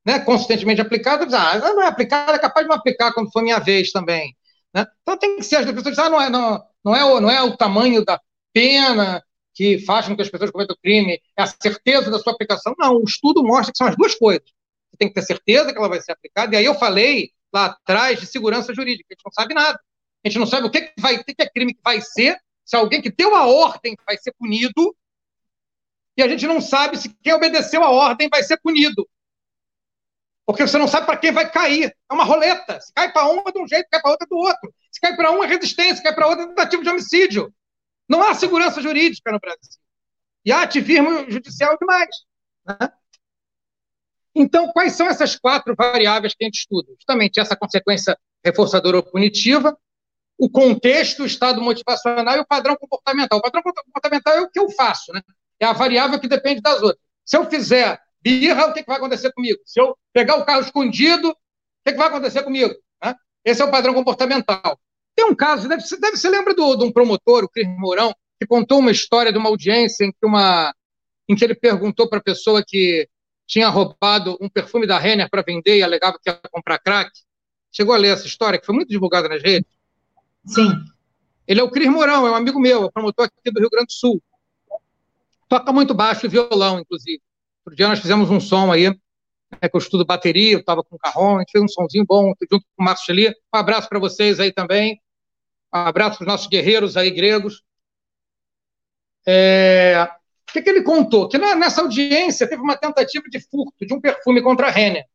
né, 0.04 0.18
consistentemente 0.20 0.80
aplicada, 0.80 1.26
ah, 1.36 1.58
não 1.58 1.82
é 1.82 1.86
aplicada, 1.86 2.32
é 2.32 2.38
capaz 2.38 2.66
de 2.66 2.70
não 2.70 2.76
aplicar 2.76 3.12
quando 3.14 3.32
for 3.32 3.42
minha 3.42 3.58
vez 3.58 3.90
também. 3.90 4.36
Né? 4.74 4.86
Então 5.02 5.16
tem 5.16 5.36
que 5.36 5.42
ser, 5.42 5.56
as 5.56 5.64
pessoas 5.66 5.84
dizem, 5.84 6.04
ah, 6.04 6.10
não 6.10 6.20
é, 6.20 6.28
não, 6.28 6.64
não, 6.84 6.96
é 6.96 7.04
o, 7.04 7.20
não 7.20 7.30
é 7.30 7.42
o 7.42 7.56
tamanho 7.56 8.04
da 8.04 8.20
pena 8.52 9.22
que 9.54 9.78
faz 9.80 10.06
com 10.06 10.16
que 10.16 10.22
as 10.22 10.30
pessoas 10.30 10.50
cometam 10.50 10.76
crime, 10.82 11.20
é 11.36 11.42
a 11.42 11.46
certeza 11.46 12.10
da 12.10 12.18
sua 12.18 12.32
aplicação. 12.32 12.74
Não, 12.78 12.96
o 12.96 13.04
estudo 13.04 13.42
mostra 13.42 13.72
que 13.72 13.78
são 13.78 13.86
as 13.86 13.96
duas 13.96 14.14
coisas. 14.14 14.44
Você 14.90 14.96
tem 14.98 15.08
que 15.08 15.14
ter 15.14 15.22
certeza 15.22 15.72
que 15.72 15.78
ela 15.78 15.88
vai 15.88 16.00
ser 16.00 16.12
aplicada, 16.12 16.54
e 16.54 16.58
aí 16.58 16.64
eu 16.64 16.74
falei 16.74 17.30
lá 17.52 17.66
atrás 17.66 18.18
de 18.18 18.26
segurança 18.26 18.74
jurídica, 18.74 19.08
a 19.10 19.14
gente 19.14 19.24
não 19.24 19.32
sabe 19.32 19.54
nada. 19.54 19.78
A 20.24 20.28
gente 20.28 20.38
não 20.38 20.46
sabe 20.46 20.66
o 20.66 20.70
que, 20.70 20.92
vai, 20.98 21.16
o 21.16 21.24
que 21.24 21.34
é 21.38 21.48
crime 21.48 21.74
que 21.74 21.82
vai 21.82 22.00
ser 22.00 22.40
se 22.64 22.76
alguém 22.76 23.02
que 23.02 23.10
deu 23.10 23.34
a 23.34 23.46
ordem 23.46 23.96
vai 24.06 24.16
ser 24.16 24.32
punido, 24.32 24.96
e 26.16 26.22
a 26.22 26.28
gente 26.28 26.46
não 26.46 26.60
sabe 26.60 26.96
se 26.96 27.08
quem 27.22 27.32
obedeceu 27.32 27.82
a 27.82 27.90
ordem 27.90 28.28
vai 28.30 28.42
ser 28.42 28.58
punido. 28.58 29.08
Porque 30.44 30.62
você 30.66 30.76
não 30.76 30.88
sabe 30.88 31.06
para 31.06 31.16
quem 31.16 31.32
vai 31.32 31.50
cair. 31.50 31.96
É 32.10 32.14
uma 32.14 32.24
roleta. 32.24 32.80
Se 32.80 32.92
cai 32.92 33.10
para 33.12 33.30
um 33.30 33.42
é 33.46 33.52
de 33.52 33.58
um 33.58 33.66
jeito, 33.66 33.88
cai 33.90 34.00
para 34.00 34.10
outro 34.10 34.26
é 34.26 34.28
do 34.28 34.36
outro. 34.36 34.74
Se 34.90 35.00
cai 35.00 35.16
para 35.16 35.30
um 35.30 35.42
é 35.42 35.46
resistência, 35.46 35.96
se 35.96 36.02
cai 36.02 36.14
para 36.14 36.26
outro 36.26 36.44
é 36.44 36.48
tentativa 36.48 36.82
de 36.82 36.90
homicídio. 36.90 37.54
Não 38.08 38.22
há 38.22 38.34
segurança 38.34 38.82
jurídica 38.82 39.32
no 39.32 39.38
Brasil. 39.38 39.80
E 40.44 40.52
há 40.52 40.62
ativismo 40.62 41.30
judicial 41.30 41.78
demais. 41.78 42.14
Né? 42.66 42.92
Então, 44.34 44.72
quais 44.72 44.94
são 44.94 45.06
essas 45.06 45.36
quatro 45.36 45.74
variáveis 45.76 46.34
que 46.34 46.44
a 46.44 46.46
gente 46.46 46.58
estuda? 46.58 46.92
Justamente 46.94 47.40
essa 47.40 47.56
consequência 47.56 48.18
reforçadora 48.44 48.96
ou 48.96 49.02
punitiva, 49.02 49.78
o 50.38 50.50
contexto, 50.50 51.22
o 51.22 51.26
estado 51.26 51.60
motivacional 51.60 52.36
e 52.36 52.40
o 52.40 52.46
padrão 52.46 52.76
comportamental. 52.76 53.38
O 53.38 53.42
padrão 53.42 53.62
comportamental 53.62 54.34
é 54.34 54.40
o 54.40 54.50
que 54.50 54.58
eu 54.58 54.70
faço, 54.70 55.12
né? 55.12 55.22
É 55.60 55.66
a 55.66 55.72
variável 55.72 56.18
que 56.18 56.28
depende 56.28 56.60
das 56.60 56.82
outras. 56.82 56.98
Se 57.24 57.36
eu 57.36 57.48
fizer 57.48 58.00
birra, 58.20 58.66
o 58.66 58.72
que, 58.72 58.84
vai 58.84 58.96
acontecer 58.96 59.32
comigo? 59.32 59.60
Se 59.64 59.80
eu 59.80 59.96
pegar 60.12 60.36
o 60.36 60.44
carro 60.44 60.62
escondido, 60.62 61.30
o 61.30 61.36
que, 61.84 61.94
vai 61.94 62.08
acontecer 62.08 62.42
comigo? 62.42 62.74
Esse 63.44 63.60
é 63.60 63.64
o 63.64 63.70
padrão 63.70 63.94
comportamental. 63.94 64.78
Tem 65.14 65.26
um 65.26 65.34
caso, 65.34 65.68
deve, 65.68 65.82
deve 66.00 66.16
se 66.16 66.28
lembra 66.28 66.54
do, 66.54 66.76
de 66.76 66.84
um 66.84 66.92
promotor, 66.92 67.44
o 67.44 67.48
Cris 67.48 67.66
Mourão, 67.78 68.14
que 68.40 68.46
contou 68.46 68.78
uma 68.78 68.90
história 68.90 69.32
de 69.32 69.38
uma 69.38 69.48
audiência 69.48 70.04
em 70.04 70.12
que, 70.12 70.24
uma, 70.24 70.74
em 71.28 71.34
que 71.34 71.44
ele 71.44 71.54
perguntou 71.54 72.08
para 72.08 72.18
a 72.18 72.22
pessoa 72.22 72.62
que 72.66 73.08
tinha 73.46 73.68
roubado 73.68 74.38
um 74.40 74.48
perfume 74.48 74.86
da 74.86 74.98
Renner 74.98 75.28
para 75.28 75.42
vender 75.42 75.76
e 75.76 75.82
alegava 75.82 76.18
que 76.22 76.30
ia 76.30 76.40
comprar 76.50 76.78
crack. 76.78 77.10
Chegou 77.70 77.94
a 77.94 77.98
ler 77.98 78.14
essa 78.14 78.26
história, 78.26 78.58
que 78.58 78.66
foi 78.66 78.74
muito 78.74 78.88
divulgada 78.88 79.28
nas 79.28 79.42
redes? 79.42 79.70
Sim. 80.46 80.70
Ele 81.46 81.60
é 81.60 81.62
o 81.62 81.70
Cris 81.70 81.88
Mourão, 81.88 82.26
é 82.26 82.30
um 82.30 82.34
amigo 82.34 82.60
meu, 82.60 82.84
é 82.84 82.90
promotor 82.90 83.26
aqui 83.26 83.50
do 83.50 83.60
Rio 83.60 83.70
Grande 83.70 83.86
do 83.86 83.92
Sul. 83.92 84.22
Toca 85.48 85.72
muito 85.72 85.92
baixo 85.92 86.26
e 86.26 86.28
violão, 86.28 86.80
inclusive. 86.80 87.20
Outro 87.64 87.76
dia 87.76 87.88
nós 87.88 88.00
fizemos 88.00 88.30
um 88.30 88.40
som 88.40 88.72
aí, 88.72 88.88
né, 88.88 89.68
que 89.68 89.76
eu 89.76 89.78
estudo 89.78 90.04
bateria, 90.04 90.52
eu 90.52 90.60
estava 90.60 90.82
com 90.82 90.96
o 90.96 90.98
Carron, 90.98 91.36
a 91.36 91.38
gente 91.40 91.52
fez 91.52 91.62
um 91.62 91.68
sonzinho 91.68 92.04
bom 92.06 92.32
junto 92.50 92.64
com 92.76 92.82
o 92.82 92.84
Márcio 92.84 93.06
Cheli. 93.06 93.28
Um 93.28 93.58
abraço 93.58 93.88
para 93.88 93.98
vocês 93.98 94.40
aí 94.40 94.52
também. 94.52 95.00
Um 95.74 95.78
abraço 95.78 96.18
para 96.18 96.24
os 96.24 96.32
nossos 96.32 96.46
guerreiros 96.46 96.96
aí 96.96 97.10
gregos. 97.10 97.62
É... 99.26 100.08
O 100.48 100.52
que, 100.52 100.62
que 100.62 100.68
ele 100.68 100.82
contou? 100.82 101.28
Que 101.28 101.38
nessa 101.38 101.80
audiência 101.80 102.48
teve 102.48 102.60
uma 102.60 102.76
tentativa 102.76 103.24
de 103.28 103.40
furto 103.40 103.86
de 103.86 103.94
um 103.94 104.00
perfume 104.00 104.42
contra 104.42 104.66
a 104.66 104.70
Renner. 104.70 105.06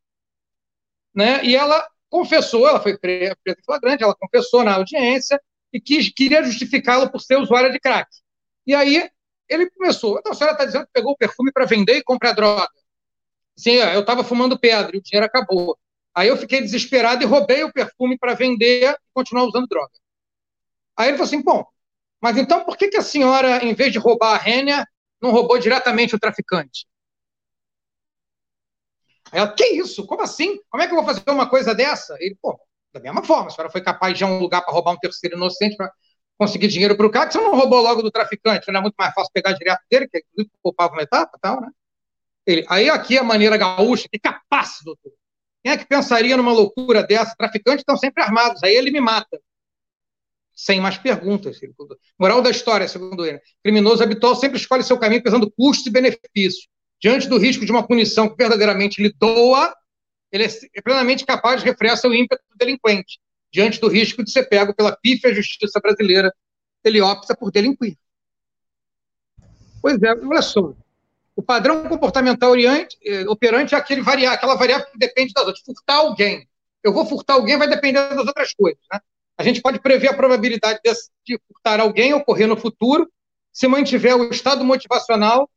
Né? 1.14 1.44
E 1.44 1.54
ela 1.54 1.86
confessou, 2.08 2.66
ela 2.66 2.80
foi 2.80 2.98
presa 2.98 3.36
em 3.46 3.64
flagrante, 3.64 4.02
ela 4.02 4.14
confessou 4.14 4.64
na 4.64 4.74
audiência 4.74 5.40
e 5.72 5.80
quis, 5.80 6.10
queria 6.10 6.42
justificá-lo 6.42 7.10
por 7.10 7.20
ser 7.20 7.36
usuária 7.36 7.70
de 7.70 7.78
crack. 7.78 8.08
E 8.66 8.74
aí 8.74 9.10
ele 9.48 9.70
começou, 9.70 10.18
então 10.18 10.32
a 10.32 10.34
senhora 10.34 10.54
está 10.54 10.64
dizendo 10.64 10.86
que 10.86 10.92
pegou 10.92 11.12
o 11.12 11.16
perfume 11.16 11.52
para 11.52 11.64
vender 11.64 11.96
e 11.96 12.02
comprar 12.02 12.32
droga. 12.32 12.68
Sim, 13.56 13.72
eu 13.72 14.00
estava 14.00 14.22
fumando 14.24 14.58
pedra 14.58 14.94
e 14.94 14.98
o 14.98 15.02
dinheiro 15.02 15.26
acabou. 15.26 15.78
Aí 16.14 16.28
eu 16.28 16.36
fiquei 16.36 16.60
desesperado 16.60 17.22
e 17.22 17.26
roubei 17.26 17.62
o 17.62 17.72
perfume 17.72 18.18
para 18.18 18.34
vender 18.34 18.90
e 18.90 18.96
continuar 19.14 19.44
usando 19.44 19.68
droga. 19.68 19.92
Aí 20.96 21.08
ele 21.08 21.16
falou 21.16 21.28
assim, 21.28 21.42
bom, 21.42 21.64
mas 22.20 22.36
então 22.36 22.64
por 22.64 22.76
que, 22.76 22.88
que 22.88 22.96
a 22.96 23.02
senhora, 23.02 23.64
em 23.64 23.72
vez 23.72 23.92
de 23.92 23.98
roubar 23.98 24.34
a 24.34 24.36
Rênia, 24.36 24.84
não 25.22 25.30
roubou 25.30 25.58
diretamente 25.58 26.14
o 26.14 26.18
traficante? 26.18 26.87
Ela, 29.32 29.52
que 29.52 29.64
isso? 29.64 30.06
Como 30.06 30.22
assim? 30.22 30.58
Como 30.70 30.82
é 30.82 30.86
que 30.86 30.92
eu 30.92 30.96
vou 30.96 31.04
fazer 31.04 31.22
uma 31.28 31.48
coisa 31.48 31.74
dessa? 31.74 32.16
Ele, 32.20 32.36
pô, 32.40 32.58
da 32.92 33.00
mesma 33.00 33.22
forma, 33.22 33.48
a 33.48 33.50
senhora 33.50 33.70
foi 33.70 33.80
capaz 33.80 34.16
de 34.16 34.24
ir 34.24 34.26
a 34.26 34.28
um 34.28 34.38
lugar 34.38 34.62
para 34.62 34.72
roubar 34.72 34.92
um 34.92 34.98
terceiro 34.98 35.36
inocente 35.36 35.76
para 35.76 35.92
conseguir 36.38 36.68
dinheiro 36.68 36.96
para 36.96 37.06
o 37.06 37.10
cara, 37.10 37.26
que 37.26 37.32
você 37.32 37.40
não 37.40 37.56
roubou 37.56 37.82
logo 37.82 38.00
do 38.00 38.10
traficante, 38.10 38.70
não 38.70 38.78
é 38.78 38.82
muito 38.82 38.94
mais 38.96 39.12
fácil 39.12 39.30
pegar 39.32 39.52
direto 39.52 39.80
dele, 39.90 40.08
que 40.08 40.18
inclusive 40.18 40.52
poupava 40.62 40.92
uma 40.92 41.02
etapa 41.02 41.36
e 41.36 41.40
tal, 41.40 41.60
né? 41.60 41.68
Ele, 42.46 42.64
aí 42.68 42.88
aqui 42.88 43.18
a 43.18 43.22
maneira 43.22 43.56
gaúcha, 43.56 44.08
que 44.10 44.18
capaz, 44.18 44.78
doutor. 44.84 45.12
Quem 45.62 45.72
é 45.72 45.76
que 45.76 45.84
pensaria 45.84 46.36
numa 46.36 46.52
loucura 46.52 47.02
dessa? 47.02 47.34
Traficantes 47.36 47.80
estão 47.80 47.96
sempre 47.96 48.22
armados, 48.22 48.62
aí 48.62 48.74
ele 48.74 48.90
me 48.90 49.00
mata. 49.00 49.38
Sem 50.54 50.80
mais 50.80 50.96
perguntas. 50.96 51.60
Moral 52.18 52.40
da 52.40 52.50
história, 52.50 52.88
segundo 52.88 53.26
ele. 53.26 53.40
Criminoso 53.62 54.02
habitual 54.02 54.34
sempre 54.34 54.58
escolhe 54.58 54.82
seu 54.82 54.98
caminho 54.98 55.22
pesando 55.22 55.50
custos 55.50 55.86
e 55.86 55.90
benefícios. 55.90 56.68
Diante 57.00 57.28
do 57.28 57.38
risco 57.38 57.64
de 57.64 57.70
uma 57.70 57.86
punição 57.86 58.28
que 58.28 58.36
verdadeiramente 58.36 59.02
lhe 59.02 59.12
doa, 59.12 59.74
ele 60.32 60.44
é 60.44 60.82
plenamente 60.82 61.24
capaz 61.24 61.60
de 61.60 61.68
refrear 61.68 61.96
seu 61.96 62.12
ímpeto 62.12 62.42
delinquente. 62.56 63.18
Diante 63.52 63.80
do 63.80 63.88
risco 63.88 64.22
de 64.22 64.30
ser 64.30 64.44
pego 64.44 64.74
pela 64.74 64.96
pífia 64.96 65.34
justiça 65.34 65.80
brasileira, 65.80 66.32
ele 66.84 67.00
opta 67.00 67.36
por 67.36 67.50
delinquir. 67.50 67.96
Pois 69.80 70.02
é, 70.02 70.12
olha 70.12 70.42
só. 70.42 70.74
O 71.34 71.42
padrão 71.42 71.88
comportamental 71.88 72.52
eh, 72.56 73.24
operante 73.28 73.74
é 73.74 73.78
aquele 73.78 74.02
variável, 74.02 74.36
aquela 74.36 74.56
variável 74.56 74.86
que 74.90 74.98
depende 74.98 75.32
das 75.32 75.46
outras. 75.46 75.64
Furtar 75.64 75.94
alguém. 75.94 76.48
Eu 76.82 76.92
vou 76.92 77.06
furtar 77.06 77.34
alguém 77.34 77.56
vai 77.56 77.68
depender 77.68 78.08
das 78.08 78.26
outras 78.26 78.52
coisas. 78.52 78.82
Né? 78.92 78.98
A 79.36 79.44
gente 79.44 79.62
pode 79.62 79.78
prever 79.78 80.08
a 80.08 80.14
probabilidade 80.14 80.80
de, 80.84 80.92
de 81.24 81.40
furtar 81.46 81.78
alguém 81.78 82.12
ocorrer 82.12 82.48
no 82.48 82.56
futuro 82.56 83.08
se 83.52 83.66
mantiver 83.66 84.16
o 84.16 84.30
estado 84.30 84.64
motivacional, 84.64 85.50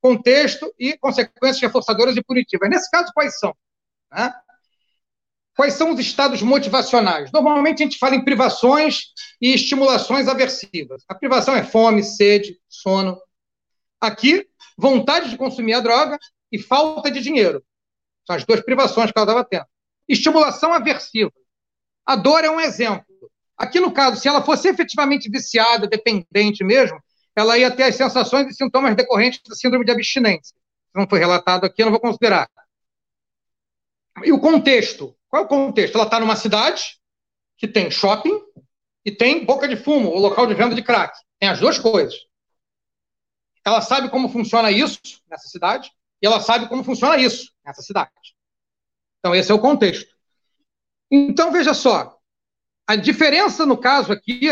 contexto 0.00 0.72
e 0.78 0.96
consequências 0.96 1.60
reforçadoras 1.60 2.16
e 2.16 2.22
punitivas. 2.22 2.68
Nesse 2.68 2.90
caso, 2.90 3.12
quais 3.12 3.38
são? 3.38 3.54
Né? 4.12 4.32
Quais 5.56 5.74
são 5.74 5.92
os 5.92 6.00
estados 6.00 6.40
motivacionais? 6.42 7.30
Normalmente 7.32 7.82
a 7.82 7.86
gente 7.86 7.98
fala 7.98 8.14
em 8.14 8.24
privações 8.24 9.12
e 9.40 9.52
estimulações 9.52 10.26
aversivas. 10.26 11.04
A 11.08 11.14
privação 11.14 11.54
é 11.54 11.62
fome, 11.62 12.02
sede, 12.02 12.58
sono. 12.68 13.20
Aqui, 14.00 14.46
vontade 14.78 15.28
de 15.28 15.36
consumir 15.36 15.74
a 15.74 15.80
droga 15.80 16.18
e 16.50 16.58
falta 16.58 17.10
de 17.10 17.20
dinheiro. 17.20 17.62
São 18.26 18.36
as 18.36 18.44
duas 18.44 18.60
privações 18.62 19.12
que 19.12 19.18
ela 19.18 19.26
estava 19.26 19.44
tendo. 19.44 19.66
Estimulação 20.08 20.72
aversiva. 20.72 21.32
A 22.06 22.16
dor 22.16 22.42
é 22.42 22.50
um 22.50 22.60
exemplo. 22.60 23.04
Aqui, 23.56 23.78
no 23.78 23.92
caso, 23.92 24.18
se 24.18 24.26
ela 24.26 24.42
fosse 24.42 24.68
efetivamente 24.68 25.28
viciada, 25.30 25.86
dependente 25.86 26.64
mesmo, 26.64 26.98
ela 27.34 27.56
ia 27.58 27.74
ter 27.74 27.84
as 27.84 27.96
sensações 27.96 28.46
e 28.48 28.54
sintomas 28.54 28.94
decorrentes 28.94 29.40
da 29.48 29.54
síndrome 29.54 29.84
de 29.84 29.92
abstinência. 29.92 30.54
Não 30.94 31.08
foi 31.08 31.18
relatado 31.18 31.64
aqui, 31.64 31.82
eu 31.82 31.86
não 31.86 31.92
vou 31.92 32.00
considerar. 32.00 32.48
E 34.24 34.32
o 34.32 34.40
contexto? 34.40 35.16
Qual 35.28 35.42
é 35.42 35.46
o 35.46 35.48
contexto? 35.48 35.94
Ela 35.94 36.04
está 36.04 36.18
numa 36.18 36.36
cidade 36.36 36.98
que 37.56 37.68
tem 37.68 37.90
shopping 37.90 38.40
e 39.04 39.10
tem 39.10 39.44
boca 39.44 39.68
de 39.68 39.76
fumo, 39.76 40.10
o 40.10 40.18
local 40.18 40.46
de 40.46 40.54
venda 40.54 40.74
de 40.74 40.82
crack. 40.82 41.16
Tem 41.38 41.48
as 41.48 41.60
duas 41.60 41.78
coisas. 41.78 42.14
Ela 43.64 43.80
sabe 43.80 44.10
como 44.10 44.28
funciona 44.28 44.70
isso 44.70 45.00
nessa 45.28 45.48
cidade 45.48 45.90
e 46.20 46.26
ela 46.26 46.40
sabe 46.40 46.68
como 46.68 46.82
funciona 46.82 47.16
isso 47.16 47.52
nessa 47.64 47.82
cidade. 47.82 48.10
Então, 49.18 49.34
esse 49.34 49.50
é 49.50 49.54
o 49.54 49.58
contexto. 49.58 50.14
Então, 51.10 51.52
veja 51.52 51.74
só. 51.74 52.18
A 52.86 52.96
diferença 52.96 53.64
no 53.64 53.76
caso 53.76 54.12
aqui, 54.12 54.48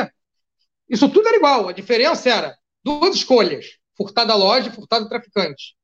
isso 0.88 1.08
tudo 1.08 1.28
era 1.28 1.36
igual. 1.36 1.68
A 1.68 1.72
diferença 1.72 2.28
era 2.28 2.58
duas 2.88 3.14
escolhas: 3.16 3.76
furtar 3.96 4.24
da 4.24 4.34
loja 4.34 4.70
e 4.70 4.72
furtar 4.72 5.00
do 5.00 5.08
traficante. 5.08 5.76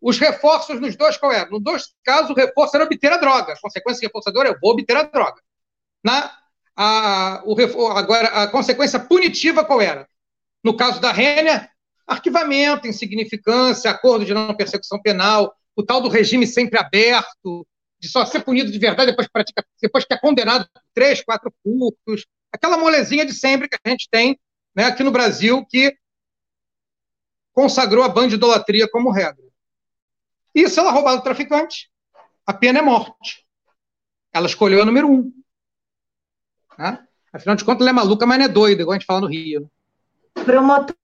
Os 0.00 0.18
reforços 0.18 0.78
nos 0.78 0.94
dois 0.96 1.16
qual 1.16 1.32
era? 1.32 1.48
Nos 1.48 1.62
dois 1.62 1.94
casos, 2.04 2.30
o 2.30 2.34
reforço 2.34 2.76
era 2.76 2.84
obter 2.84 3.10
a 3.10 3.16
droga. 3.16 3.54
A 3.54 3.60
consequência 3.60 4.06
reforçadora 4.06 4.50
é 4.50 4.52
eu 4.52 4.58
vou 4.60 4.72
obter 4.72 4.94
a 4.94 5.04
droga. 5.04 5.40
Na, 6.04 6.36
a, 6.76 7.42
o, 7.46 7.86
agora, 7.88 8.28
a 8.28 8.46
consequência 8.48 9.00
punitiva 9.00 9.64
qual 9.64 9.80
era? 9.80 10.06
No 10.62 10.76
caso 10.76 11.00
da 11.00 11.10
Renner, 11.10 11.70
arquivamento, 12.06 12.86
insignificância, 12.86 13.90
acordo 13.90 14.26
de 14.26 14.34
não 14.34 14.54
persecução 14.54 15.00
penal, 15.00 15.54
o 15.74 15.82
tal 15.82 16.02
do 16.02 16.10
regime 16.10 16.46
sempre 16.46 16.78
aberto, 16.78 17.66
de 17.98 18.08
só 18.08 18.26
ser 18.26 18.44
punido 18.44 18.70
de 18.70 18.78
verdade 18.78 19.10
depois 19.10 19.26
pratica, 19.26 19.64
depois 19.80 20.04
que 20.04 20.12
é 20.12 20.18
condenado 20.18 20.68
por 20.70 20.82
três, 20.92 21.24
quatro 21.24 21.50
furtos, 21.62 22.26
aquela 22.52 22.76
molezinha 22.76 23.24
de 23.24 23.32
sempre 23.32 23.68
que 23.68 23.78
a 23.82 23.88
gente 23.88 24.06
tem 24.10 24.38
né, 24.74 24.84
aqui 24.84 25.02
no 25.02 25.10
Brasil, 25.10 25.64
que 25.66 25.96
consagrou 27.52 28.04
a 28.04 28.08
bandidolatria 28.08 28.88
como 28.90 29.10
regra. 29.10 29.44
E 30.54 30.68
se 30.68 30.78
ela 30.78 30.90
roubar 30.90 31.16
do 31.16 31.22
traficante, 31.22 31.90
a 32.46 32.52
pena 32.52 32.80
é 32.80 32.82
morte. 32.82 33.46
Ela 34.32 34.46
escolheu 34.46 34.82
a 34.82 34.84
número 34.84 35.08
um. 35.08 35.32
Né? 36.78 37.06
Afinal 37.32 37.56
de 37.56 37.64
contas, 37.64 37.80
ela 37.80 37.90
é 37.90 37.92
maluca, 37.92 38.26
mas 38.26 38.38
não 38.38 38.44
é 38.44 38.48
doida, 38.48 38.82
igual 38.82 38.94
a 38.94 38.98
gente 38.98 39.06
fala 39.06 39.20
no 39.20 39.28
Rio. 39.28 39.60
Né? 39.62 40.44
Promotor, 40.44 40.96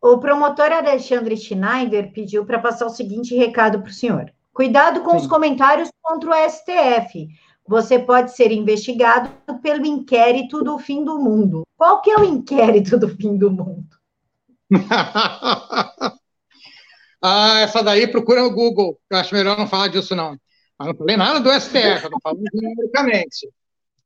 o 0.00 0.18
promotor 0.18 0.72
Alexandre 0.72 1.36
Schneider 1.36 2.12
pediu 2.12 2.44
para 2.46 2.58
passar 2.58 2.86
o 2.86 2.90
seguinte 2.90 3.34
recado 3.36 3.80
para 3.80 3.90
o 3.90 3.92
senhor. 3.92 4.32
Cuidado 4.52 5.02
com 5.02 5.12
Sim. 5.12 5.16
os 5.16 5.26
comentários 5.26 5.90
contra 6.00 6.30
o 6.30 6.50
STF. 6.50 7.28
Você 7.66 7.98
pode 7.98 8.34
ser 8.34 8.50
investigado 8.50 9.30
pelo 9.62 9.86
inquérito 9.86 10.62
do 10.62 10.78
fim 10.78 11.04
do 11.04 11.18
mundo. 11.18 11.62
Qual 11.76 12.00
que 12.00 12.10
é 12.10 12.16
o 12.16 12.24
inquérito 12.24 12.98
do 12.98 13.08
fim 13.08 13.36
do 13.36 13.50
mundo? 13.50 13.88
Ah, 17.24 17.60
essa 17.60 17.84
daí 17.84 18.08
procura 18.08 18.42
no 18.42 18.50
Google. 18.50 18.98
Eu 19.08 19.16
acho 19.16 19.32
melhor 19.32 19.56
não 19.56 19.68
falar 19.68 19.86
disso, 19.86 20.16
não. 20.16 20.32
Eu 20.80 20.86
não 20.86 20.96
falei 20.96 21.16
nada 21.16 21.38
do 21.38 21.52
STF, 21.52 22.10
não 22.10 22.18
falo 22.20 22.40
numericamente. 22.52 23.48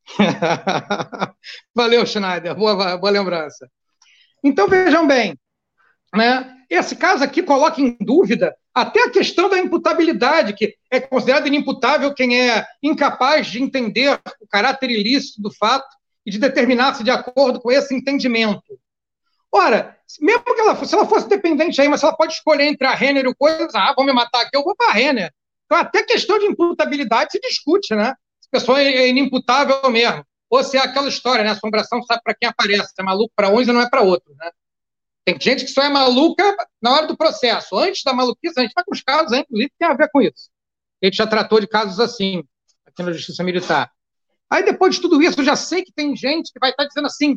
Valeu, 1.75 2.05
Schneider. 2.05 2.55
Boa, 2.55 2.99
boa 2.99 3.11
lembrança. 3.11 3.71
Então, 4.45 4.69
vejam 4.69 5.07
bem, 5.07 5.35
né? 6.15 6.57
esse 6.69 6.97
caso 6.97 7.23
aqui 7.23 7.43
coloca 7.43 7.81
em 7.81 7.97
dúvida 8.01 8.55
até 8.75 9.05
a 9.05 9.11
questão 9.11 9.49
da 9.49 9.59
imputabilidade, 9.59 10.53
que 10.53 10.75
é 10.91 11.01
considerado 11.01 11.47
inimputável 11.47 12.13
quem 12.13 12.39
é 12.39 12.67
incapaz 12.83 13.47
de 13.47 13.63
entender 13.63 14.21
o 14.41 14.47
caráter 14.47 14.91
ilícito 14.91 15.41
do 15.41 15.51
fato 15.51 15.89
e 16.27 16.31
de 16.31 16.39
determinar-se 16.39 17.03
de 17.03 17.11
acordo 17.11 17.61
com 17.61 17.71
esse 17.71 17.95
entendimento. 17.95 18.79
Ora, 19.51 19.97
mesmo 20.21 20.45
que 20.45 20.61
ela 20.61 20.85
se 20.85 20.95
ela 20.95 21.07
fosse 21.07 21.29
dependente 21.29 21.81
aí, 21.81 21.89
mas 21.89 22.03
ela 22.03 22.15
pode 22.15 22.35
escolher 22.35 22.65
entre 22.65 22.87
a 22.87 22.95
Renner 22.95 23.25
e 23.25 23.29
o 23.29 23.35
coisa, 23.35 23.71
ah, 23.75 23.95
vou 23.97 24.05
me 24.05 24.13
matar 24.13 24.43
aqui, 24.43 24.51
eu 24.55 24.63
vou 24.63 24.77
para 24.77 24.91
a 24.91 24.93
Renner. 24.93 25.33
Então, 25.65 25.79
até 25.79 26.03
questão 26.03 26.39
de 26.39 26.47
imputabilidade 26.47 27.33
se 27.33 27.41
discute, 27.41 27.95
né? 27.95 28.15
Se 28.41 28.49
a 28.53 28.59
pessoa 28.59 28.81
é 28.81 29.09
inimputável 29.09 29.89
mesmo. 29.91 30.25
Ou 30.51 30.63
se 30.63 30.77
é 30.77 30.81
aquela 30.81 31.09
história, 31.09 31.43
né? 31.43 31.51
Assombração 31.51 32.03
sabe 32.03 32.21
para 32.23 32.35
quem 32.35 32.49
aparece. 32.49 32.93
É 32.99 33.03
maluco 33.03 33.33
para 33.35 33.49
uns 33.49 33.67
e 33.67 33.73
não 33.73 33.81
é 33.81 33.89
para 33.89 34.03
outro, 34.03 34.35
né? 34.37 34.51
Tem 35.27 35.37
gente 35.41 35.65
que 35.65 35.73
só 35.73 35.83
é 35.83 35.89
maluca 35.89 36.57
na 36.81 36.93
hora 36.93 37.07
do 37.09 37.17
processo. 37.17 37.77
Antes 37.77 38.05
da 38.05 38.13
maluquice, 38.13 38.55
a 38.57 38.63
gente 38.63 38.73
vai 38.73 38.85
com 38.85 38.95
os 38.95 39.03
casos, 39.03 39.33
hein, 39.33 39.45
que 39.45 39.73
tem 39.77 39.89
a 39.89 39.93
ver 39.93 40.09
com 40.13 40.23
isso. 40.23 40.49
A 41.03 41.07
gente 41.07 41.17
já 41.17 41.27
tratou 41.27 41.59
de 41.59 41.67
casos 41.67 41.99
assim, 41.99 42.45
aqui 42.87 43.03
na 43.03 43.13
Justiça 43.13 43.43
Militar. 43.43 43.91
Aí, 44.49 44.65
depois 44.65 44.95
de 44.95 45.01
tudo 45.01 45.21
isso, 45.21 45.41
eu 45.41 45.45
já 45.45 45.57
sei 45.57 45.83
que 45.83 45.93
tem 45.93 46.15
gente 46.15 46.53
que 46.53 46.61
vai 46.61 46.71
estar 46.71 46.85
dizendo 46.85 47.07
assim, 47.07 47.37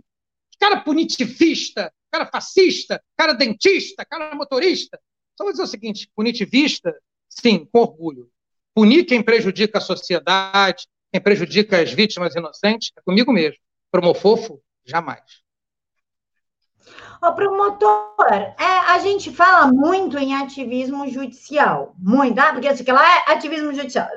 cara 0.60 0.82
punitivista, 0.82 1.92
cara 2.12 2.28
fascista, 2.28 3.02
cara 3.18 3.34
dentista, 3.34 4.06
cara 4.06 4.36
motorista. 4.36 5.00
Só 5.36 5.44
vou 5.44 5.52
dizer 5.52 5.64
o 5.64 5.68
seguinte: 5.68 6.12
punitivista, 6.16 6.96
sim, 7.28 7.68
com 7.72 7.80
orgulho. 7.80 8.30
Punir 8.76 9.06
quem 9.06 9.24
prejudica 9.24 9.80
a 9.80 9.82
sociedade, 9.82 10.86
quem 11.12 11.20
prejudica 11.20 11.82
as 11.82 11.92
vítimas 11.92 12.36
inocentes, 12.36 12.92
é 12.96 13.02
comigo 13.02 13.34
mesmo. 13.34 13.60
Promofofo, 13.90 14.62
jamais. 14.86 15.24
Ô, 17.22 17.34
promotor, 17.34 18.16
é, 18.30 18.80
a 18.88 19.00
gente 19.00 19.32
fala 19.32 19.72
muito 19.72 20.18
em 20.18 20.36
ativismo 20.36 21.08
judicial, 21.10 21.94
muito, 21.98 22.40
ah, 22.40 22.54
porque 22.54 22.68
assim, 22.68 22.84
que 22.84 22.92
lá 22.92 23.04
é 23.04 23.34
ativismo 23.34 23.74
judicial, 23.74 24.08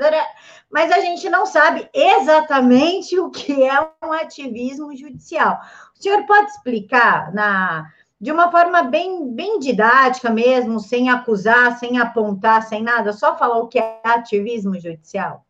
mas 0.71 0.91
a 0.93 1.01
gente 1.01 1.29
não 1.29 1.45
sabe 1.45 1.89
exatamente 1.93 3.19
o 3.19 3.29
que 3.29 3.65
é 3.65 3.81
um 4.05 4.13
ativismo 4.13 4.97
judicial. 4.97 5.61
O 5.99 6.03
senhor 6.03 6.25
pode 6.27 6.51
explicar 6.51 7.33
na, 7.35 7.91
de 8.21 8.31
uma 8.31 8.53
forma 8.53 8.85
bem, 8.85 9.35
bem 9.35 9.59
didática 9.59 10.31
mesmo, 10.31 10.79
sem 10.79 11.11
acusar, 11.11 11.77
sem 11.79 11.99
apontar, 11.99 12.63
sem 12.63 12.81
nada, 12.81 13.13
só 13.13 13.37
falar 13.37 13.59
o 13.59 13.67
que 13.67 13.81
é 13.81 14.01
ativismo 14.05 14.79
judicial? 14.79 15.45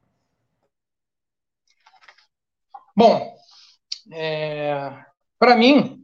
Bom, 2.96 3.36
é, 4.10 4.90
para 5.38 5.54
mim, 5.54 6.01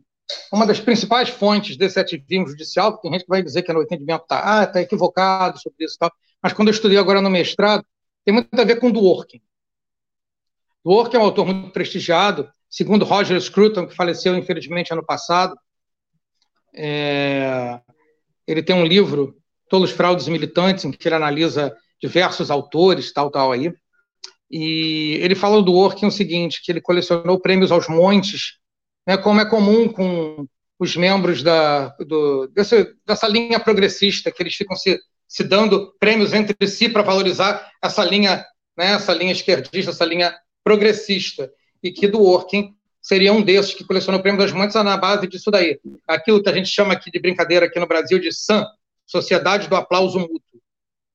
uma 0.52 0.66
das 0.66 0.80
principais 0.80 1.28
fontes 1.28 1.76
desse 1.76 1.98
ativismo 1.98 2.48
judicial, 2.48 2.98
tem 2.98 3.12
gente 3.12 3.22
que 3.22 3.28
vai 3.28 3.42
dizer 3.42 3.62
que 3.62 3.72
no 3.72 3.82
entendimento 3.82 4.22
está 4.22 4.62
ah, 4.62 4.66
tá 4.66 4.80
equivocado 4.80 5.58
sobre 5.58 5.84
isso 5.84 5.96
e 5.96 5.98
tal, 5.98 6.12
mas 6.42 6.52
quando 6.52 6.68
eu 6.68 6.74
estudei 6.74 6.98
agora 6.98 7.20
no 7.20 7.30
mestrado, 7.30 7.84
tem 8.24 8.32
muito 8.32 8.58
a 8.58 8.64
ver 8.64 8.76
com 8.76 8.90
Dworkin. 8.90 9.40
Dworkin 10.84 11.16
é 11.16 11.20
um 11.20 11.24
autor 11.24 11.46
muito 11.46 11.70
prestigiado, 11.70 12.50
segundo 12.68 13.04
Roger 13.04 13.40
Scruton, 13.40 13.86
que 13.86 13.94
faleceu 13.94 14.36
infelizmente 14.36 14.92
ano 14.92 15.04
passado. 15.04 15.58
É, 16.74 17.80
ele 18.46 18.62
tem 18.62 18.74
um 18.74 18.86
livro, 18.86 19.36
Tolos 19.68 19.90
Fraudes 19.90 20.28
Militantes, 20.28 20.84
em 20.84 20.90
que 20.90 21.08
ele 21.08 21.14
analisa 21.14 21.76
diversos 22.00 22.50
autores, 22.50 23.12
tal, 23.12 23.30
tal 23.30 23.52
aí. 23.52 23.72
E 24.50 25.18
ele 25.20 25.34
fala 25.34 25.62
do 25.62 25.74
Orkin 25.74 26.06
o 26.06 26.10
seguinte, 26.10 26.62
que 26.64 26.72
ele 26.72 26.80
colecionou 26.80 27.40
prêmios 27.40 27.70
aos 27.70 27.88
montes, 27.88 28.58
né, 29.08 29.16
como 29.16 29.40
é 29.40 29.46
comum 29.46 29.90
com 29.90 30.46
os 30.78 30.94
membros 30.94 31.42
da, 31.42 31.88
do, 31.98 32.46
dessa, 32.48 33.26
linha 33.26 33.58
progressista, 33.58 34.30
que 34.30 34.42
eles 34.42 34.54
ficam 34.54 34.76
se, 34.76 35.00
se 35.26 35.42
dando 35.42 35.94
prêmios 35.98 36.34
entre 36.34 36.54
si 36.68 36.90
para 36.90 37.00
valorizar 37.00 37.72
essa 37.82 38.04
linha, 38.04 38.44
né, 38.76 38.92
essa 38.92 39.14
linha 39.14 39.32
esquerdista, 39.32 39.92
essa 39.92 40.04
linha 40.04 40.36
progressista, 40.62 41.50
e 41.82 41.90
que 41.90 42.06
do 42.06 42.22
Orkin 42.22 42.74
seria 43.00 43.32
um 43.32 43.40
desses 43.40 43.72
que 43.72 43.82
colecionou 43.82 44.20
prêmios 44.20 44.44
aos 44.44 44.52
montes 44.52 44.74
na 44.74 44.96
base 44.98 45.26
disso 45.26 45.50
daí. 45.50 45.80
Aquilo 46.06 46.42
que 46.42 46.48
a 46.50 46.52
gente 46.52 46.68
chama 46.68 46.92
aqui 46.92 47.10
de 47.10 47.18
brincadeira 47.18 47.64
aqui 47.64 47.80
no 47.80 47.86
Brasil 47.86 48.18
de 48.18 48.30
SAM, 48.30 48.66
Sociedade 49.06 49.68
do 49.68 49.76
Aplauso 49.76 50.18
Mútuo. 50.18 50.42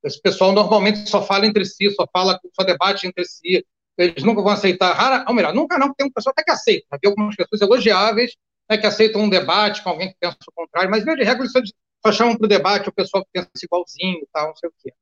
Esse 0.04 0.20
pessoal 0.20 0.52
normalmente 0.52 1.08
só 1.08 1.24
fala 1.24 1.46
entre 1.46 1.64
si, 1.64 1.91
só 1.91 2.08
fala, 2.12 2.39
só 2.60 2.66
debate 2.66 3.06
entre 3.06 3.24
si. 3.24 3.64
Eles 3.98 4.24
nunca 4.24 4.41
vão 4.41 4.52
aceitar, 4.52 4.94
rara, 4.94 5.26
ou 5.28 5.36
melhor, 5.36 5.54
nunca 5.54 5.78
não, 5.78 5.88
porque 5.88 6.04
tem 6.04 6.08
um 6.08 6.14
pessoal 6.14 6.34
até 6.36 6.44
que 6.44 6.52
aceita. 6.52 6.88
Havia 6.91 7.10
algumas 7.10 7.36
pessoas 7.36 7.62
elogiáveis 7.62 8.36
né, 8.70 8.78
que 8.78 8.88
aceitam 8.88 9.22
um 9.22 9.30
debate 9.30 9.84
com 9.84 9.89
alguém 9.89 10.10
que 10.10 10.18
pensa 10.20 10.38
o 10.48 10.52
contrário, 10.54 10.89
mas, 10.89 11.04
via 11.04 11.16
de 11.16 11.24
regra, 11.24 11.44
eles 11.44 11.52
só, 11.52 11.60
só 12.06 12.12
chamam 12.12 12.36
para 12.36 12.46
o 12.46 12.50
debate 12.50 12.89
o 12.89 12.94
pessoal 12.94 13.24
que 13.24 13.30
pensa 13.32 13.50
igualzinho, 13.64 14.28
tal, 14.32 14.48
não 14.48 14.56
sei 14.56 14.70
o 14.70 14.74
quê. 14.80 14.94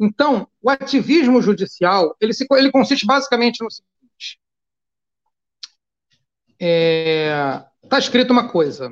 Então, 0.00 0.48
o 0.62 0.70
ativismo 0.70 1.42
judicial, 1.42 2.16
ele, 2.20 2.32
se, 2.32 2.46
ele 2.52 2.70
consiste 2.70 3.04
basicamente 3.04 3.62
no 3.62 3.70
seguinte. 3.70 4.40
Está 6.50 6.58
é, 6.60 7.88
tá 7.88 7.98
escrito 7.98 8.32
uma 8.32 8.48
coisa. 8.48 8.90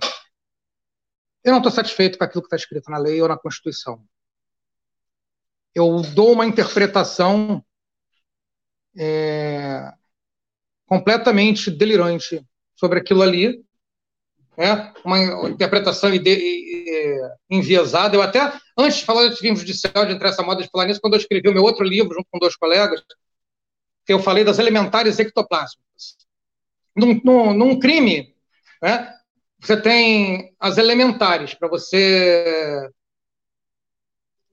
Eu 1.43 1.53
não 1.53 1.59
estou 1.59 1.73
satisfeito 1.73 2.19
com 2.19 2.25
aquilo 2.25 2.43
que 2.43 2.49
está 2.49 2.57
escrito 2.57 2.91
na 2.91 2.99
lei 2.99 3.23
ou 3.23 3.29
na 3.29 3.39
Constituição 3.39 4.05
eu 5.77 6.01
dou 6.15 6.33
uma 6.33 6.47
interpretação 6.47 7.63
é, 8.97 9.93
completamente 10.87 11.71
delirante 11.71 12.45
sobre 12.75 12.99
aquilo 12.99 13.23
ali, 13.23 13.63
né? 14.57 14.93
uma 15.05 15.49
interpretação 15.49 16.11
enviesada. 17.51 18.17
Eu 18.17 18.23
até, 18.23 18.53
antes 18.79 18.99
de 18.99 19.05
falar 19.05 19.27
de 19.27 19.35
ativismo 19.35 19.57
judicial, 19.57 20.07
de 20.07 20.13
entrar 20.13 20.31
essa 20.31 20.43
moda 20.43 20.63
de 20.63 20.69
falar 20.71 20.87
nisso, 20.87 21.01
quando 21.01 21.15
eu 21.15 21.21
escrevi 21.21 21.49
o 21.49 21.55
meu 21.55 21.63
outro 21.63 21.85
livro, 21.85 22.15
junto 22.15 22.29
com 22.31 22.39
dois 22.39 22.57
colegas, 22.57 23.03
eu 24.09 24.19
falei 24.19 24.45
das 24.45 24.59
elementares 24.59 25.19
ectoplásmicas. 25.19 26.17
Num, 26.95 27.21
num, 27.23 27.53
num 27.53 27.79
crime, 27.79 28.35
né? 28.81 29.13
você 29.61 29.77
tem 29.81 30.55
as 30.61 30.79
elementares 30.79 31.55
para 31.55 31.69
você 31.69 32.89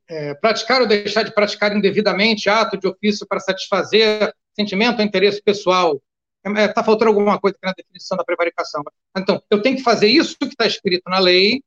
é, 0.10 0.34
praticar 0.36 0.82
ou 0.82 0.88
deixar 0.88 1.24
de 1.24 1.34
praticar 1.34 1.76
indevidamente 1.76 2.50
ato 2.50 2.78
de 2.78 2.88
ofício 2.88 3.26
para 3.28 3.40
satisfazer 3.40 4.34
sentimento 4.56 5.00
ou 5.00 5.06
interesse 5.06 5.42
pessoal. 5.42 6.02
Está 6.46 6.62
é, 6.62 6.68
tá 6.68 6.84
faltando 6.84 7.10
alguma 7.10 7.40
coisa 7.40 7.58
na 7.64 7.74
definição 7.74 8.18
da 8.18 8.24
prevaricação. 8.24 8.84
Então, 9.18 9.42
eu 9.50 9.62
tenho 9.62 9.78
que 9.78 9.84
fazer 9.84 10.08
isso 10.08 10.38
que 10.38 10.46
está 10.46 10.66
escrito 10.66 11.10
na 11.10 11.20
lei, 11.20 11.64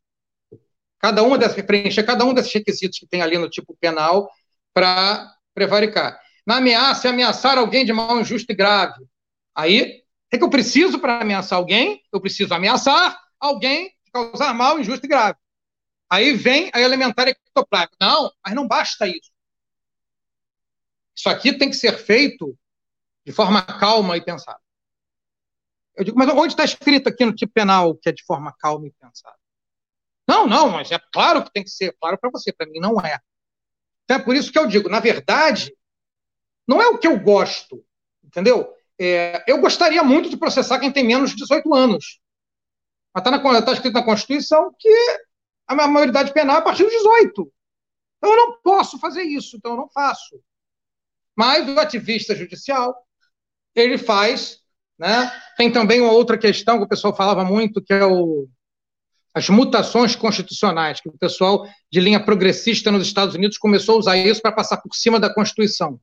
cada 0.98 1.22
uma 1.22 1.38
dessas, 1.38 1.62
preencher 1.64 2.04
cada 2.04 2.24
um 2.24 2.34
desses 2.34 2.52
requisitos 2.52 2.98
que 2.98 3.06
tem 3.06 3.22
ali 3.22 3.38
no 3.38 3.48
tipo 3.48 3.76
penal 3.80 4.30
para 4.74 5.32
prevaricar. 5.54 6.20
Na 6.46 6.58
ameaça, 6.58 7.08
ameaçar 7.08 7.58
alguém 7.58 7.84
de 7.84 7.92
mal 7.92 8.20
injusto 8.20 8.52
e 8.52 8.54
grave. 8.54 9.04
Aí, 9.54 10.02
o 10.32 10.38
que 10.38 10.44
eu 10.44 10.50
preciso 10.50 10.98
para 10.98 11.22
ameaçar 11.22 11.58
alguém? 11.58 12.02
Eu 12.12 12.20
preciso 12.20 12.52
ameaçar 12.52 13.18
alguém 13.40 13.86
de 14.04 14.10
causar 14.12 14.52
mal 14.52 14.78
injusto 14.78 15.06
e 15.06 15.08
grave. 15.08 15.38
Aí 16.10 16.34
vem 16.34 16.70
a 16.72 16.80
elementar 16.80 17.28
ectoplasma. 17.28 17.96
Não, 18.00 18.30
mas 18.44 18.54
não 18.54 18.66
basta 18.66 19.06
isso. 19.06 19.30
Isso 21.16 21.28
aqui 21.28 21.52
tem 21.52 21.70
que 21.70 21.76
ser 21.76 21.96
feito 21.98 22.56
de 23.24 23.32
forma 23.32 23.62
calma 23.62 24.16
e 24.16 24.24
pensada. 24.24 24.60
Eu 25.96 26.04
digo, 26.04 26.18
mas 26.18 26.28
onde 26.28 26.52
está 26.52 26.64
escrito 26.64 27.08
aqui 27.08 27.24
no 27.24 27.34
tipo 27.34 27.52
penal 27.52 27.96
que 27.96 28.08
é 28.08 28.12
de 28.12 28.22
forma 28.24 28.54
calma 28.58 28.86
e 28.86 28.92
pensada? 28.92 29.36
Não, 30.28 30.46
não, 30.46 30.68
mas 30.68 30.90
é 30.90 30.98
claro 31.12 31.42
que 31.42 31.52
tem 31.52 31.64
que 31.64 31.70
ser, 31.70 31.96
claro 31.98 32.18
para 32.18 32.30
você, 32.30 32.52
para 32.52 32.66
mim 32.66 32.80
não 32.80 33.00
é. 33.00 33.18
Então 34.04 34.18
é 34.18 34.22
por 34.22 34.36
isso 34.36 34.52
que 34.52 34.58
eu 34.58 34.66
digo, 34.66 34.88
na 34.88 35.00
verdade, 35.00 35.74
não 36.66 36.82
é 36.82 36.88
o 36.88 36.98
que 36.98 37.06
eu 37.06 37.18
gosto, 37.18 37.84
entendeu? 38.22 38.72
É, 38.98 39.44
eu 39.46 39.60
gostaria 39.60 40.02
muito 40.02 40.28
de 40.28 40.36
processar 40.36 40.78
quem 40.78 40.92
tem 40.92 41.04
menos 41.04 41.30
de 41.30 41.36
18 41.36 41.74
anos. 41.74 42.20
Mas 43.14 43.24
está 43.24 43.62
tá 43.62 43.72
escrito 43.72 43.94
na 43.94 44.04
Constituição 44.04 44.74
que 44.78 44.88
a 45.66 45.88
maioridade 45.88 46.32
penal 46.32 46.56
a 46.56 46.62
partir 46.62 46.84
dos 46.84 46.92
18. 46.92 47.52
Então 48.18 48.30
eu 48.30 48.36
não 48.36 48.60
posso 48.62 48.98
fazer 48.98 49.22
isso, 49.22 49.56
então 49.56 49.72
eu 49.72 49.76
não 49.76 49.88
faço. 49.88 50.40
Mas 51.34 51.68
o 51.68 51.78
ativista 51.78 52.34
judicial, 52.34 52.94
ele 53.74 53.98
faz, 53.98 54.60
né? 54.98 55.30
Tem 55.56 55.70
também 55.70 56.00
uma 56.00 56.12
outra 56.12 56.38
questão 56.38 56.78
que 56.78 56.84
o 56.84 56.88
pessoal 56.88 57.14
falava 57.14 57.44
muito, 57.44 57.82
que 57.82 57.92
é 57.92 58.04
o, 58.04 58.48
as 59.34 59.50
mutações 59.50 60.16
constitucionais, 60.16 61.00
que 61.00 61.10
o 61.10 61.18
pessoal 61.18 61.68
de 61.92 62.00
linha 62.00 62.24
progressista 62.24 62.90
nos 62.90 63.06
Estados 63.06 63.34
Unidos 63.34 63.58
começou 63.58 63.96
a 63.96 63.98
usar 63.98 64.16
isso 64.16 64.40
para 64.40 64.50
passar 64.50 64.78
por 64.78 64.94
cima 64.94 65.20
da 65.20 65.32
Constituição. 65.32 66.00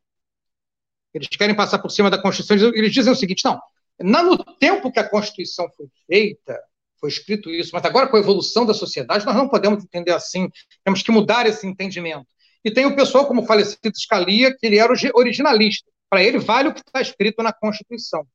Eles 1.12 1.28
querem 1.30 1.56
passar 1.56 1.80
por 1.80 1.90
cima 1.90 2.12
da 2.12 2.22
Constituição, 2.22 2.72
eles 2.76 2.94
dizem 2.94 3.12
o 3.12 3.16
seguinte, 3.16 3.44
não, 3.44 3.60
no 4.00 4.38
tempo 4.38 4.92
que 4.92 5.00
a 5.00 5.10
Constituição 5.10 5.68
foi 5.76 5.88
feita, 6.06 6.60
foi 7.04 7.10
escrito 7.10 7.50
isso, 7.50 7.72
mas 7.74 7.84
agora 7.84 8.08
com 8.08 8.16
a 8.16 8.20
evolução 8.22 8.66
da 8.66 8.74
sociedade 8.74 9.26
nós 9.26 9.36
não 9.36 9.50
podemos 9.50 9.84
entender 9.84 10.14
assim, 10.14 10.50
temos 10.86 11.02
que 11.02 11.12
mudar 11.12 11.46
esse 11.46 11.68
entendimento. 11.68 12.26
E 12.64 12.72
tem 12.72 12.86
o 12.86 12.96
pessoal 12.96 13.28
como 13.28 13.42
o 13.42 13.46
falecido 13.46 13.92
Scalia, 13.94 14.56
que 14.58 14.66
ele 14.66 14.78
era 14.78 14.94
originalista. 15.14 15.92
Para 16.10 16.24
ele 16.24 16.40
vale 16.40 16.70
o 16.70 16.74
que 16.74 16.80
está 16.80 17.02
escrito 17.02 17.44
na 17.44 17.52
Constituição. 17.52 18.26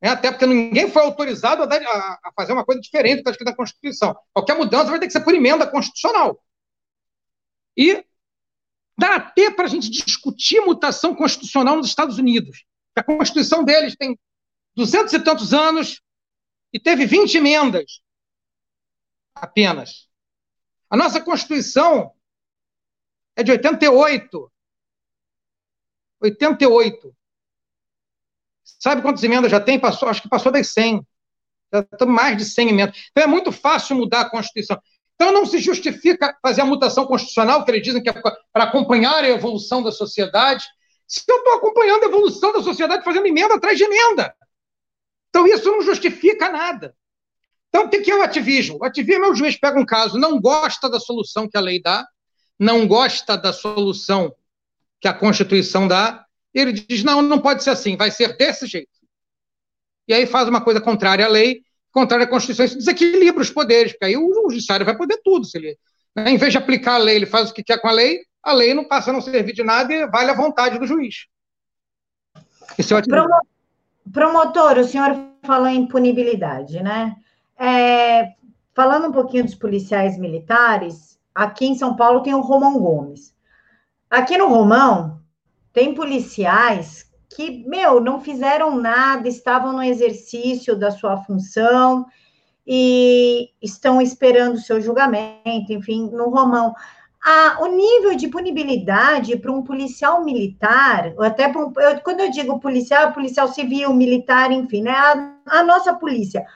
É, 0.00 0.08
até 0.08 0.30
porque 0.30 0.46
ninguém 0.46 0.90
foi 0.90 1.02
autorizado 1.02 1.62
a, 1.64 1.66
dar, 1.66 1.82
a 1.82 2.32
fazer 2.34 2.54
uma 2.54 2.64
coisa 2.64 2.80
diferente 2.80 3.16
do 3.16 3.16
que 3.16 3.20
está 3.20 3.30
escrito 3.32 3.50
na 3.50 3.56
Constituição. 3.56 4.16
Qualquer 4.32 4.56
mudança 4.56 4.88
vai 4.88 4.98
ter 4.98 5.06
que 5.06 5.12
ser 5.12 5.20
por 5.20 5.34
emenda 5.34 5.66
constitucional. 5.66 6.42
E 7.76 8.02
dá 8.96 9.16
até 9.16 9.50
para 9.50 9.66
a 9.66 9.68
gente 9.68 9.90
discutir 9.90 10.62
mutação 10.62 11.14
constitucional 11.14 11.76
nos 11.76 11.88
Estados 11.88 12.16
Unidos. 12.16 12.64
A 12.96 13.02
Constituição 13.02 13.62
deles 13.62 13.94
tem 13.94 14.18
duzentos 14.74 15.12
e 15.12 15.20
tantos 15.20 15.52
anos, 15.52 16.00
e 16.72 16.78
teve 16.78 17.06
20 17.06 17.36
emendas 17.36 18.02
apenas. 19.34 20.08
A 20.90 20.96
nossa 20.96 21.20
Constituição 21.20 22.12
é 23.36 23.42
de 23.42 23.52
88. 23.52 24.52
88. 26.20 27.16
Sabe 28.64 29.02
quantas 29.02 29.22
emendas 29.22 29.50
já 29.50 29.60
tem? 29.60 29.78
Passou, 29.78 30.08
acho 30.08 30.22
que 30.22 30.28
passou 30.28 30.52
das 30.52 30.68
100. 30.68 31.06
Já 31.72 31.80
estamos 31.80 32.14
mais 32.14 32.36
de 32.36 32.44
100 32.44 32.68
emendas. 32.68 33.08
Então 33.10 33.24
é 33.24 33.26
muito 33.26 33.52
fácil 33.52 33.96
mudar 33.96 34.22
a 34.22 34.30
Constituição. 34.30 34.80
Então 35.14 35.32
não 35.32 35.44
se 35.44 35.58
justifica 35.58 36.36
fazer 36.40 36.60
a 36.60 36.64
mutação 36.64 37.06
constitucional, 37.06 37.64
que 37.64 37.70
eles 37.70 37.82
dizem 37.82 38.02
que 38.02 38.08
é 38.08 38.12
para 38.12 38.64
acompanhar 38.64 39.24
a 39.24 39.28
evolução 39.28 39.82
da 39.82 39.90
sociedade, 39.90 40.64
se 41.08 41.24
eu 41.26 41.38
estou 41.38 41.54
acompanhando 41.54 42.04
a 42.04 42.06
evolução 42.06 42.52
da 42.52 42.62
sociedade 42.62 43.02
fazendo 43.02 43.26
emenda 43.26 43.54
atrás 43.54 43.76
de 43.76 43.84
emenda. 43.84 44.34
Então, 45.38 45.46
isso 45.46 45.70
não 45.70 45.82
justifica 45.82 46.48
nada. 46.48 46.96
Então, 47.68 47.84
o 47.84 47.88
que 47.88 48.10
é 48.10 48.16
o 48.16 48.22
ativismo? 48.22 48.78
O 48.80 48.84
ativismo 48.84 49.26
é 49.26 49.28
o 49.28 49.34
juiz 49.34 49.56
pega 49.56 49.78
um 49.78 49.86
caso, 49.86 50.18
não 50.18 50.40
gosta 50.40 50.90
da 50.90 50.98
solução 50.98 51.48
que 51.48 51.56
a 51.56 51.60
lei 51.60 51.80
dá, 51.80 52.04
não 52.58 52.88
gosta 52.88 53.36
da 53.36 53.52
solução 53.52 54.34
que 55.00 55.06
a 55.06 55.14
Constituição 55.14 55.86
dá, 55.86 56.26
ele 56.52 56.72
diz: 56.72 57.04
não, 57.04 57.22
não 57.22 57.38
pode 57.38 57.62
ser 57.62 57.70
assim, 57.70 57.96
vai 57.96 58.10
ser 58.10 58.36
desse 58.36 58.66
jeito. 58.66 58.90
E 60.08 60.14
aí 60.14 60.26
faz 60.26 60.48
uma 60.48 60.60
coisa 60.60 60.80
contrária 60.80 61.24
à 61.24 61.28
lei, 61.28 61.62
contrário 61.92 62.24
à 62.24 62.28
Constituição, 62.28 62.64
isso 62.64 62.78
desequilibra 62.78 63.42
os 63.42 63.50
poderes, 63.50 63.92
porque 63.92 64.06
aí 64.06 64.16
o 64.16 64.50
judiciário 64.50 64.84
vai 64.84 64.96
poder 64.96 65.20
tudo. 65.22 65.44
Se 65.44 65.56
ele, 65.56 65.78
né, 66.16 66.30
em 66.30 66.36
vez 66.36 66.50
de 66.50 66.58
aplicar 66.58 66.94
a 66.94 66.98
lei, 66.98 67.14
ele 67.14 67.26
faz 67.26 67.50
o 67.50 67.54
que 67.54 67.62
quer 67.62 67.80
com 67.80 67.86
a 67.86 67.92
lei, 67.92 68.22
a 68.42 68.52
lei 68.52 68.74
não 68.74 68.88
passa 68.88 69.10
a 69.10 69.12
não 69.12 69.20
servir 69.20 69.52
de 69.52 69.62
nada 69.62 69.92
e 69.92 70.06
vale 70.08 70.30
a 70.32 70.34
vontade 70.34 70.80
do 70.80 70.86
juiz. 70.86 71.26
Esse 72.76 72.92
é 72.92 72.96
o 72.96 72.98
Promotor, 74.12 74.78
o 74.78 74.84
senhor 74.84 75.16
falou 75.42 75.68
em 75.68 75.86
punibilidade, 75.86 76.82
né? 76.82 77.16
É, 77.58 78.34
falando 78.74 79.08
um 79.08 79.12
pouquinho 79.12 79.44
dos 79.44 79.54
policiais 79.54 80.18
militares, 80.18 81.18
aqui 81.34 81.66
em 81.66 81.74
São 81.74 81.96
Paulo 81.96 82.22
tem 82.22 82.34
o 82.34 82.40
Romão 82.40 82.78
Gomes. 82.78 83.34
Aqui 84.10 84.38
no 84.38 84.48
Romão, 84.48 85.20
tem 85.72 85.94
policiais 85.94 87.08
que, 87.28 87.64
meu, 87.68 88.00
não 88.00 88.20
fizeram 88.20 88.76
nada, 88.76 89.28
estavam 89.28 89.72
no 89.72 89.82
exercício 89.82 90.74
da 90.76 90.90
sua 90.90 91.18
função 91.18 92.06
e 92.66 93.50
estão 93.62 94.00
esperando 94.00 94.54
o 94.54 94.60
seu 94.60 94.80
julgamento, 94.80 95.72
enfim, 95.72 96.10
no 96.10 96.30
Romão. 96.30 96.74
A, 97.30 97.58
o 97.60 97.66
nível 97.66 98.16
de 98.16 98.26
punibilidade 98.26 99.36
para 99.36 99.52
um 99.52 99.62
policial 99.62 100.24
militar, 100.24 101.12
até 101.18 101.46
um, 101.46 101.70
eu, 101.76 102.00
quando 102.00 102.20
eu 102.20 102.30
digo 102.30 102.58
policial, 102.58 103.12
policial 103.12 103.48
civil, 103.48 103.92
militar, 103.92 104.50
enfim, 104.50 104.80
né, 104.80 104.92
a, 104.92 105.34
a 105.58 105.62
nossa 105.62 105.92
polícia, 105.92 106.46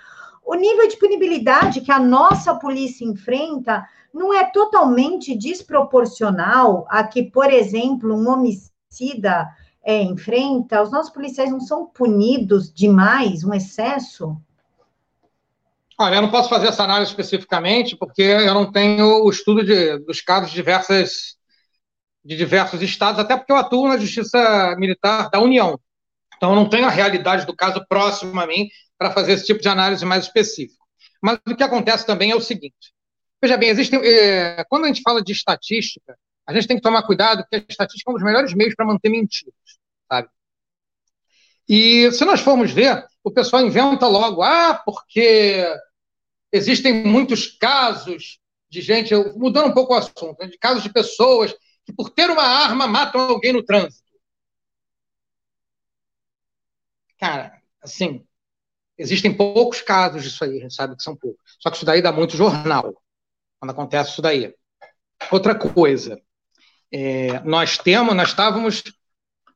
o 0.43 0.55
nível 0.55 0.89
de 0.89 0.97
punibilidade 0.97 1.83
que 1.83 1.93
a 1.93 1.99
nossa 1.99 2.55
polícia 2.55 3.05
enfrenta 3.05 3.87
não 4.15 4.33
é 4.33 4.45
totalmente 4.45 5.37
desproporcional 5.37 6.87
a 6.89 7.05
que, 7.05 7.23
por 7.23 7.53
exemplo, 7.53 8.15
um 8.15 8.31
homicida 8.31 9.51
é, 9.85 10.01
enfrenta? 10.01 10.81
Os 10.81 10.91
nossos 10.91 11.13
policiais 11.13 11.51
não 11.51 11.61
são 11.61 11.85
punidos 11.85 12.73
demais, 12.73 13.45
um 13.45 13.53
excesso? 13.53 14.41
Olha, 16.03 16.17
eu 16.17 16.23
não 16.23 16.33
posso 16.33 16.49
fazer 16.49 16.67
essa 16.67 16.83
análise 16.83 17.13
especificamente, 17.13 17.97
porque 17.97 18.23
eu 18.23 18.53
não 18.55 18.73
tenho 18.73 19.23
o 19.23 19.31
estudo 19.31 19.65
de, 19.65 20.01
dos 20.01 20.21
casos 20.21 20.51
de, 20.51 20.57
diversas, 20.57 21.37
de 22.25 22.37
diversos 22.37 22.83
estados, 22.83 23.21
até 23.21 23.37
porque 23.37 23.53
eu 23.53 23.57
atuo 23.57 23.87
na 23.87 23.97
Justiça 23.97 24.75
Militar 24.77 25.31
da 25.31 25.39
União. 25.39 25.79
Então, 26.37 26.51
eu 26.51 26.57
não 26.57 26.69
tenho 26.69 26.87
a 26.87 26.91
realidade 26.91 27.47
do 27.47 27.55
caso 27.55 27.87
próximo 27.89 28.41
a 28.41 28.49
mim 28.49 28.69
para 28.99 29.13
fazer 29.13 29.35
esse 29.35 29.47
tipo 29.47 29.63
de 29.63 29.69
análise 29.69 30.05
mais 30.05 30.25
específica. 30.25 30.83
Mas 31.23 31.39
o 31.47 31.55
que 31.55 31.63
acontece 31.63 32.05
também 32.05 32.33
é 32.33 32.35
o 32.35 32.41
seguinte: 32.41 32.93
veja 33.41 33.57
bem, 33.57 33.69
existem, 33.69 34.01
é, 34.05 34.65
quando 34.69 34.87
a 34.87 34.89
gente 34.89 35.03
fala 35.03 35.23
de 35.23 35.31
estatística, 35.31 36.19
a 36.45 36.53
gente 36.53 36.67
tem 36.67 36.79
que 36.79 36.83
tomar 36.83 37.05
cuidado, 37.05 37.45
porque 37.45 37.65
a 37.65 37.65
estatística 37.71 38.11
é 38.11 38.13
um 38.13 38.15
dos 38.17 38.25
melhores 38.25 38.53
meios 38.55 38.75
para 38.75 38.87
manter 38.87 39.09
mentiras, 39.09 39.55
sabe? 40.11 40.29
E 41.69 42.11
se 42.11 42.25
nós 42.25 42.41
formos 42.41 42.73
ver, 42.73 43.05
o 43.23 43.31
pessoal 43.31 43.65
inventa 43.65 44.09
logo, 44.09 44.43
ah, 44.43 44.83
porque 44.85 45.65
existem 46.53 46.93
muitos 47.05 47.47
casos 47.47 48.39
de 48.69 48.81
gente, 48.81 49.15
mudando 49.37 49.69
um 49.69 49.75
pouco 49.75 49.95
o 49.95 49.97
assunto, 49.97 50.37
né, 50.39 50.47
de 50.47 50.59
casos 50.59 50.83
de 50.83 50.93
pessoas 50.93 51.55
que, 51.85 51.93
por 51.93 52.11
ter 52.11 52.31
uma 52.31 52.43
arma, 52.43 52.87
matam 52.87 53.21
alguém 53.21 53.53
no 53.53 53.63
trânsito. 53.63 54.03
Cara, 57.19 57.61
assim, 57.83 58.25
existem 58.99 59.35
poucos 59.35 59.81
casos 59.81 60.23
disso 60.23 60.45
aí, 60.45 60.59
a 60.59 60.61
gente 60.63 60.75
sabe 60.75 60.97
que 60.97 61.03
são 61.03 61.17
poucos. 61.17 61.57
Só 61.61 61.71
que 61.71 61.77
isso 61.77 61.87
daí 61.87 62.03
dá 62.03 62.13
muito 62.13 62.37
jornal, 62.37 62.95
quando 63.59 63.71
acontece 63.71 64.11
isso 64.13 64.23
daí. 64.23 64.55
Outra 65.31 65.55
coisa, 65.55 66.21
é, 66.91 67.41
nós 67.41 67.79
temos, 67.79 68.15
nós 68.15 68.29
estávamos 68.31 68.83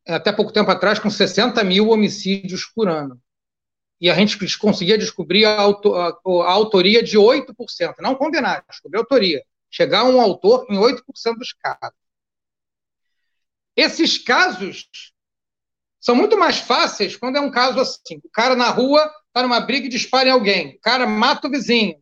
até 0.06 0.32
pouco 0.32 0.52
tempo 0.52 0.70
atrás 0.70 0.98
com 0.98 1.10
60 1.10 1.62
mil 1.64 1.88
homicídios 1.88 2.64
por 2.66 2.88
ano. 2.88 3.20
E 4.00 4.10
a 4.10 4.14
gente 4.14 4.38
conseguia 4.58 4.98
descobrir 4.98 5.44
a, 5.44 5.60
auto, 5.60 5.94
a, 5.94 6.08
a 6.08 6.50
autoria 6.50 7.02
de 7.02 7.16
8%, 7.18 7.94
não 8.00 8.14
condenar, 8.14 8.64
descobrir 8.68 8.98
a 8.98 9.02
autoria. 9.02 9.42
Chegar 9.70 10.00
a 10.00 10.04
um 10.04 10.20
autor 10.20 10.66
em 10.70 10.76
8% 10.76 11.02
dos 11.38 11.52
casos. 11.52 11.96
Esses 13.74 14.18
casos 14.18 14.88
são 16.00 16.14
muito 16.14 16.38
mais 16.38 16.58
fáceis 16.58 17.16
quando 17.16 17.36
é 17.36 17.40
um 17.40 17.50
caso 17.50 17.80
assim. 17.80 18.20
O 18.24 18.30
cara 18.30 18.54
na 18.54 18.70
rua 18.70 19.10
está 19.26 19.42
numa 19.42 19.60
briga 19.60 19.86
e 19.86 19.90
dispara 19.90 20.28
em 20.28 20.32
alguém. 20.32 20.76
O 20.76 20.80
cara 20.80 21.06
mata 21.06 21.48
o 21.48 21.50
vizinho. 21.50 22.00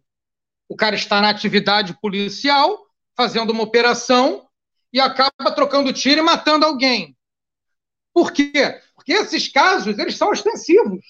O 0.68 0.76
cara 0.76 0.94
está 0.94 1.20
na 1.20 1.30
atividade 1.30 1.98
policial, 2.00 2.86
fazendo 3.16 3.50
uma 3.50 3.62
operação, 3.62 4.48
e 4.92 5.00
acaba 5.00 5.52
trocando 5.54 5.92
tiro 5.92 6.20
e 6.20 6.24
matando 6.24 6.64
alguém. 6.64 7.16
Por 8.12 8.32
quê? 8.32 8.80
Porque 8.94 9.12
esses 9.12 9.48
casos, 9.48 9.98
eles 9.98 10.16
são 10.16 10.32
extensivos. 10.32 11.04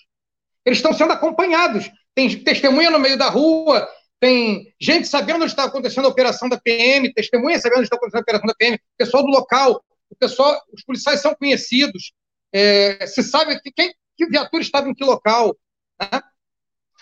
Eles 0.65 0.79
estão 0.79 0.93
sendo 0.93 1.13
acompanhados. 1.13 1.91
Tem 2.15 2.43
testemunha 2.43 2.91
no 2.91 2.99
meio 2.99 3.19
da 3.19 3.29
rua, 3.29 3.89
tem 4.21 4.73
gente 4.81 5.07
sabendo 5.07 5.43
onde 5.43 5.53
está 5.53 5.65
acontecendo 5.65 6.07
a 6.07 6.09
operação 6.09 6.49
da 6.49 6.59
PM, 6.59 7.13
testemunha 7.13 7.59
sabendo 7.59 7.79
onde 7.79 7.87
está 7.87 7.97
acontecendo 7.97 8.21
a 8.21 8.23
operação 8.23 8.47
da 8.47 8.55
PM, 8.55 8.79
pessoal 8.97 9.23
do 9.23 9.31
local, 9.31 9.85
o 10.09 10.17
pessoal, 10.17 10.59
os 10.73 10.83
policiais 10.83 11.21
são 11.21 11.35
conhecidos, 11.35 12.13
é, 12.53 13.07
se 13.07 13.23
sabe 13.23 13.61
que, 13.61 13.73
quem, 13.73 13.93
que 14.17 14.27
viatura 14.27 14.63
estava 14.63 14.89
em 14.89 14.95
que 14.95 15.05
local. 15.05 15.57
Né? 16.01 16.23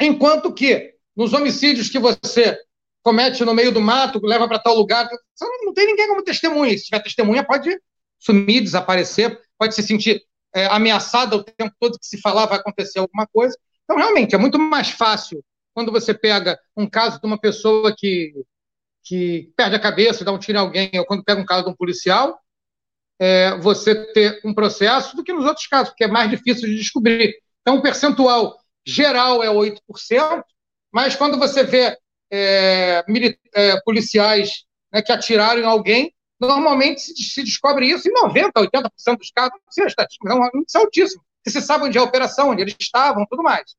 Enquanto 0.00 0.52
que 0.52 0.94
nos 1.14 1.32
homicídios 1.32 1.90
que 1.90 1.98
você 1.98 2.58
comete 3.02 3.44
no 3.44 3.54
meio 3.54 3.70
do 3.70 3.80
mato, 3.80 4.20
leva 4.24 4.48
para 4.48 4.58
tal 4.58 4.74
lugar, 4.74 5.08
você 5.34 5.44
não 5.64 5.74
tem 5.74 5.86
ninguém 5.86 6.08
como 6.08 6.24
testemunha. 6.24 6.76
Se 6.76 6.84
tiver 6.84 7.02
testemunha, 7.02 7.44
pode 7.44 7.76
sumir, 8.18 8.62
desaparecer, 8.62 9.38
pode 9.58 9.74
se 9.74 9.82
sentir 9.82 10.22
é, 10.54 10.66
ameaçada 10.66 11.36
o 11.36 11.42
tempo 11.42 11.74
todo 11.80 11.98
que 11.98 12.06
se 12.06 12.20
falar 12.20 12.46
vai 12.46 12.58
acontecer 12.58 12.98
alguma 12.98 13.26
coisa. 13.26 13.56
Então, 13.84 13.96
realmente, 13.96 14.34
é 14.34 14.38
muito 14.38 14.58
mais 14.58 14.90
fácil 14.90 15.42
quando 15.74 15.90
você 15.90 16.12
pega 16.12 16.58
um 16.76 16.88
caso 16.88 17.20
de 17.20 17.26
uma 17.26 17.38
pessoa 17.38 17.94
que, 17.96 18.32
que 19.02 19.52
perde 19.56 19.76
a 19.76 19.80
cabeça, 19.80 20.24
dá 20.24 20.32
um 20.32 20.38
tiro 20.38 20.58
em 20.58 20.60
alguém, 20.60 20.90
ou 20.94 21.04
quando 21.04 21.24
pega 21.24 21.40
um 21.40 21.46
caso 21.46 21.64
de 21.64 21.70
um 21.70 21.76
policial, 21.76 22.38
é, 23.18 23.56
você 23.58 23.94
ter 24.12 24.40
um 24.44 24.52
processo 24.52 25.16
do 25.16 25.24
que 25.24 25.32
nos 25.32 25.44
outros 25.44 25.66
casos, 25.66 25.90
porque 25.90 26.04
é 26.04 26.08
mais 26.08 26.30
difícil 26.30 26.68
de 26.68 26.76
descobrir. 26.76 27.34
Então, 27.60 27.76
o 27.76 27.82
percentual 27.82 28.58
geral 28.84 29.42
é 29.42 29.48
8%, 29.48 30.44
mas 30.92 31.16
quando 31.16 31.38
você 31.38 31.62
vê 31.62 31.96
é, 32.30 33.04
é, 33.54 33.80
policiais 33.82 34.64
né, 34.92 35.00
que 35.00 35.12
atiraram 35.12 35.60
em 35.60 35.64
alguém, 35.64 36.12
Normalmente 36.42 37.00
se, 37.00 37.44
descobre 37.44 37.86
isso 37.86 38.08
em 38.08 38.12
90%, 38.14 38.50
80% 38.56 39.16
dos 39.16 39.30
casos, 39.30 39.52
não 39.76 39.84
a 39.84 39.86
estatística, 39.86 40.32
é 40.32 40.34
um 40.34 40.50
índice 40.60 40.76
altíssimo. 40.76 41.22
Que 41.44 41.50
se 41.50 41.60
sabe 41.60 41.84
onde 41.84 41.96
é 41.96 42.00
a 42.00 42.04
operação, 42.04 42.50
onde 42.50 42.62
eles 42.62 42.74
estavam, 42.80 43.24
tudo 43.30 43.44
mais. 43.44 43.76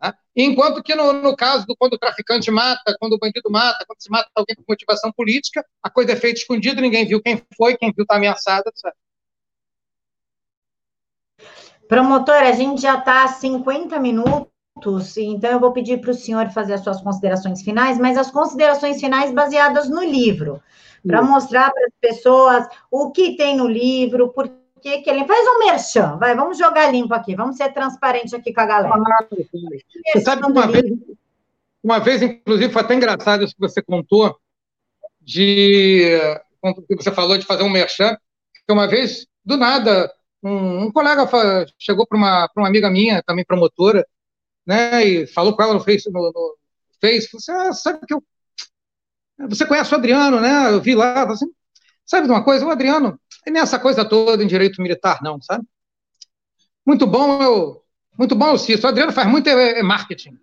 Né? 0.00 0.12
Enquanto 0.36 0.84
que 0.84 0.94
no, 0.94 1.12
no 1.12 1.34
caso 1.34 1.66
do 1.66 1.76
quando 1.76 1.94
o 1.94 1.98
traficante 1.98 2.48
mata, 2.48 2.96
quando 3.00 3.14
o 3.14 3.18
bandido 3.18 3.50
mata, 3.50 3.84
quando 3.88 4.00
se 4.00 4.08
mata 4.08 4.30
alguém 4.36 4.54
por 4.54 4.64
motivação 4.68 5.10
política, 5.10 5.66
a 5.82 5.90
coisa 5.90 6.12
é 6.12 6.16
feita 6.16 6.38
escondida, 6.38 6.80
ninguém 6.80 7.06
viu 7.06 7.20
quem 7.20 7.42
foi, 7.56 7.76
quem 7.76 7.92
viu 7.92 8.02
está 8.02 8.16
ameaçado, 8.16 8.68
etc. 8.68 8.94
Promotor, 11.88 12.36
a 12.36 12.52
gente 12.52 12.82
já 12.82 13.00
está 13.00 13.24
há 13.24 13.28
50 13.28 13.98
minutos, 13.98 15.16
então 15.16 15.50
eu 15.50 15.58
vou 15.58 15.72
pedir 15.72 16.00
para 16.00 16.12
o 16.12 16.14
senhor 16.14 16.50
fazer 16.50 16.74
as 16.74 16.84
suas 16.84 17.00
considerações 17.00 17.62
finais, 17.62 17.98
mas 17.98 18.16
as 18.16 18.30
considerações 18.30 19.00
finais 19.00 19.32
baseadas 19.32 19.88
no 19.88 20.04
livro 20.04 20.62
para 21.06 21.22
mostrar 21.22 21.70
para 21.70 21.86
as 21.86 21.92
pessoas 22.00 22.66
o 22.90 23.10
que 23.10 23.36
tem 23.36 23.56
no 23.56 23.66
livro, 23.66 24.28
por 24.30 24.50
que, 24.84 24.98
que 24.98 25.08
ele 25.08 25.26
faz 25.26 25.46
um 25.48 25.58
merchan, 25.60 26.16
vai, 26.18 26.36
vamos 26.36 26.58
jogar 26.58 26.92
limpo 26.92 27.14
aqui, 27.14 27.34
vamos 27.34 27.56
ser 27.56 27.72
transparente 27.72 28.36
aqui 28.36 28.52
com 28.52 28.60
a 28.60 28.66
galera. 28.66 28.94
Você 30.12 30.20
sabe 30.20 30.42
que 30.42 30.50
uma 30.50 30.66
vez, 30.66 30.84
uma 31.82 31.98
vez, 31.98 32.22
inclusive, 32.22 32.72
foi 32.72 32.82
até 32.82 32.94
engraçado 32.94 33.44
isso 33.44 33.54
que 33.54 33.60
você 33.60 33.80
contou, 33.82 34.38
de 35.20 36.18
que 36.86 36.96
você 36.96 37.10
falou 37.10 37.38
de 37.38 37.46
fazer 37.46 37.62
um 37.62 37.70
merchan, 37.70 38.16
que 38.66 38.72
uma 38.72 38.86
vez, 38.86 39.26
do 39.42 39.56
nada, 39.56 40.12
um, 40.42 40.84
um 40.84 40.92
colega 40.92 41.26
chegou 41.78 42.06
para 42.06 42.18
uma, 42.18 42.48
uma 42.54 42.68
amiga 42.68 42.90
minha, 42.90 43.22
também 43.22 43.44
promotora, 43.44 44.06
né, 44.66 45.02
e 45.02 45.26
falou 45.26 45.56
com 45.56 45.62
ela 45.62 45.74
no 45.74 45.80
Face, 45.80 46.10
no, 46.10 46.20
no 46.20 46.56
Face, 47.00 47.28
falou 47.28 47.40
assim, 47.40 47.68
ah, 47.68 47.72
sabe 47.72 48.00
que 48.06 48.12
eu 48.12 48.22
você 49.38 49.66
conhece 49.66 49.92
o 49.92 49.96
Adriano, 49.96 50.40
né? 50.40 50.70
Eu 50.72 50.80
vi 50.80 50.94
lá, 50.94 51.24
assim, 51.24 51.46
sabe 52.04 52.26
de 52.26 52.32
uma 52.32 52.44
coisa? 52.44 52.64
O 52.64 52.70
Adriano, 52.70 53.18
nem 53.46 53.62
essa 53.62 53.78
coisa 53.78 54.04
toda 54.04 54.42
em 54.42 54.46
direito 54.46 54.80
militar, 54.80 55.20
não, 55.22 55.40
sabe? 55.40 55.64
Muito 56.86 57.06
bom, 57.06 57.42
eu, 57.42 57.82
muito 58.18 58.34
bom 58.34 58.52
o 58.52 58.58
Cícero. 58.58 58.86
O 58.86 58.90
Adriano 58.90 59.12
faz 59.12 59.28
muito 59.28 59.48
é, 59.48 59.78
é 59.80 59.82
marketing. 59.82 60.38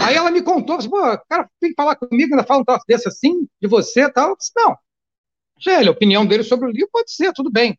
Aí 0.00 0.14
ela 0.14 0.30
me 0.30 0.42
contou, 0.42 0.76
disse, 0.76 0.88
pô, 0.88 1.00
cara, 1.28 1.50
tem 1.60 1.70
que 1.70 1.76
falar 1.76 1.96
comigo, 1.96 2.32
ainda 2.32 2.46
fala 2.46 2.60
um 2.60 2.64
troço 2.64 2.84
desse 2.86 3.08
assim, 3.08 3.48
de 3.60 3.68
você 3.68 4.02
e 4.02 4.12
tal. 4.12 4.30
Eu 4.30 4.36
disse, 4.36 4.52
não. 4.54 4.76
Gelha, 5.58 5.88
a 5.88 5.92
opinião 5.92 6.24
dele 6.24 6.44
sobre 6.44 6.68
o 6.68 6.72
livro 6.72 6.88
pode 6.92 7.12
ser, 7.12 7.32
tudo 7.32 7.50
bem. 7.50 7.78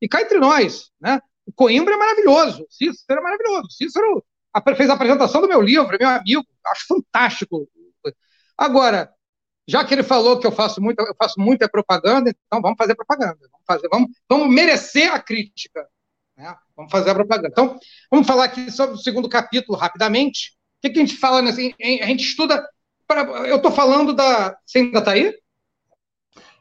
E 0.00 0.08
cá 0.08 0.22
entre 0.22 0.38
nós, 0.38 0.90
né? 1.00 1.20
O 1.46 1.52
Coimbra 1.52 1.94
é 1.94 1.96
maravilhoso, 1.96 2.62
o 2.62 2.72
Cícero 2.72 3.20
é 3.20 3.22
maravilhoso. 3.22 3.66
O 3.66 3.70
Cícero 3.70 4.24
fez 4.76 4.90
a 4.90 4.94
apresentação 4.94 5.40
do 5.40 5.48
meu 5.48 5.60
livro, 5.60 5.94
é 5.94 5.98
meu 5.98 6.08
amigo, 6.08 6.44
acho 6.66 6.86
fantástico. 6.86 7.68
Agora, 8.56 9.12
já 9.66 9.84
que 9.84 9.94
ele 9.94 10.02
falou 10.02 10.38
que 10.38 10.46
eu 10.46 10.52
faço 10.52 10.80
muita, 10.80 11.02
eu 11.02 11.14
faço 11.16 11.40
muita 11.40 11.68
propaganda, 11.68 12.30
então 12.46 12.60
vamos 12.60 12.76
fazer 12.76 12.94
propaganda. 12.94 13.38
Vamos, 13.40 13.66
fazer, 13.66 13.88
vamos, 13.88 14.10
vamos 14.28 14.48
merecer 14.48 15.12
a 15.12 15.20
crítica. 15.20 15.86
Né? 16.36 16.54
Vamos 16.76 16.90
fazer 16.90 17.10
a 17.10 17.14
propaganda. 17.14 17.48
Então, 17.48 17.78
vamos 18.10 18.26
falar 18.26 18.44
aqui 18.44 18.70
sobre 18.70 18.96
o 18.96 18.98
segundo 18.98 19.28
capítulo, 19.28 19.78
rapidamente, 19.78 20.56
que, 20.80 20.90
que 20.90 20.98
a 20.98 21.04
gente 21.04 21.16
fala, 21.16 21.40
a 21.40 21.52
gente 21.52 22.24
estuda. 22.24 22.66
Pra, 23.06 23.22
eu 23.46 23.56
estou 23.56 23.70
falando 23.70 24.12
da. 24.12 24.56
Você 24.64 24.78
ainda 24.78 24.98
está 24.98 25.12
aí? 25.12 25.32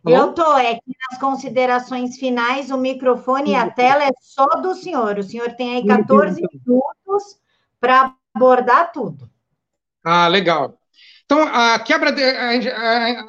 Eu 0.06 0.32
estou, 0.32 0.58
é 0.58 0.76
que 0.76 0.95
nas 1.12 1.20
considerações 1.20 2.18
finais 2.18 2.72
o 2.72 2.78
microfone 2.78 3.52
e 3.52 3.56
a 3.56 3.70
tela 3.70 4.04
é 4.04 4.12
só 4.20 4.45
do 4.60 4.74
senhor. 4.74 5.20
O 5.20 5.24
senhor 5.24 5.54
tem 5.54 5.76
aí 5.76 5.86
14 5.86 6.41
minutos 6.41 7.39
para 7.80 8.16
abordar 8.34 8.91
tudo. 8.91 9.30
Ah, 10.04 10.28
legal. 10.28 10.80
Então, 11.32 11.43
a 11.43 11.79
quebra. 11.79 12.11
De, 12.11 12.21
a, 12.21 12.49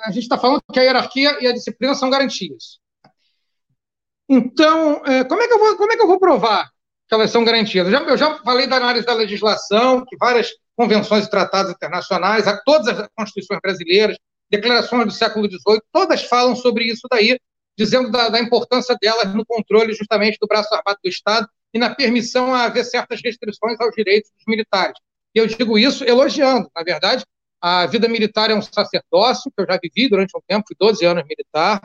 a, 0.06 0.10
gente 0.10 0.24
está 0.24 0.36
falando 0.36 0.60
que 0.72 0.80
a 0.80 0.82
hierarquia 0.82 1.38
e 1.40 1.46
a 1.46 1.52
disciplina 1.52 1.94
são 1.94 2.10
garantias. 2.10 2.80
Então, 4.28 5.06
é, 5.06 5.22
como 5.22 5.40
é 5.40 5.46
que 5.46 5.54
eu 5.54 5.58
vou, 5.60 5.76
como 5.76 5.92
é 5.92 5.96
que 5.96 6.02
eu 6.02 6.08
vou 6.08 6.18
provar 6.18 6.68
que 7.08 7.14
elas 7.14 7.30
são 7.30 7.44
garantias? 7.44 7.86
Eu 7.86 7.92
já, 7.92 8.00
eu 8.00 8.16
já 8.16 8.38
falei 8.38 8.66
da 8.66 8.74
análise 8.78 9.06
da 9.06 9.14
legislação, 9.14 10.04
que 10.04 10.16
várias 10.16 10.50
convenções 10.76 11.26
e 11.26 11.30
tratados 11.30 11.70
internacionais, 11.70 12.44
todas 12.64 12.88
as 12.88 13.08
constituições 13.16 13.60
brasileiras, 13.62 14.16
declarações 14.50 15.06
do 15.06 15.12
século 15.12 15.46
XVIII, 15.46 15.80
todas 15.92 16.24
falam 16.24 16.56
sobre 16.56 16.86
isso 16.86 17.06
daí, 17.08 17.38
dizendo 17.78 18.10
da, 18.10 18.30
da, 18.30 18.40
importância 18.40 18.96
delas 19.00 19.32
no 19.32 19.46
controle 19.46 19.94
justamente 19.94 20.38
do 20.40 20.48
braço 20.48 20.74
armado 20.74 20.98
do 21.04 21.08
Estado 21.08 21.46
e 21.72 21.78
na 21.78 21.94
permissão 21.94 22.52
a 22.52 22.64
haver 22.64 22.84
certas 22.84 23.20
restrições 23.24 23.78
aos 23.78 23.94
direitos 23.94 24.28
dos 24.36 24.44
militares. 24.48 24.98
E 25.32 25.38
eu 25.38 25.46
digo 25.46 25.78
isso 25.78 26.02
elogiando, 26.02 26.68
na 26.74 26.82
verdade, 26.82 27.24
a 27.62 27.86
vida 27.86 28.08
militar 28.08 28.50
é 28.50 28.54
um 28.54 28.60
sacerdócio, 28.60 29.52
que 29.56 29.62
eu 29.62 29.66
já 29.66 29.78
vivi 29.80 30.08
durante 30.08 30.36
um 30.36 30.40
tempo, 30.44 30.64
fui 30.66 30.76
12 30.78 31.04
anos 31.06 31.22
militar, 31.28 31.80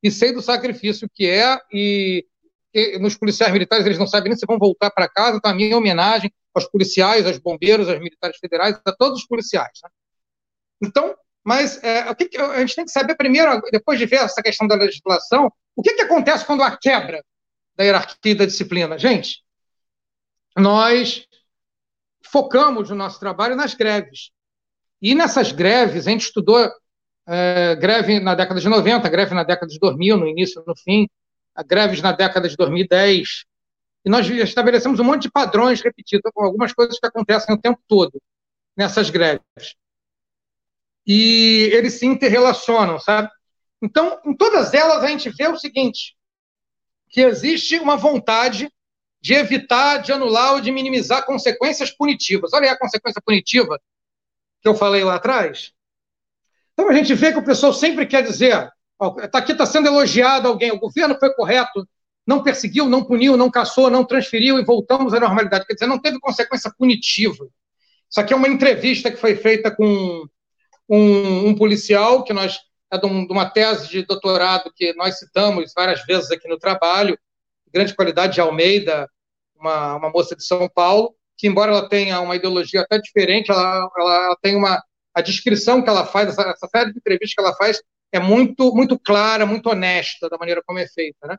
e 0.00 0.08
sei 0.08 0.32
do 0.32 0.40
sacrifício 0.40 1.10
que 1.12 1.28
é, 1.28 1.58
e, 1.72 2.24
e 2.72 2.96
nos 3.00 3.16
policiais 3.16 3.52
militares 3.52 3.84
eles 3.84 3.98
não 3.98 4.06
sabem 4.06 4.30
nem 4.30 4.38
se 4.38 4.46
vão 4.46 4.56
voltar 4.56 4.90
para 4.92 5.08
casa, 5.08 5.36
então 5.36 5.50
a 5.50 5.54
minha 5.54 5.76
homenagem 5.76 6.32
aos 6.54 6.66
policiais, 6.66 7.26
aos 7.26 7.38
bombeiros, 7.38 7.88
aos 7.88 7.98
militares 7.98 8.38
federais, 8.38 8.80
a 8.86 8.92
todos 8.92 9.18
os 9.18 9.26
policiais. 9.26 9.80
Né? 9.82 9.90
Então, 10.84 11.16
mas 11.44 11.82
é, 11.82 12.02
a 12.02 12.60
gente 12.60 12.76
tem 12.76 12.84
que 12.84 12.92
saber 12.92 13.16
primeiro, 13.16 13.60
depois 13.72 13.98
de 13.98 14.06
ver 14.06 14.20
essa 14.20 14.40
questão 14.40 14.68
da 14.68 14.76
legislação, 14.76 15.50
o 15.74 15.82
que, 15.82 15.94
que 15.94 16.02
acontece 16.02 16.44
quando 16.44 16.62
há 16.62 16.76
quebra 16.76 17.24
da 17.74 17.82
hierarquia 17.82 18.32
e 18.32 18.34
da 18.34 18.46
disciplina? 18.46 18.96
Gente, 18.96 19.42
nós 20.56 21.26
focamos 22.24 22.90
o 22.90 22.94
nosso 22.94 23.18
trabalho 23.18 23.56
nas 23.56 23.74
greves. 23.74 24.30
E 25.06 25.14
nessas 25.14 25.52
greves, 25.52 26.08
a 26.08 26.10
gente 26.10 26.22
estudou 26.22 26.58
é, 27.28 27.76
greve 27.76 28.18
na 28.18 28.34
década 28.34 28.60
de 28.60 28.68
90, 28.68 29.08
greve 29.08 29.34
na 29.36 29.44
década 29.44 29.70
de 29.70 29.78
2000, 29.78 30.16
no 30.16 30.26
início 30.26 30.64
no 30.66 30.74
fim, 30.74 31.08
greves 31.64 32.02
na 32.02 32.10
década 32.10 32.48
de 32.48 32.56
2010. 32.56 33.44
E 34.04 34.10
nós 34.10 34.28
estabelecemos 34.28 34.98
um 34.98 35.04
monte 35.04 35.22
de 35.22 35.30
padrões 35.30 35.80
repetidos, 35.80 36.28
algumas 36.36 36.72
coisas 36.72 36.98
que 36.98 37.06
acontecem 37.06 37.54
o 37.54 37.60
tempo 37.60 37.78
todo 37.86 38.20
nessas 38.76 39.08
greves 39.08 39.44
e 41.06 41.70
eles 41.72 41.94
se 41.94 42.04
interrelacionam, 42.04 42.98
sabe? 42.98 43.30
Então, 43.80 44.20
em 44.26 44.36
todas 44.36 44.74
elas, 44.74 45.04
a 45.04 45.06
gente 45.06 45.30
vê 45.30 45.46
o 45.46 45.56
seguinte: 45.56 46.16
que 47.08 47.20
existe 47.20 47.78
uma 47.78 47.96
vontade 47.96 48.68
de 49.20 49.34
evitar, 49.34 49.98
de 49.98 50.12
anular 50.12 50.54
ou 50.54 50.60
de 50.60 50.72
minimizar 50.72 51.24
consequências 51.24 51.92
punitivas. 51.92 52.52
Olha 52.52 52.64
aí 52.64 52.70
a 52.70 52.78
consequência 52.78 53.22
punitiva 53.24 53.80
que 54.66 54.68
eu 54.68 54.74
falei 54.74 55.04
lá 55.04 55.14
atrás. 55.14 55.72
Então, 56.72 56.90
a 56.90 56.92
gente 56.92 57.14
vê 57.14 57.32
que 57.32 57.38
o 57.38 57.44
pessoal 57.44 57.72
sempre 57.72 58.04
quer 58.04 58.22
dizer: 58.24 58.68
ó, 58.98 59.10
tá 59.10 59.38
aqui 59.38 59.52
está 59.52 59.64
sendo 59.64 59.86
elogiado 59.86 60.48
alguém, 60.48 60.72
o 60.72 60.78
governo 60.80 61.16
foi 61.18 61.32
correto, 61.34 61.88
não 62.26 62.42
perseguiu, 62.42 62.88
não 62.88 63.04
puniu, 63.04 63.36
não 63.36 63.48
caçou, 63.48 63.88
não 63.88 64.04
transferiu 64.04 64.58
e 64.58 64.64
voltamos 64.64 65.14
à 65.14 65.20
normalidade. 65.20 65.64
Quer 65.66 65.74
dizer, 65.74 65.86
não 65.86 66.00
teve 66.00 66.18
consequência 66.18 66.72
punitiva. 66.76 67.48
Isso 68.10 68.20
aqui 68.20 68.32
é 68.32 68.36
uma 68.36 68.48
entrevista 68.48 69.08
que 69.08 69.16
foi 69.16 69.36
feita 69.36 69.70
com 69.70 70.26
um, 70.88 71.48
um 71.48 71.54
policial 71.54 72.24
que 72.24 72.32
nós 72.32 72.58
é 72.90 72.98
de, 72.98 73.06
um, 73.06 73.26
de, 73.26 73.32
uma 73.32 73.48
tese 73.48 73.88
de 73.88 74.02
doutorado 74.02 74.72
que 74.74 74.92
nós 74.94 75.18
citamos 75.18 75.72
várias 75.74 76.04
vezes 76.04 76.30
aqui 76.30 76.48
no 76.48 76.58
trabalho, 76.58 77.18
grande 77.72 77.94
qualidade 77.94 78.34
de 78.34 78.40
Almeida, 78.40 79.08
uma, 79.54 79.96
uma 79.96 80.10
moça 80.10 80.34
de 80.36 80.44
São 80.44 80.68
Paulo, 80.68 81.15
que 81.36 81.46
embora 81.46 81.72
ela 81.72 81.88
tenha 81.88 82.20
uma 82.20 82.36
ideologia 82.36 82.82
até 82.82 82.98
diferente, 82.98 83.50
ela, 83.50 83.90
ela, 83.96 84.24
ela 84.26 84.36
tem 84.42 84.56
uma 84.56 84.82
a 85.14 85.22
descrição 85.22 85.82
que 85.82 85.88
ela 85.88 86.04
faz, 86.04 86.28
essa, 86.28 86.42
essa, 86.42 86.68
série 86.68 86.92
de 86.92 86.98
entrevistas 86.98 87.34
que 87.34 87.40
ela 87.40 87.54
faz 87.56 87.82
é 88.12 88.20
muito 88.20 88.74
muito 88.74 88.98
clara, 88.98 89.46
muito 89.46 89.68
honesta 89.70 90.28
da 90.28 90.38
maneira 90.38 90.62
como 90.66 90.78
é 90.78 90.86
feita, 90.86 91.26
né? 91.26 91.36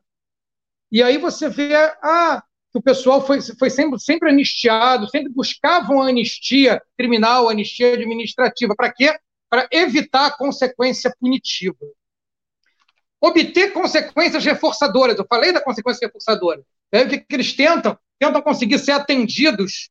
E 0.91 1.03
aí 1.03 1.17
você 1.17 1.49
vê 1.49 1.75
ah, 2.01 2.41
que 2.71 2.79
o 2.79 2.81
pessoal 2.81 3.25
foi, 3.25 3.39
foi 3.41 3.69
sempre, 3.69 3.99
sempre 3.99 4.29
anistiado, 4.29 5.09
sempre 5.09 5.31
buscavam 5.31 6.01
anistia 6.01 6.81
criminal, 6.97 7.49
anistia 7.49 7.93
administrativa. 7.93 8.73
Para 8.75 8.91
quê? 8.93 9.13
para 9.49 9.67
evitar 9.71 10.27
a 10.27 10.37
consequência 10.37 11.13
punitiva. 11.19 11.77
Obter 13.19 13.71
consequências 13.71 14.43
reforçadoras. 14.45 15.17
Eu 15.17 15.25
falei 15.27 15.51
da 15.51 15.61
consequência 15.63 16.05
reforçadora. 16.05 16.63
É 16.91 17.01
o 17.01 17.09
que 17.09 17.25
eles 17.31 17.53
tentam? 17.53 17.97
Tentam 18.19 18.41
conseguir 18.41 18.79
ser 18.79 18.91
atendidos 18.91 19.89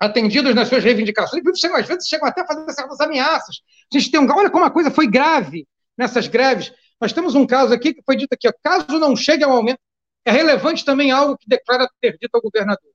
atendidos 0.00 0.54
nas 0.54 0.66
suas 0.66 0.82
reivindicações, 0.82 1.42
e 1.44 1.66
às 1.66 1.86
vezes 1.86 2.08
chegam 2.08 2.26
até 2.26 2.40
a 2.40 2.46
fazer 2.46 2.72
certas 2.72 2.98
ameaças. 3.00 3.60
A 3.92 3.98
gente 3.98 4.10
tem 4.10 4.18
um, 4.18 4.26
olha 4.32 4.48
como 4.48 4.64
a 4.64 4.70
coisa 4.70 4.90
foi 4.90 5.06
grave 5.06 5.68
nessas 5.96 6.26
greves. 6.26 6.72
Nós 6.98 7.12
temos 7.12 7.34
um 7.34 7.46
caso 7.46 7.74
aqui 7.74 7.92
que 7.92 8.02
foi 8.02 8.16
dito 8.16 8.32
aqui, 8.32 8.48
ó, 8.48 8.52
caso 8.64 8.98
não 8.98 9.14
chegue 9.14 9.44
a 9.44 9.48
um 9.48 9.52
aumento, 9.52 9.78
é 10.24 10.30
relevante 10.30 10.86
também 10.86 11.10
algo 11.10 11.36
que 11.36 11.46
declara 11.46 11.86
ter 12.00 12.16
dito 12.18 12.34
ao 12.34 12.40
governador. 12.40 12.90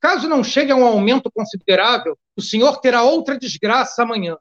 Caso 0.00 0.28
não 0.28 0.42
chegue 0.42 0.72
a 0.72 0.76
um 0.76 0.86
aumento 0.86 1.30
considerável, 1.30 2.18
o 2.34 2.40
senhor 2.40 2.80
terá 2.80 3.02
outra 3.02 3.38
desgraça 3.38 4.02
amanhã. 4.02 4.36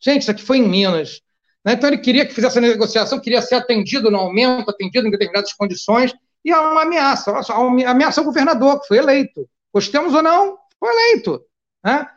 Gente, 0.00 0.22
isso 0.22 0.30
aqui 0.30 0.42
foi 0.42 0.58
em 0.58 0.68
Minas. 0.68 1.20
Né? 1.64 1.72
Então 1.72 1.88
ele 1.88 1.98
queria 1.98 2.24
que 2.24 2.32
fizesse 2.32 2.58
a 2.58 2.62
negociação, 2.62 3.20
queria 3.20 3.42
ser 3.42 3.56
atendido 3.56 4.10
no 4.10 4.18
aumento, 4.18 4.70
atendido 4.70 5.06
em 5.06 5.10
determinadas 5.10 5.52
condições, 5.52 6.14
e 6.48 6.52
há 6.52 6.60
uma 6.60 6.82
ameaça, 6.82 7.30
uma 7.30 7.90
ameaça 7.90 8.20
ao 8.20 8.24
governador, 8.24 8.80
que 8.80 8.88
foi 8.88 8.98
eleito. 8.98 9.48
Gostemos 9.72 10.14
ou 10.14 10.22
não, 10.22 10.58
foi 10.80 10.90
eleito. 10.90 11.44
Né? 11.84 12.08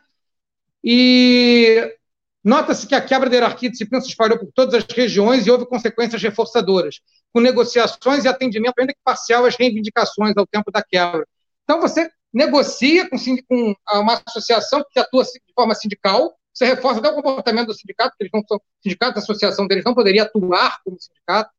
E 0.83 1.97
nota-se 2.43 2.87
que 2.87 2.95
a 2.95 3.01
quebra 3.01 3.29
da 3.29 3.35
hierarquia 3.35 3.69
de 3.69 3.73
disciplina 3.73 4.01
se 4.01 4.09
espalhou 4.09 4.39
por 4.39 4.49
todas 4.53 4.73
as 4.73 4.85
regiões 4.85 5.45
e 5.45 5.51
houve 5.51 5.65
consequências 5.65 6.21
reforçadoras, 6.21 7.01
com 7.33 7.41
negociações 7.41 8.23
e 8.23 8.27
atendimento, 8.27 8.73
ainda 8.79 8.93
que 8.93 8.99
parcial, 9.03 9.45
às 9.45 9.55
reivindicações 9.55 10.35
ao 10.37 10.47
tempo 10.47 10.71
da 10.71 10.81
quebra. 10.81 11.27
Então 11.63 11.81
você 11.81 12.09
negocia 12.33 13.09
com, 13.09 13.17
com 13.47 13.75
uma 13.93 14.21
associação 14.25 14.83
que 14.89 14.99
atua 14.99 15.23
de 15.23 15.53
forma 15.53 15.75
sindical, 15.75 16.33
você 16.53 16.65
reforça 16.65 16.99
até 16.99 17.09
o 17.09 17.15
comportamento 17.15 17.67
do 17.67 17.73
sindicato, 17.73 18.15
que 18.17 18.23
eles 18.23 18.31
não 18.33 18.41
são 18.47 18.59
sindicato, 18.81 19.19
a 19.19 19.21
associação 19.21 19.67
deles 19.67 19.83
não 19.83 19.93
poderia 19.93 20.23
atuar 20.23 20.79
como 20.83 20.97
sindicato. 20.99 21.51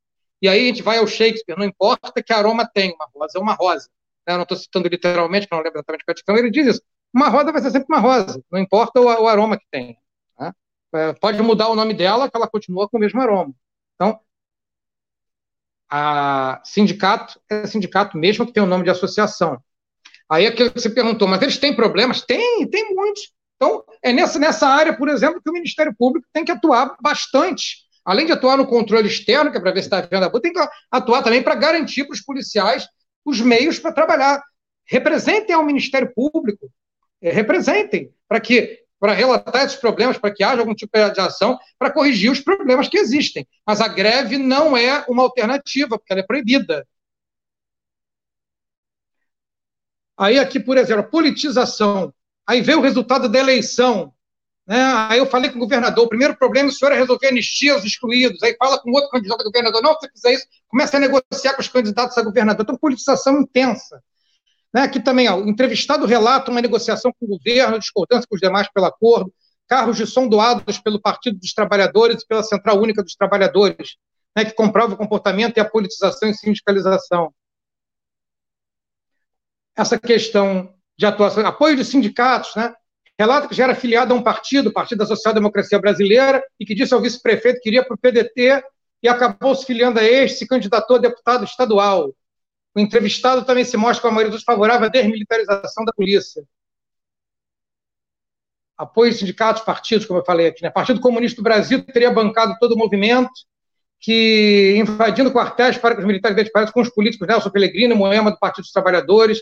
E 0.43 0.49
aí 0.49 0.65
a 0.65 0.65
gente 0.65 0.83
vai 0.83 0.97
ao 0.97 1.07
Shakespeare, 1.07 1.57
não 1.57 1.65
importa 1.65 2.21
que 2.21 2.33
aroma 2.33 2.69
tem, 2.69 2.93
uma 2.93 3.09
rosa 3.15 3.37
é 3.37 3.41
uma 3.41 3.53
rosa. 3.53 3.89
Eu 4.27 4.35
não 4.35 4.43
estou 4.43 4.57
citando 4.57 4.89
literalmente, 4.89 5.47
que 5.47 5.55
não 5.55 5.63
lembro 5.63 5.79
exatamente 5.79 6.03
a 6.05 6.13
questão, 6.13 6.35
ele 6.35 6.51
diz 6.51 6.67
isso. 6.67 6.81
Uma 7.13 7.29
rosa 7.29 7.53
vai 7.53 7.61
ser 7.61 7.71
sempre 7.71 7.87
uma 7.87 7.99
rosa, 7.99 8.43
não 8.51 8.59
importa 8.59 8.99
o, 8.99 9.05
o 9.05 9.27
aroma 9.29 9.57
que 9.57 9.65
tem. 9.71 9.97
Né? 10.37 10.51
É, 10.95 11.13
pode 11.13 11.41
mudar 11.41 11.69
o 11.69 11.75
nome 11.75 11.93
dela, 11.93 12.29
que 12.29 12.35
ela 12.35 12.49
continua 12.49 12.89
com 12.89 12.97
o 12.97 12.99
mesmo 12.99 13.21
aroma. 13.21 13.53
Então, 13.95 14.19
a 15.89 16.59
sindicato 16.65 17.39
é 17.49 17.65
sindicato 17.65 18.17
mesmo 18.17 18.45
que 18.45 18.51
tem 18.51 18.63
o 18.63 18.65
nome 18.67 18.83
de 18.83 18.89
associação. 18.89 19.63
Aí 20.29 20.45
é 20.45 20.51
que 20.51 20.67
você 20.71 20.89
perguntou, 20.89 21.25
mas 21.25 21.41
eles 21.41 21.57
têm 21.57 21.73
problemas? 21.73 22.21
Tem, 22.21 22.69
tem 22.69 22.93
muitos. 22.93 23.31
Então, 23.55 23.81
é 24.01 24.11
nessa, 24.11 24.37
nessa 24.39 24.67
área, 24.67 24.93
por 24.93 25.07
exemplo, 25.07 25.41
que 25.41 25.49
o 25.49 25.53
Ministério 25.53 25.95
Público 25.97 26.27
tem 26.33 26.43
que 26.43 26.51
atuar 26.51 26.97
bastante. 27.01 27.82
Além 28.05 28.25
de 28.25 28.31
atuar 28.31 28.57
no 28.57 28.67
controle 28.67 29.07
externo, 29.07 29.51
que 29.51 29.57
é 29.57 29.59
para 29.61 29.71
ver 29.71 29.81
se 29.81 29.87
está 29.87 29.99
havendo 29.99 30.25
abuso, 30.25 30.41
tem 30.41 30.53
que 30.53 30.59
atuar 30.91 31.23
também 31.23 31.41
para 31.41 31.55
garantir 31.55 32.03
para 32.05 32.13
os 32.13 32.21
policiais 32.21 32.87
os 33.25 33.39
meios 33.39 33.79
para 33.79 33.93
trabalhar. 33.93 34.43
Representem 34.85 35.55
ao 35.55 35.63
Ministério 35.63 36.11
Público, 36.13 36.69
é, 37.21 37.31
representem, 37.31 38.13
para 38.27 38.39
que 38.39 38.81
para 38.99 39.13
relatar 39.13 39.65
esses 39.65 39.77
problemas, 39.77 40.17
para 40.17 40.33
que 40.33 40.43
haja 40.43 40.61
algum 40.61 40.73
tipo 40.73 40.91
de 40.93 41.19
ação, 41.19 41.59
para 41.77 41.91
corrigir 41.91 42.31
os 42.31 42.39
problemas 42.39 42.87
que 42.87 42.97
existem. 42.97 43.45
Mas 43.67 43.81
a 43.81 43.87
greve 43.89 44.37
não 44.37 44.77
é 44.77 45.03
uma 45.09 45.23
alternativa, 45.23 45.97
porque 45.97 46.13
ela 46.13 46.21
é 46.21 46.25
proibida. 46.25 46.87
Aí 50.17 50.39
aqui, 50.39 50.57
por 50.57 50.77
exemplo, 50.77 51.01
a 51.01 51.07
politização 51.07 52.13
Aí 52.45 52.61
veio 52.61 52.79
o 52.79 52.81
resultado 52.81 53.29
da 53.29 53.39
eleição. 53.39 54.13
Né? 54.65 54.81
Aí 55.09 55.19
eu 55.19 55.25
falei 55.25 55.49
com 55.51 55.57
o 55.57 55.59
governador: 55.59 56.05
o 56.05 56.09
primeiro 56.09 56.35
problema, 56.37 56.69
o 56.69 56.71
senhor 56.71 56.91
é 56.91 56.97
resolver 56.97 57.27
anistia 57.27 57.73
aos 57.73 57.83
excluídos. 57.83 58.41
Aí 58.43 58.55
fala 58.57 58.79
com 58.79 58.91
outro 58.91 59.09
candidato 59.09 59.41
a 59.41 59.43
governador: 59.43 59.81
não, 59.81 59.93
se 59.93 60.01
você 60.01 60.11
fizer 60.11 60.33
isso, 60.33 60.47
começa 60.67 60.97
a 60.97 60.99
negociar 60.99 61.53
com 61.53 61.61
os 61.61 61.67
candidatos 61.67 62.17
a 62.17 62.21
governador. 62.21 62.63
Então, 62.63 62.77
politização 62.77 63.41
intensa. 63.41 64.01
Né? 64.73 64.81
Aqui 64.81 64.99
também, 64.99 65.29
ó, 65.29 65.37
o 65.37 65.47
entrevistado 65.47 66.05
relata 66.05 66.49
uma 66.49 66.61
negociação 66.61 67.13
com 67.19 67.25
o 67.25 67.29
governo, 67.37 67.77
discordância 67.77 68.27
com 68.27 68.35
os 68.35 68.41
demais 68.41 68.67
pelo 68.71 68.85
acordo, 68.85 69.31
carros 69.67 69.97
de 69.97 70.07
som 70.07 70.27
doados 70.27 70.79
pelo 70.79 70.99
Partido 70.99 71.37
dos 71.39 71.53
Trabalhadores 71.53 72.23
e 72.23 72.27
pela 72.27 72.43
Central 72.43 72.79
Única 72.81 73.03
dos 73.03 73.15
Trabalhadores, 73.15 73.97
né, 74.35 74.45
que 74.45 74.53
comprova 74.53 74.93
o 74.93 74.97
comportamento 74.97 75.57
e 75.57 75.59
a 75.59 75.69
politização 75.69 76.29
e 76.29 76.33
sindicalização. 76.33 77.33
Essa 79.75 79.99
questão 79.99 80.73
de 80.97 81.05
atuação, 81.05 81.45
apoio 81.45 81.75
de 81.75 81.83
sindicatos, 81.83 82.55
né? 82.55 82.73
Relata 83.23 83.47
que 83.47 83.55
já 83.55 83.63
era 83.63 83.73
filiado 83.73 84.13
a 84.13 84.17
um 84.17 84.21
partido, 84.21 84.67
o 84.67 84.73
Partido 84.73 84.97
da 84.97 85.05
Social 85.05 85.33
Democracia 85.33 85.79
Brasileira, 85.79 86.43
e 86.59 86.65
que 86.65 86.75
disse 86.75 86.93
ao 86.93 86.99
vice-prefeito 86.99 87.61
que 87.61 87.69
iria 87.69 87.81
para 87.81 87.95
o 87.95 87.97
PDT 87.97 88.61
e 89.01 89.07
acabou 89.07 89.55
se 89.55 89.65
filiando 89.65 89.97
a 89.97 90.03
este, 90.03 90.39
se 90.39 90.47
candidatou 90.47 90.97
a 90.97 90.99
deputado 90.99 91.45
estadual. 91.45 92.13
O 92.75 92.79
entrevistado 92.81 93.45
também 93.45 93.63
se 93.63 93.77
mostra 93.77 94.01
com 94.01 94.07
a 94.09 94.11
maioria 94.11 94.31
dos 94.31 94.43
favorável 94.43 94.87
à 94.87 94.89
desmilitarização 94.89 95.85
da 95.85 95.93
polícia. 95.93 96.43
Apoio 98.77 99.13
sindicatos, 99.13 99.63
partidos, 99.63 100.05
como 100.05 100.19
eu 100.19 100.25
falei 100.25 100.47
aqui. 100.47 100.61
Né? 100.61 100.69
Partido 100.69 100.99
Comunista 100.99 101.37
do 101.37 101.43
Brasil 101.43 101.81
teria 101.81 102.11
bancado 102.11 102.57
todo 102.59 102.73
o 102.73 102.77
movimento, 102.77 103.31
que 104.01 104.75
invadindo 104.75 105.31
quartéis 105.31 105.77
para 105.77 105.95
que 105.95 106.01
os 106.01 106.07
militares 106.07 106.35
identificassem 106.35 106.73
com 106.73 106.81
os 106.81 106.89
políticos 106.89 107.25
Nelson 107.25 107.49
Pellegrino, 107.49 107.95
Moema 107.95 108.31
do 108.31 108.37
Partido 108.37 108.63
dos 108.63 108.73
Trabalhadores, 108.73 109.41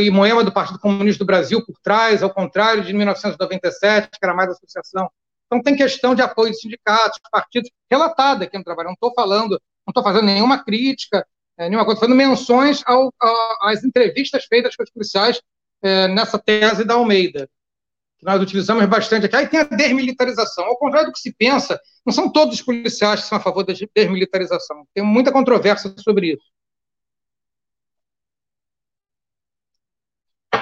e 0.00 0.10
Moema 0.10 0.42
do 0.42 0.52
Partido 0.52 0.78
Comunista 0.78 1.22
do 1.22 1.26
Brasil 1.26 1.64
por 1.64 1.76
trás, 1.82 2.22
ao 2.22 2.32
contrário 2.32 2.82
de 2.82 2.92
1997, 2.94 4.08
que 4.10 4.24
era 4.24 4.34
mais 4.34 4.50
associação. 4.50 5.10
Então 5.46 5.62
tem 5.62 5.76
questão 5.76 6.14
de 6.14 6.22
apoio 6.22 6.52
de 6.52 6.60
sindicatos, 6.60 7.18
partidos, 7.30 7.70
relatada 7.90 8.44
aqui 8.44 8.56
no 8.56 8.64
trabalho. 8.64 8.86
Não 8.86 8.94
estou 8.94 9.12
falando, 9.12 9.60
não 9.86 9.90
estou 9.90 10.02
fazendo 10.02 10.26
nenhuma 10.26 10.64
crítica, 10.64 11.26
é, 11.58 11.68
nenhuma 11.68 11.84
coisa, 11.84 12.00
fazendo 12.00 12.16
menções 12.16 12.82
ao, 12.86 13.12
às 13.62 13.84
entrevistas 13.84 14.44
feitas 14.46 14.74
com 14.76 14.82
os 14.82 14.90
policiais 14.90 15.42
é, 15.82 16.08
nessa 16.08 16.38
tese 16.38 16.84
da 16.84 16.94
Almeida, 16.94 17.48
que 18.18 18.24
nós 18.24 18.40
utilizamos 18.40 18.84
bastante 18.86 19.26
aqui. 19.26 19.36
Aí 19.36 19.48
tem 19.48 19.60
a 19.60 19.64
desmilitarização. 19.64 20.64
Ao 20.64 20.78
contrário 20.78 21.08
do 21.08 21.12
que 21.12 21.20
se 21.20 21.34
pensa, 21.34 21.78
não 22.06 22.12
são 22.12 22.30
todos 22.30 22.54
os 22.54 22.62
policiais 22.62 23.22
que 23.22 23.28
são 23.28 23.38
a 23.38 23.40
favor 23.40 23.64
da 23.64 23.72
desmilitarização. 23.72 24.86
Tem 24.94 25.04
muita 25.04 25.32
controvérsia 25.32 25.92
sobre 25.98 26.34
isso. 26.34 26.44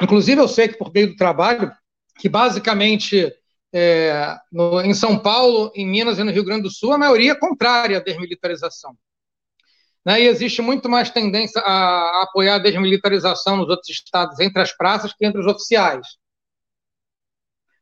Inclusive, 0.02 0.40
eu 0.40 0.48
sei 0.48 0.68
que 0.68 0.78
por 0.78 0.92
meio 0.92 1.08
do 1.08 1.16
trabalho, 1.16 1.72
que 2.18 2.28
basicamente 2.28 3.32
é, 3.72 4.36
no, 4.52 4.80
em 4.80 4.94
São 4.94 5.18
Paulo, 5.18 5.70
em 5.74 5.86
Minas 5.86 6.18
e 6.18 6.24
no 6.24 6.30
Rio 6.30 6.44
Grande 6.44 6.62
do 6.62 6.70
Sul, 6.70 6.92
a 6.92 6.98
maioria 6.98 7.32
é 7.32 7.38
contrária 7.38 7.98
à 7.98 8.00
desmilitarização. 8.00 8.96
Né? 10.04 10.22
E 10.22 10.26
existe 10.26 10.62
muito 10.62 10.88
mais 10.88 11.10
tendência 11.10 11.60
a, 11.60 11.72
a, 11.72 12.22
apoiar 12.22 12.56
a 12.56 12.58
desmilitarização 12.58 13.56
nos 13.56 13.68
outros 13.68 13.88
estados, 13.90 14.40
entre 14.40 14.62
as 14.62 14.74
praças, 14.76 15.12
que 15.12 15.26
entre 15.26 15.40
os 15.40 15.46
oficiais. 15.46 16.06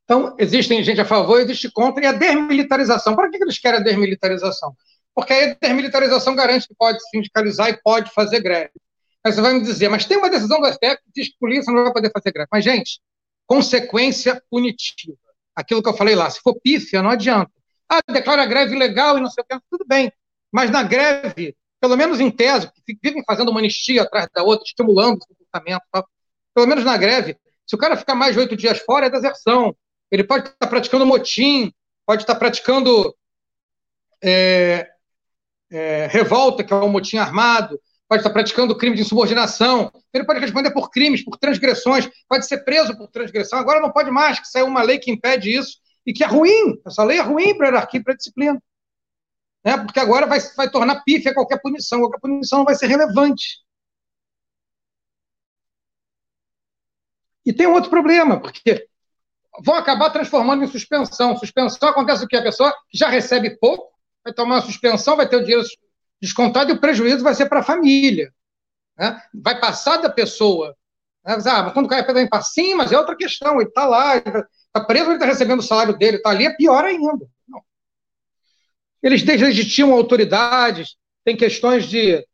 Então, 0.04 0.36
existem 0.38 0.82
gente 0.84 1.00
a 1.00 1.04
favor, 1.04 1.40
existe 1.40 1.70
contra, 1.70 2.04
e 2.04 2.06
a 2.06 2.12
desmilitarização. 2.12 3.16
Para 3.16 3.30
que 3.30 3.36
eles 3.36 3.58
querem 3.58 3.80
a 3.80 3.82
desmilitarização? 3.82 4.74
Porque 5.14 5.32
a 5.32 5.54
desmilitarização 5.54 6.34
garante 6.34 6.68
que 6.68 6.74
pode 6.74 6.98
sindicalizar 7.10 7.70
e 7.70 7.80
pode 7.82 8.10
fazer 8.12 8.40
greve. 8.40 8.72
Aí 9.26 9.32
você 9.32 9.40
vai 9.40 9.54
me 9.54 9.60
dizer, 9.60 9.88
mas 9.88 10.04
tem 10.04 10.16
uma 10.16 10.30
decisão 10.30 10.60
do 10.60 10.68
STF 10.68 10.98
que 11.02 11.10
diz 11.12 11.28
que 11.30 11.34
a 11.34 11.40
polícia 11.40 11.72
não 11.72 11.82
vai 11.82 11.92
poder 11.92 12.12
fazer 12.12 12.30
greve. 12.30 12.48
Mas, 12.48 12.62
gente, 12.62 13.00
consequência 13.44 14.40
punitiva. 14.48 15.18
Aquilo 15.52 15.82
que 15.82 15.88
eu 15.88 15.96
falei 15.96 16.14
lá, 16.14 16.30
se 16.30 16.38
for 16.40 16.54
pífia, 16.60 17.02
não 17.02 17.10
adianta. 17.10 17.50
Ah, 17.88 17.98
declara 18.08 18.46
greve 18.46 18.76
legal 18.76 19.18
e 19.18 19.20
não 19.20 19.28
sei 19.28 19.42
o 19.42 19.44
que, 19.44 19.58
tudo 19.68 19.84
bem. 19.84 20.12
Mas 20.52 20.70
na 20.70 20.84
greve, 20.84 21.56
pelo 21.80 21.96
menos 21.96 22.20
em 22.20 22.30
tese, 22.30 22.70
que 22.86 22.96
vivem 23.02 23.24
fazendo 23.26 23.48
uma 23.50 23.58
anistia 23.58 24.02
atrás 24.02 24.28
da 24.32 24.44
outra, 24.44 24.64
estimulando 24.64 25.16
o 25.16 25.26
comportamento, 25.26 25.82
tal. 25.90 26.06
pelo 26.54 26.68
menos 26.68 26.84
na 26.84 26.96
greve, 26.96 27.36
se 27.66 27.74
o 27.74 27.78
cara 27.78 27.96
ficar 27.96 28.14
mais 28.14 28.32
de 28.32 28.38
oito 28.38 28.54
dias 28.54 28.78
fora, 28.78 29.06
é 29.06 29.10
deserção. 29.10 29.76
Ele 30.08 30.22
pode 30.22 30.50
estar 30.50 30.68
praticando 30.68 31.04
motim, 31.04 31.72
pode 32.06 32.22
estar 32.22 32.36
praticando 32.36 33.12
é, 34.22 34.88
é, 35.68 36.06
revolta, 36.06 36.62
que 36.62 36.72
é 36.72 36.76
um 36.76 36.88
motim 36.88 37.16
armado, 37.16 37.76
pode 38.08 38.20
estar 38.20 38.30
praticando 38.30 38.76
crime 38.76 38.96
de 38.96 39.02
insubordinação, 39.02 39.90
ele 40.12 40.24
pode 40.24 40.40
responder 40.40 40.70
por 40.70 40.90
crimes, 40.90 41.24
por 41.24 41.36
transgressões, 41.36 42.08
pode 42.28 42.46
ser 42.46 42.58
preso 42.58 42.96
por 42.96 43.08
transgressão. 43.08 43.58
Agora 43.58 43.80
não 43.80 43.90
pode 43.90 44.10
mais, 44.10 44.38
que 44.38 44.46
saiu 44.46 44.66
uma 44.66 44.82
lei 44.82 44.98
que 44.98 45.10
impede 45.10 45.50
isso, 45.50 45.78
e 46.06 46.12
que 46.12 46.22
é 46.22 46.26
ruim. 46.26 46.80
Essa 46.86 47.02
lei 47.02 47.18
é 47.18 47.22
ruim 47.22 47.56
para 47.56 47.66
a 47.66 47.70
hierarquia 47.70 48.00
e 48.00 48.02
para 48.04 48.12
a 48.12 48.16
disciplina. 48.16 48.62
Né? 49.64 49.76
Porque 49.78 49.98
agora 49.98 50.26
vai, 50.26 50.38
vai 50.56 50.70
tornar 50.70 51.02
pífia 51.02 51.34
qualquer 51.34 51.60
punição, 51.60 51.98
qualquer 51.98 52.20
punição 52.20 52.60
não 52.60 52.64
vai 52.64 52.76
ser 52.76 52.86
relevante. 52.86 53.58
E 57.44 57.52
tem 57.52 57.66
um 57.66 57.74
outro 57.74 57.90
problema, 57.90 58.40
porque 58.40 58.88
vão 59.64 59.74
acabar 59.74 60.10
transformando 60.10 60.64
em 60.64 60.68
suspensão. 60.68 61.36
Suspensão 61.36 61.88
acontece 61.88 62.24
o 62.24 62.28
que? 62.28 62.36
A 62.36 62.42
pessoa 62.42 62.72
já 62.92 63.08
recebe 63.08 63.56
pouco, 63.58 63.92
vai 64.24 64.32
tomar 64.32 64.56
uma 64.56 64.62
suspensão, 64.62 65.16
vai 65.16 65.28
ter 65.28 65.36
o 65.36 65.44
dinheiro 65.44 65.64
descontado 66.20 66.70
e 66.70 66.74
o 66.74 66.80
prejuízo 66.80 67.22
vai 67.22 67.34
ser 67.34 67.46
para 67.48 67.60
a 67.60 67.64
família. 67.64 68.32
Né? 68.98 69.20
Vai 69.34 69.60
passar 69.60 69.98
da 69.98 70.10
pessoa. 70.10 70.76
Né? 71.24 71.36
Ah, 71.46 71.70
quando 71.70 71.86
o 71.86 71.88
cara 71.88 72.12
vai 72.12 72.28
para 72.28 72.42
cima, 72.42 72.84
mas 72.84 72.92
é 72.92 72.98
outra 72.98 73.16
questão. 73.16 73.60
Ele 73.60 73.68
está 73.68 73.86
lá, 73.86 74.16
está 74.16 74.84
preso, 74.86 75.06
ele 75.06 75.14
está 75.14 75.26
recebendo 75.26 75.60
o 75.60 75.62
salário 75.62 75.96
dele, 75.96 76.16
está 76.18 76.30
ali, 76.30 76.46
é 76.46 76.54
pior 76.54 76.84
ainda. 76.84 77.26
Não. 77.48 77.62
Eles 79.02 79.22
deslegitimam 79.22 79.96
autoridades, 79.96 80.96
tem 81.24 81.36
questões 81.36 81.86
de, 81.86 82.24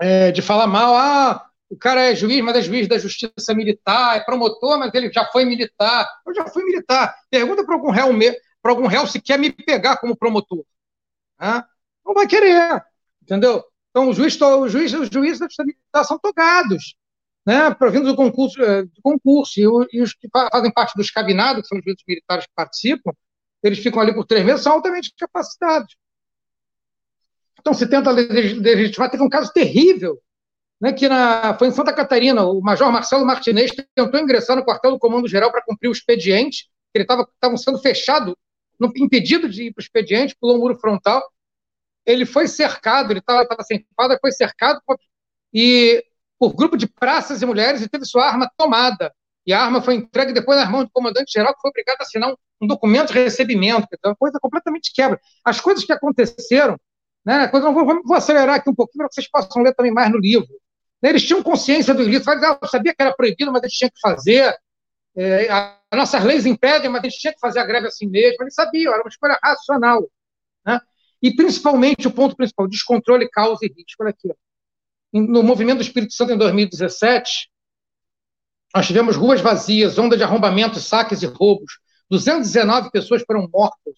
é, 0.00 0.32
de 0.32 0.42
falar 0.42 0.66
mal. 0.66 0.94
Ah, 0.96 1.46
o 1.68 1.76
cara 1.76 2.02
é 2.02 2.14
juiz, 2.14 2.40
mas 2.42 2.56
é 2.56 2.62
juiz 2.62 2.86
da 2.86 2.98
justiça 2.98 3.54
militar, 3.54 4.16
é 4.16 4.20
promotor, 4.20 4.78
mas 4.78 4.92
ele 4.94 5.12
já 5.12 5.24
foi 5.26 5.44
militar. 5.44 6.08
Eu 6.26 6.34
já 6.34 6.46
fui 6.46 6.64
militar. 6.64 7.14
Pergunta 7.30 7.64
para 7.64 7.74
algum 7.74 7.90
réu, 7.90 8.08
para 8.62 8.72
algum 8.72 8.86
réu 8.86 9.06
se 9.06 9.20
quer 9.20 9.38
me 9.38 9.50
pegar 9.50 9.96
como 9.96 10.16
promotor. 10.16 10.64
Né? 11.40 11.64
Não 12.06 12.14
vai 12.14 12.26
querer, 12.26 12.82
entendeu? 13.22 13.64
Então, 13.90 14.10
o 14.10 14.12
juiz, 14.12 14.40
o 14.40 14.68
juiz, 14.68 14.92
os 14.92 15.08
juízes 15.08 15.40
da 15.40 15.46
estabilidade 15.46 16.06
são 16.06 16.18
togados, 16.18 16.96
né, 17.46 17.72
provindo 17.74 18.06
do 18.06 18.16
concurso, 18.16 18.62
eh, 18.62 18.82
do 18.82 19.02
concurso 19.02 19.58
e, 19.58 19.66
o, 19.66 19.86
e, 19.92 20.02
os 20.02 20.12
que 20.12 20.28
fazem 20.30 20.70
parte 20.70 20.94
dos 20.96 21.10
cabinados, 21.10 21.62
que 21.62 21.68
são 21.68 21.78
os 21.78 21.84
juízes 21.84 22.02
militares 22.06 22.46
que 22.46 22.52
participam, 22.54 23.12
eles 23.62 23.78
ficam 23.78 24.00
ali 24.00 24.14
por 24.14 24.26
três 24.26 24.44
meses, 24.44 24.62
são 24.62 24.72
altamente 24.72 25.12
capacitados. 25.18 25.96
Então, 27.58 27.72
se 27.72 27.88
tenta 27.88 28.10
legitimar, 28.10 29.10
teve 29.10 29.22
um 29.22 29.28
caso 29.28 29.52
terrível, 29.52 30.20
né, 30.80 30.92
que 30.92 31.08
na, 31.08 31.56
foi 31.58 31.68
em 31.68 31.72
Santa 31.72 31.92
Catarina, 31.92 32.44
o 32.44 32.60
major 32.60 32.92
Marcelo 32.92 33.24
Martinez 33.24 33.72
tentou 33.94 34.20
ingressar 34.20 34.56
no 34.56 34.64
quartel 34.64 34.92
do 34.92 34.98
Comando 34.98 35.26
Geral 35.26 35.50
para 35.50 35.64
cumprir 35.64 35.88
o 35.88 35.92
expediente, 35.92 36.68
ele 36.94 37.04
estava 37.04 37.56
sendo 37.56 37.78
fechado, 37.78 38.36
impedido 38.96 39.48
de 39.48 39.64
ir 39.64 39.72
para 39.72 39.80
o 39.80 39.84
expediente, 39.84 40.36
pulou 40.38 40.56
o 40.56 40.58
um 40.58 40.62
muro 40.62 40.78
frontal, 40.78 41.22
ele 42.06 42.24
foi 42.24 42.46
cercado, 42.46 43.12
ele 43.12 43.18
estava 43.18 43.46
sem 43.62 43.78
espada, 43.78 44.18
foi 44.20 44.32
cercado 44.32 44.80
e 45.52 46.02
por 46.38 46.54
grupo 46.54 46.76
de 46.76 46.86
praças 46.86 47.42
e 47.42 47.46
mulheres 47.46 47.82
e 47.82 47.88
teve 47.88 48.04
sua 48.04 48.26
arma 48.26 48.50
tomada. 48.56 49.12
E 49.46 49.52
a 49.52 49.62
arma 49.62 49.80
foi 49.80 49.94
entregue 49.94 50.32
depois 50.32 50.58
nas 50.58 50.68
mãos 50.68 50.84
do 50.84 50.90
comandante-geral, 50.90 51.54
que 51.54 51.60
foi 51.60 51.70
obrigado 51.70 52.00
a 52.00 52.02
assinar 52.02 52.30
um, 52.30 52.36
um 52.62 52.66
documento 52.66 53.12
de 53.12 53.20
recebimento. 53.20 53.86
Então, 53.92 54.10
uma 54.10 54.16
coisa 54.16 54.38
completamente 54.40 54.92
quebra. 54.92 55.20
As 55.44 55.60
coisas 55.60 55.84
que 55.84 55.92
aconteceram, 55.92 56.76
né, 57.24 57.46
coisa, 57.48 57.70
vou, 57.70 58.02
vou, 58.04 58.16
acelerar 58.16 58.56
aqui 58.56 58.68
um 58.68 58.74
pouquinho 58.74 59.02
para 59.02 59.08
que 59.08 59.14
vocês 59.14 59.30
possam 59.30 59.62
ler 59.62 59.74
também 59.74 59.92
mais 59.92 60.10
no 60.10 60.18
livro. 60.18 60.48
Né, 61.00 61.10
eles 61.10 61.24
tinham 61.24 61.42
consciência 61.42 61.94
do 61.94 62.02
ilícito, 62.02 62.30
ah, 62.30 62.58
sabia 62.66 62.94
que 62.94 63.02
era 63.02 63.14
proibido, 63.14 63.52
mas 63.52 63.62
eles 63.62 63.74
tinham 63.74 63.90
que 63.90 64.00
fazer. 64.00 64.54
É, 65.16 65.48
a, 65.48 65.78
nossas 65.94 66.24
leis 66.24 66.44
impedem, 66.44 66.90
mas 66.90 67.04
eles 67.04 67.14
tinham 67.14 67.32
que 67.32 67.40
fazer 67.40 67.60
a 67.60 67.64
greve 67.64 67.86
assim 67.86 68.08
mesmo. 68.08 68.42
Eles 68.42 68.54
sabiam, 68.54 68.92
era 68.92 69.02
uma 69.02 69.08
escolha 69.08 69.38
racional. 69.42 70.06
E, 71.22 71.34
principalmente, 71.34 72.06
o 72.06 72.12
ponto 72.12 72.36
principal, 72.36 72.68
descontrole, 72.68 73.28
causa 73.30 73.64
e 73.64 73.68
risco. 73.68 74.02
Olha 74.02 74.10
aqui. 74.10 74.28
No 75.12 75.42
movimento 75.42 75.78
do 75.78 75.82
Espírito 75.82 76.12
Santo, 76.12 76.32
em 76.32 76.38
2017, 76.38 77.50
nós 78.74 78.86
tivemos 78.86 79.16
ruas 79.16 79.40
vazias, 79.40 79.98
onda 79.98 80.16
de 80.16 80.22
arrombamentos, 80.22 80.84
saques 80.84 81.22
e 81.22 81.26
roubos. 81.26 81.78
219 82.10 82.90
pessoas 82.90 83.22
foram 83.22 83.48
mortas. 83.52 83.94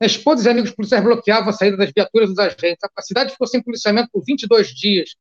Esposos 0.00 0.44
e 0.44 0.50
amigos 0.50 0.70
policiais 0.72 1.02
bloqueavam 1.02 1.50
a 1.50 1.52
saída 1.52 1.76
das 1.76 1.90
viaturas 1.94 2.28
dos 2.28 2.38
agentes. 2.38 2.78
A 2.96 3.02
cidade 3.02 3.32
ficou 3.32 3.46
sem 3.46 3.62
policiamento 3.62 4.08
por 4.12 4.22
22 4.24 4.68
dias. 4.68 5.14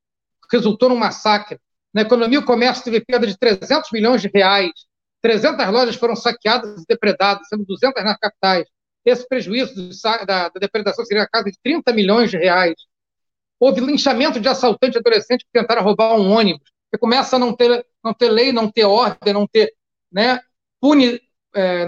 Resultou 0.51 0.89
num 0.89 0.95
massacre. 0.95 1.59
Na 1.93 2.01
economia, 2.01 2.39
o 2.39 2.45
comércio 2.45 2.83
teve 2.83 2.99
perda 3.03 3.25
de 3.25 3.37
300 3.37 3.89
milhões 3.91 4.21
de 4.21 4.29
reais. 4.33 4.71
300 5.21 5.67
lojas 5.69 5.95
foram 5.95 6.15
saqueadas 6.15 6.83
e 6.83 6.85
depredadas, 6.87 7.47
sendo 7.47 7.65
200 7.65 8.03
nas 8.03 8.17
capitais. 8.17 8.67
Esse 9.05 9.27
prejuízo 9.27 9.89
da, 10.25 10.49
da 10.49 10.59
depredação 10.59 11.05
seria 11.05 11.23
a 11.23 11.29
casa 11.29 11.45
de 11.45 11.57
30 11.63 11.93
milhões 11.93 12.31
de 12.31 12.37
reais. 12.37 12.73
Houve 13.59 13.81
linchamento 13.81 14.39
de 14.39 14.49
assaltantes 14.49 14.97
adolescentes 14.97 15.45
que 15.45 15.59
tentaram 15.59 15.83
roubar 15.83 16.15
um 16.15 16.31
ônibus. 16.31 16.69
Você 16.89 16.97
começa 16.97 17.35
a 17.35 17.39
não 17.39 17.55
ter, 17.55 17.85
não 18.03 18.13
ter 18.13 18.29
lei, 18.29 18.51
não 18.51 18.69
ter 18.71 18.85
ordem, 18.85 19.33
não 19.33 19.47
ter, 19.47 19.71
né, 20.11 20.39
puni, 20.81 21.21
é, 21.53 21.85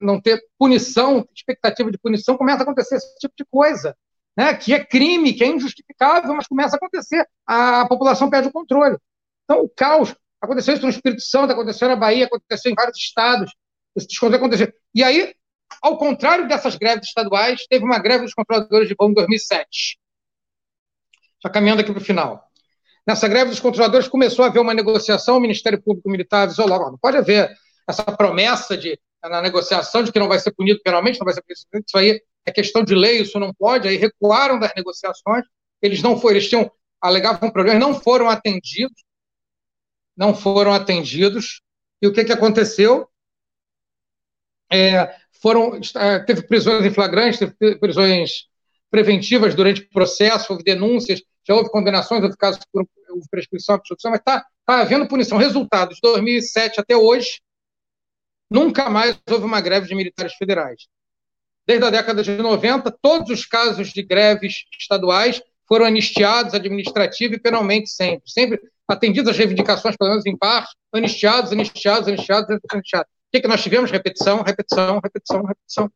não, 0.00 0.20
ter 0.20 0.40
punição, 0.58 1.26
expectativa 1.34 1.90
de 1.90 1.98
punição, 1.98 2.36
começa 2.36 2.60
a 2.60 2.62
acontecer 2.62 2.96
esse 2.96 3.18
tipo 3.18 3.34
de 3.36 3.44
coisa. 3.44 3.96
Né, 4.36 4.54
que 4.54 4.72
é 4.72 4.82
crime, 4.82 5.34
que 5.34 5.42
é 5.42 5.48
injustificável, 5.48 6.32
mas 6.34 6.46
começa 6.46 6.76
a 6.76 6.78
acontecer. 6.78 7.26
A, 7.44 7.86
população 7.86 8.30
perde 8.30 8.48
o 8.48 8.52
controle. 8.52 8.96
Então, 9.44 9.62
o 9.62 9.68
caos. 9.68 10.14
Aconteceu 10.40 10.72
isso 10.72 10.84
no 10.84 10.88
Espírito 10.88 11.20
Santo, 11.20 11.52
aconteceu 11.52 11.88
na 11.88 11.96
Bahia, 11.96 12.24
aconteceu 12.24 12.70
em 12.72 12.74
vários 12.74 12.96
estados. 12.96 13.52
Descontrole 13.94 14.36
aconteceu. 14.36 14.72
E 14.94 15.02
aí, 15.02 15.34
ao 15.82 15.98
contrário 15.98 16.48
dessas 16.48 16.76
greves 16.76 17.08
estaduais, 17.08 17.66
teve 17.68 17.84
uma 17.84 17.98
greve 17.98 18.24
dos 18.24 18.34
controladores 18.34 18.88
de 18.88 18.94
voo 18.98 19.10
em 19.10 19.14
2007. 19.14 19.98
Já 21.42 21.50
caminhando 21.50 21.80
aqui 21.80 21.92
para 21.92 22.00
o 22.00 22.04
final. 22.04 22.44
Nessa 23.06 23.26
greve 23.26 23.50
dos 23.50 23.60
controladores 23.60 24.08
começou 24.08 24.44
a 24.44 24.48
haver 24.48 24.60
uma 24.60 24.74
negociação, 24.74 25.36
o 25.36 25.40
Ministério 25.40 25.80
Público 25.82 26.10
Militar 26.10 26.42
avisou 26.42 26.66
logo, 26.66 26.90
não 26.90 26.98
pode 26.98 27.16
haver 27.16 27.50
essa 27.88 28.04
promessa 28.04 28.76
de 28.76 28.98
na 29.22 29.42
negociação 29.42 30.02
de 30.02 30.10
que 30.12 30.18
não 30.18 30.28
vai 30.28 30.38
ser 30.38 30.52
punido 30.52 30.80
penalmente, 30.82 31.18
não 31.18 31.24
vai 31.26 31.34
ser 31.34 31.42
punido, 31.42 31.84
isso 31.86 31.98
aí 31.98 32.22
é 32.46 32.52
questão 32.52 32.82
de 32.82 32.94
lei, 32.94 33.20
isso 33.20 33.38
não 33.38 33.52
pode, 33.52 33.86
aí 33.86 33.96
recuaram 33.96 34.58
das 34.58 34.72
negociações, 34.74 35.44
eles 35.82 36.02
não 36.02 36.18
foram, 36.18 36.36
eles 36.36 36.48
tinham, 36.48 36.70
alegavam 37.00 37.50
problemas, 37.50 37.80
não 37.80 38.00
foram 38.00 38.30
atendidos, 38.30 39.04
não 40.16 40.34
foram 40.34 40.72
atendidos, 40.72 41.62
e 42.00 42.06
o 42.06 42.12
que, 42.12 42.24
que 42.24 42.32
aconteceu? 42.32 43.08
É, 44.72 45.14
foram, 45.40 45.80
teve 46.26 46.42
prisões 46.42 46.84
em 46.84 46.90
flagrantes, 46.90 47.38
teve 47.38 47.76
prisões 47.78 48.46
preventivas 48.90 49.54
durante 49.54 49.82
o 49.82 49.90
processo, 49.90 50.52
houve 50.52 50.64
denúncias, 50.64 51.22
já 51.46 51.54
houve 51.54 51.70
condenações, 51.70 52.22
houve 52.22 52.36
casos 52.36 52.60
por 52.72 52.86
houve 53.08 53.26
prescrição, 53.30 53.74
absolução, 53.74 54.10
mas 54.10 54.20
está 54.20 54.46
tá 54.64 54.80
havendo 54.80 55.08
punição. 55.08 55.38
Resultados, 55.38 55.96
de 55.96 56.00
2007 56.02 56.80
até 56.80 56.96
hoje, 56.96 57.40
nunca 58.50 58.88
mais 58.88 59.18
houve 59.28 59.44
uma 59.44 59.60
greve 59.60 59.88
de 59.88 59.94
militares 59.94 60.34
federais. 60.34 60.86
Desde 61.66 61.84
a 61.84 61.90
década 61.90 62.22
de 62.22 62.36
90, 62.36 62.90
todos 63.02 63.30
os 63.30 63.46
casos 63.46 63.92
de 63.92 64.02
greves 64.02 64.64
estaduais 64.78 65.42
foram 65.68 65.86
anistiados 65.86 66.54
administrativa 66.54 67.34
e 67.34 67.40
penalmente 67.40 67.90
sempre. 67.90 68.28
Sempre 68.28 68.60
atendidas 68.88 69.30
as 69.30 69.38
reivindicações, 69.38 69.96
pelo 69.96 70.10
menos 70.10 70.26
em 70.26 70.36
parte, 70.36 70.74
anistiados, 70.92 71.52
anistiados, 71.52 72.08
anistiados, 72.08 72.58
anistiados. 72.72 73.19
Que, 73.32 73.40
que 73.40 73.48
nós 73.48 73.62
tivemos? 73.62 73.90
Repetição, 73.90 74.42
repetição, 74.42 75.00
repetição, 75.00 75.42
repetição. 75.44 75.92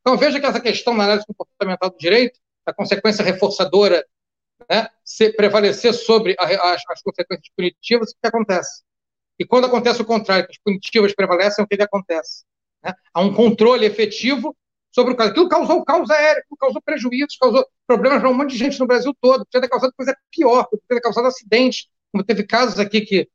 Então, 0.00 0.16
veja 0.16 0.40
que 0.40 0.46
essa 0.46 0.60
questão 0.60 0.94
na 0.94 1.04
análise 1.04 1.26
comportamental 1.26 1.90
do 1.90 1.98
direito, 1.98 2.38
a 2.64 2.72
consequência 2.72 3.24
reforçadora, 3.24 4.06
né, 4.70 4.88
se 5.04 5.32
prevalecer 5.32 5.92
sobre 5.94 6.34
a, 6.38 6.44
as, 6.44 6.82
as, 6.88 7.02
consequências 7.02 7.48
punitivas, 7.56 8.10
o 8.10 8.14
que 8.20 8.26
acontece? 8.26 8.82
E 9.38 9.44
quando 9.44 9.66
acontece 9.66 10.02
o 10.02 10.04
contrário, 10.04 10.46
que 10.46 10.52
as 10.52 10.58
punitivas 10.58 11.14
prevalecem, 11.14 11.64
o 11.64 11.68
que, 11.68 11.76
que 11.76 11.82
acontece? 11.82 12.44
Né? 12.82 12.92
Há 13.12 13.20
um 13.20 13.32
controle 13.34 13.86
efetivo 13.86 14.56
sobre 14.90 15.12
o 15.12 15.16
caso. 15.16 15.30
Aquilo 15.30 15.48
causou 15.48 15.84
caos 15.84 16.10
aéreo, 16.10 16.42
causou 16.58 16.82
prejuízos, 16.82 17.36
causou 17.36 17.66
problemas 17.86 18.20
para 18.20 18.30
um 18.30 18.34
monte 18.34 18.50
de 18.50 18.58
gente 18.58 18.78
no 18.80 18.86
Brasil 18.86 19.14
todo. 19.20 19.44
Podia 19.44 19.60
ter 19.60 19.68
causado 19.68 19.92
coisa 19.96 20.16
pior, 20.30 20.64
podia 20.64 20.84
ter 20.88 21.00
causado 21.00 21.26
acidentes, 21.26 21.88
como 22.10 22.24
teve 22.24 22.44
casos 22.44 22.78
aqui 22.78 23.02
que, 23.02 23.28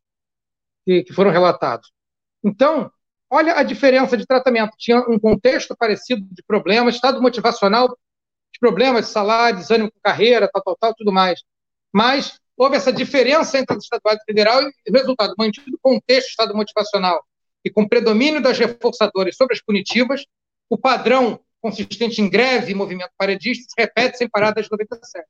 que, 0.86 1.04
que 1.04 1.14
foram 1.14 1.32
relatados. 1.32 1.92
Então, 2.44 2.92
olha 3.34 3.56
a 3.56 3.64
diferença 3.64 4.16
de 4.16 4.28
tratamento. 4.28 4.78
Tinha 4.78 5.00
um 5.10 5.18
contexto 5.18 5.76
parecido 5.76 6.24
de 6.32 6.44
problemas, 6.44 6.96
estado 6.96 7.20
motivacional, 7.20 7.90
de 7.90 8.60
problemas 8.60 9.08
salário, 9.08 9.58
desânimo 9.58 9.92
com 9.92 10.00
carreira, 10.04 10.48
tal, 10.54 10.62
tal, 10.62 10.78
tal, 10.80 10.94
tudo 10.94 11.12
mais. 11.12 11.42
Mas 11.92 12.40
houve 12.56 12.78
essa 12.78 12.94
diferença 12.94 13.58
entre 13.58 13.76
o 13.76 13.80
estadual 13.80 14.16
e 14.16 14.24
federal 14.24 14.62
e, 14.62 14.72
resultado, 14.92 15.34
mantido 15.36 15.76
o 15.76 15.80
contexto 15.82 16.30
estado 16.30 16.56
motivacional 16.56 17.26
e 17.66 17.72
com 17.72 17.88
predomínio 17.88 18.40
das 18.40 18.60
reforçadoras 18.60 19.36
sobre 19.36 19.56
as 19.56 19.62
punitivas, 19.62 20.24
o 20.70 20.78
padrão 20.78 21.40
consistente 21.60 22.22
em 22.22 22.30
greve 22.30 22.74
e 22.74 22.76
movimento 22.76 23.12
paredista 23.18 23.66
se 23.68 23.82
repete 23.82 24.18
sem 24.18 24.30
parar 24.30 24.52
desde 24.52 24.72
97. 24.72 25.26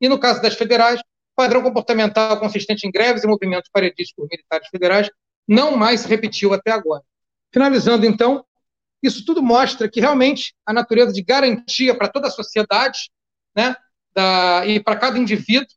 E 0.00 0.08
no 0.08 0.18
caso 0.18 0.42
das 0.42 0.54
federais, 0.54 1.00
padrão 1.34 1.62
comportamental 1.62 2.38
consistente 2.38 2.86
em 2.86 2.90
greves 2.90 3.24
e 3.24 3.26
movimentos 3.26 3.70
paredistas 3.72 4.12
por 4.14 4.28
militares 4.30 4.68
federais 4.68 5.08
não 5.46 5.76
mais 5.76 6.00
se 6.00 6.08
repetiu 6.08 6.52
até 6.52 6.72
agora. 6.72 7.02
Finalizando, 7.52 8.04
então, 8.06 8.44
isso 9.02 9.24
tudo 9.24 9.42
mostra 9.42 9.88
que 9.88 10.00
realmente 10.00 10.54
a 10.66 10.72
natureza 10.72 11.12
de 11.12 11.22
garantia 11.22 11.96
para 11.96 12.08
toda 12.08 12.28
a 12.28 12.30
sociedade 12.30 13.10
né, 13.56 13.76
da, 14.14 14.66
e 14.66 14.80
para 14.80 14.96
cada 14.96 15.18
indivíduo 15.18 15.68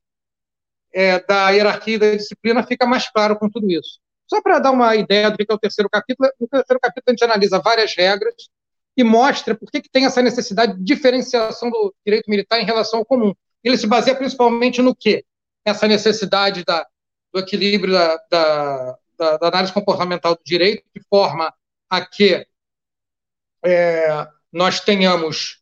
é, 0.93 1.24
da 1.26 1.49
hierarquia 1.51 1.95
e 1.95 1.99
da 1.99 2.15
disciplina 2.15 2.63
fica 2.63 2.86
mais 2.86 3.09
claro 3.09 3.38
com 3.38 3.49
tudo 3.49 3.69
isso. 3.72 3.99
Só 4.28 4.41
para 4.41 4.59
dar 4.59 4.72
uma 4.72 4.95
ideia 4.95 5.30
do 5.30 5.38
que 5.38 5.45
é 5.49 5.53
o 5.53 5.59
terceiro 5.59 5.89
capítulo, 5.89 6.30
no 6.39 6.47
terceiro 6.47 6.80
capítulo 6.80 7.03
a 7.07 7.11
gente 7.11 7.24
analisa 7.24 7.59
várias 7.59 7.95
regras 7.95 8.34
e 8.95 9.03
mostra 9.03 9.55
por 9.55 9.69
que, 9.69 9.82
que 9.82 9.89
tem 9.89 10.05
essa 10.05 10.22
necessidade 10.22 10.78
de 10.78 10.84
diferenciação 10.84 11.69
do 11.69 11.93
direito 12.05 12.30
militar 12.30 12.59
em 12.59 12.65
relação 12.65 12.99
ao 12.99 13.05
comum. 13.05 13.34
Ele 13.63 13.78
se 13.78 13.88
baseia 13.88 14.15
principalmente 14.15 14.82
no 14.82 14.95
quê? 14.95 15.24
Essa 15.65 15.88
necessidade 15.88 16.63
da, 16.65 16.86
do 17.34 17.39
equilíbrio 17.39 17.93
da, 17.93 18.22
da, 18.30 18.97
da, 19.17 19.38
da 19.38 19.47
análise 19.47 19.74
comportamental 19.74 20.36
do 20.36 20.41
direito, 20.43 20.84
de 20.95 21.01
forma 21.09 21.53
a 21.92 22.06
que 22.06 22.48
é, 23.64 24.28
nós 24.52 24.80
tenhamos 24.80 25.62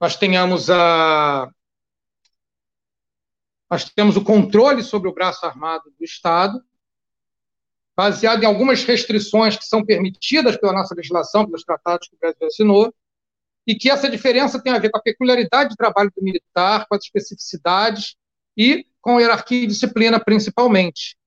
nós 0.00 0.16
tenhamos 0.16 0.70
a 0.70 1.50
nós 3.70 3.84
temos 3.90 4.16
o 4.16 4.24
controle 4.24 4.82
sobre 4.82 5.10
o 5.10 5.12
braço 5.12 5.44
armado 5.44 5.92
do 5.98 6.02
Estado, 6.02 6.64
baseado 7.94 8.42
em 8.42 8.46
algumas 8.46 8.82
restrições 8.82 9.58
que 9.58 9.64
são 9.66 9.84
permitidas 9.84 10.56
pela 10.56 10.72
nossa 10.72 10.94
legislação, 10.94 11.44
pelos 11.44 11.64
tratados 11.64 12.08
que 12.08 12.16
o 12.16 12.18
Brasil 12.18 12.46
assinou, 12.46 12.94
e 13.66 13.74
que 13.74 13.90
essa 13.90 14.08
diferença 14.08 14.62
tem 14.62 14.72
a 14.72 14.78
ver 14.78 14.88
com 14.88 14.96
a 14.96 15.02
peculiaridade 15.02 15.70
de 15.70 15.76
trabalho 15.76 16.10
do 16.16 16.22
militar, 16.22 16.86
com 16.88 16.94
as 16.94 17.04
especificidades 17.04 18.16
e 18.56 18.86
com 19.02 19.18
a 19.18 19.20
hierarquia 19.20 19.64
e 19.64 19.66
disciplina, 19.66 20.18
principalmente. 20.18 21.18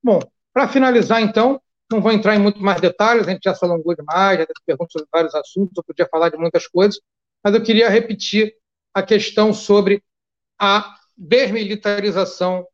Bom, 0.00 0.20
para 0.52 0.68
finalizar, 0.68 1.20
então, 1.20 1.60
não 1.90 2.00
vou 2.00 2.12
entrar 2.12 2.34
em 2.34 2.38
muito 2.38 2.60
mais 2.60 2.80
detalhes, 2.80 3.28
a 3.28 3.30
gente 3.30 3.44
já 3.44 3.54
se 3.54 3.64
alongou 3.64 3.94
demais, 3.94 4.38
já 4.38 4.46
teve 4.46 4.60
perguntas 4.66 4.92
sobre 4.92 5.08
vários 5.12 5.34
assuntos, 5.34 5.76
eu 5.76 5.84
podia 5.84 6.08
falar 6.10 6.30
de 6.30 6.36
muitas 6.36 6.66
coisas, 6.66 7.00
mas 7.42 7.54
eu 7.54 7.62
queria 7.62 7.88
repetir 7.88 8.54
a 8.92 9.02
questão 9.02 9.52
sobre 9.52 10.02
a 10.58 10.96
desmilitarização 11.16 12.66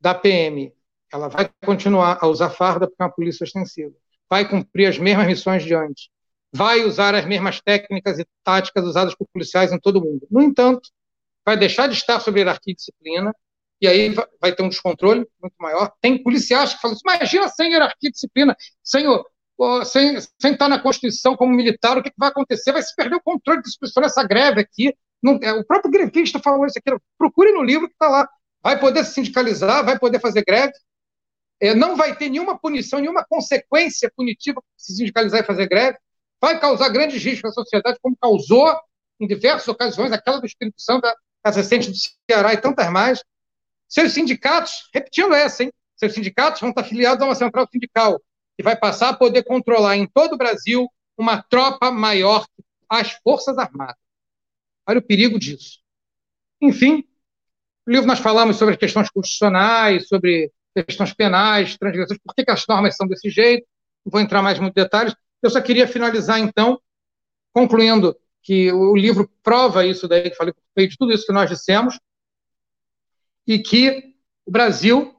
da 0.00 0.14
PM. 0.14 0.72
Ela 1.12 1.28
vai 1.28 1.50
continuar 1.64 2.18
a 2.20 2.26
usar 2.26 2.50
farda 2.50 2.86
porque 2.86 3.02
é 3.02 3.06
uma 3.06 3.12
polícia 3.12 3.44
ostensiva. 3.44 3.94
Vai 4.28 4.48
cumprir 4.48 4.86
as 4.86 4.98
mesmas 4.98 5.26
missões 5.26 5.64
de 5.64 5.74
antes. 5.74 6.08
Vai 6.52 6.84
usar 6.84 7.14
as 7.14 7.24
mesmas 7.24 7.60
técnicas 7.60 8.18
e 8.18 8.26
táticas 8.44 8.84
usadas 8.84 9.14
por 9.14 9.26
policiais 9.32 9.72
em 9.72 9.78
todo 9.78 9.98
o 9.98 10.04
mundo. 10.04 10.26
No 10.30 10.42
entanto, 10.42 10.90
vai 11.44 11.56
deixar 11.56 11.86
de 11.88 11.94
estar 11.94 12.20
sob 12.20 12.38
hierarquia 12.38 12.72
e 12.72 12.76
disciplina, 12.76 13.34
e 13.80 13.86
aí 13.86 14.14
vai 14.40 14.54
ter 14.54 14.62
um 14.62 14.68
descontrole 14.68 15.26
muito 15.40 15.54
maior. 15.58 15.92
Tem 16.00 16.22
policiais 16.22 16.74
que 16.74 16.80
falam 16.80 16.96
assim, 16.96 17.02
imagina 17.06 17.48
sem 17.48 17.72
hierarquia 17.72 18.08
e 18.08 18.12
disciplina, 18.12 18.56
sem, 18.82 19.04
sem, 19.84 20.18
sem 20.40 20.52
estar 20.52 20.68
na 20.68 20.80
Constituição 20.80 21.36
como 21.36 21.54
militar, 21.54 21.96
o 21.96 22.02
que, 22.02 22.12
vai 22.16 22.28
acontecer? 22.28 22.72
Vai 22.72 22.82
se 22.82 22.94
perder 22.94 23.16
o 23.16 23.22
controle 23.22 23.60
de 23.60 23.68
discussão 23.68 24.02
nessa 24.02 24.24
greve 24.24 24.60
aqui. 24.60 24.94
Não, 25.22 25.38
é, 25.42 25.52
o 25.52 25.64
próprio 25.64 25.90
grevista 25.90 26.38
falou 26.38 26.66
isso 26.66 26.78
aqui, 26.78 26.96
procure 27.16 27.52
no 27.52 27.62
livro 27.62 27.88
que 27.88 27.94
está 27.94 28.08
lá. 28.08 28.28
Vai 28.62 28.78
poder 28.78 29.04
se 29.04 29.14
sindicalizar, 29.14 29.84
vai 29.84 29.98
poder 29.98 30.20
fazer 30.20 30.44
greve, 30.44 30.72
é, 31.60 31.74
não 31.74 31.96
vai 31.96 32.16
ter 32.16 32.28
nenhuma 32.28 32.58
punição, 32.58 33.00
nenhuma 33.00 33.24
consequência 33.24 34.10
punitiva 34.16 34.62
se 34.76 34.96
sindicalizar 34.96 35.40
e 35.40 35.44
fazer 35.44 35.68
greve, 35.68 35.98
vai 36.40 36.58
causar 36.60 36.88
grandes 36.88 37.22
riscos 37.22 37.50
à 37.50 37.54
sociedade, 37.54 37.98
como 38.00 38.16
causou 38.20 38.72
em 39.20 39.26
diversas 39.26 39.66
ocasiões, 39.66 40.12
aquela 40.12 40.38
do 40.38 40.46
Espírito 40.46 40.80
Santo, 40.80 41.06
as 41.42 41.56
do 41.56 41.94
Ceará 42.30 42.52
e 42.52 42.56
tantas 42.56 42.90
mais. 42.90 43.22
Seus 43.88 44.12
sindicatos, 44.12 44.88
repetindo 44.92 45.34
essa, 45.34 45.64
hein? 45.64 45.72
Seus 45.96 46.12
sindicatos 46.12 46.60
vão 46.60 46.70
estar 46.70 46.82
afiliados 46.82 47.22
a 47.22 47.26
uma 47.26 47.34
central 47.34 47.66
sindical 47.70 48.20
que 48.56 48.62
vai 48.62 48.76
passar 48.76 49.10
a 49.10 49.14
poder 49.14 49.44
controlar 49.44 49.96
em 49.96 50.06
todo 50.06 50.34
o 50.34 50.38
Brasil 50.38 50.88
uma 51.16 51.42
tropa 51.42 51.90
maior 51.90 52.46
que 52.46 52.62
as 52.88 53.12
Forças 53.24 53.58
Armadas. 53.58 53.96
Olha 54.86 54.98
o 54.98 55.02
perigo 55.02 55.38
disso. 55.38 55.80
Enfim, 56.60 57.04
no 57.86 57.92
livro 57.92 58.06
nós 58.06 58.18
falamos 58.18 58.56
sobre 58.56 58.74
as 58.74 58.80
questões 58.80 59.10
constitucionais, 59.10 60.08
sobre 60.08 60.52
questões 60.74 61.12
penais, 61.12 61.76
transgressões, 61.76 62.18
por 62.24 62.34
que, 62.34 62.44
que 62.44 62.50
as 62.50 62.64
normas 62.68 62.96
são 62.96 63.06
desse 63.06 63.30
jeito, 63.30 63.66
não 64.04 64.10
vou 64.10 64.20
entrar 64.20 64.42
mais 64.42 64.58
em 64.58 64.60
muitos 64.60 64.82
detalhes. 64.82 65.14
Eu 65.42 65.50
só 65.50 65.60
queria 65.60 65.86
finalizar, 65.86 66.38
então, 66.38 66.80
concluindo 67.52 68.16
que 68.42 68.72
o 68.72 68.96
livro 68.96 69.30
prova 69.42 69.84
isso 69.84 70.08
daí, 70.08 70.30
que 70.30 70.36
falei 70.36 70.54
de 70.76 70.96
tudo 70.96 71.12
isso 71.12 71.26
que 71.26 71.32
nós 71.32 71.50
dissemos, 71.50 71.98
e 73.48 73.58
que 73.58 74.14
o 74.44 74.50
Brasil 74.50 75.16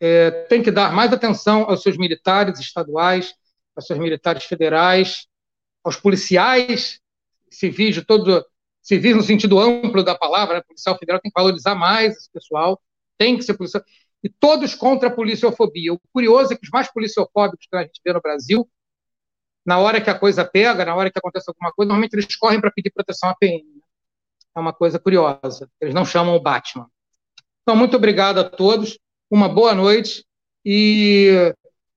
é, 0.00 0.30
tem 0.48 0.62
que 0.62 0.70
dar 0.70 0.92
mais 0.94 1.12
atenção 1.12 1.64
aos 1.64 1.82
seus 1.82 1.98
militares 1.98 2.58
estaduais, 2.58 3.34
aos 3.76 3.86
seus 3.86 3.98
militares 3.98 4.44
federais, 4.44 5.26
aos 5.84 5.96
policiais 5.96 7.00
civis 7.50 7.94
de 7.94 8.02
todo 8.02 8.44
civis 8.82 9.14
no 9.14 9.22
sentido 9.22 9.58
amplo 9.58 10.02
da 10.02 10.14
palavra, 10.16 10.56
né? 10.56 10.62
policial 10.62 10.98
federal 10.98 11.20
tem 11.20 11.30
que 11.30 11.40
valorizar 11.40 11.74
mais 11.74 12.16
esse 12.16 12.30
pessoal, 12.32 12.80
tem 13.16 13.36
que 13.36 13.44
ser 13.44 13.54
policial 13.54 13.82
e 14.22 14.28
todos 14.28 14.74
contra 14.74 15.08
a 15.08 15.12
policiofobia. 15.12 15.92
O 15.92 16.00
curioso 16.10 16.54
é 16.54 16.56
que 16.56 16.64
os 16.64 16.70
mais 16.70 16.90
policiofóbicos 16.90 17.66
que 17.70 17.76
a 17.76 17.82
gente 17.82 18.00
vê 18.02 18.10
no 18.10 18.22
Brasil, 18.22 18.66
na 19.66 19.78
hora 19.78 20.00
que 20.00 20.08
a 20.08 20.18
coisa 20.18 20.44
pega, 20.46 20.82
na 20.84 20.94
hora 20.94 21.10
que 21.10 21.18
acontece 21.18 21.50
alguma 21.50 21.70
coisa, 21.72 21.88
normalmente 21.88 22.14
eles 22.14 22.34
correm 22.36 22.58
para 22.58 22.70
pedir 22.70 22.90
proteção 22.90 23.28
à 23.28 23.34
PM. 23.34 23.62
Né? 23.62 23.82
É 24.56 24.60
uma 24.60 24.72
coisa 24.72 24.98
curiosa. 24.98 25.70
Eles 25.78 25.94
não 25.94 26.06
chamam 26.06 26.34
o 26.34 26.40
Batman. 26.40 26.88
Então, 27.64 27.74
muito 27.74 27.96
obrigado 27.96 28.38
a 28.38 28.44
todos, 28.44 28.98
uma 29.30 29.48
boa 29.48 29.74
noite 29.74 30.24
e 30.64 31.52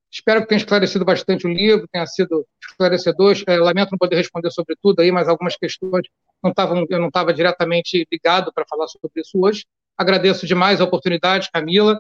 espero 0.09 0.41
que 0.41 0.47
tenha 0.47 0.57
esclarecido 0.59 1.03
bastante 1.03 1.45
o 1.45 1.49
livro, 1.49 1.88
tenha 1.91 2.07
sido 2.07 2.47
esclarecedor. 2.61 3.36
É, 3.45 3.57
lamento 3.57 3.91
não 3.91 3.97
poder 3.97 4.15
responder 4.15 4.49
sobre 4.49 4.76
tudo 4.82 5.01
aí, 5.01 5.11
mas 5.11 5.28
algumas 5.28 5.57
questões 5.57 6.07
não 6.41 6.53
tavam, 6.53 6.86
eu 6.89 6.99
não 6.99 7.07
estava 7.07 7.34
diretamente 7.34 8.07
ligado 8.11 8.51
para 8.53 8.65
falar 8.65 8.88
sobre 8.88 9.22
isso 9.22 9.38
hoje, 9.39 9.65
Agradeço 9.97 10.45
demais 10.45 10.80
a 10.80 10.84
oportunidade, 10.84 11.49
Camila. 11.51 11.99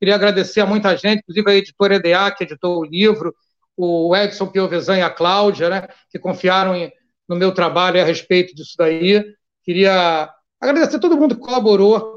Queria 0.00 0.16
agradecer 0.16 0.60
a 0.60 0.66
muita 0.66 0.96
gente, 0.96 1.20
inclusive 1.20 1.48
a 1.48 1.54
editora 1.54 1.94
EDA, 1.94 2.30
que 2.32 2.42
editou 2.42 2.80
o 2.80 2.84
livro, 2.84 3.32
o 3.76 4.14
Edson 4.16 4.48
Piovesan 4.48 4.98
e 4.98 5.02
a 5.02 5.08
Cláudia, 5.08 5.70
né, 5.70 5.88
que 6.10 6.18
confiaram 6.18 6.74
em, 6.74 6.92
no 7.28 7.36
meu 7.36 7.52
trabalho 7.54 8.00
a 8.00 8.04
respeito 8.04 8.54
disso 8.54 8.74
daí. 8.76 9.24
Queria 9.62 10.28
agradecer 10.60 10.96
a 10.96 11.00
todo 11.00 11.16
mundo 11.16 11.36
que 11.36 11.40
colaborou 11.40 12.15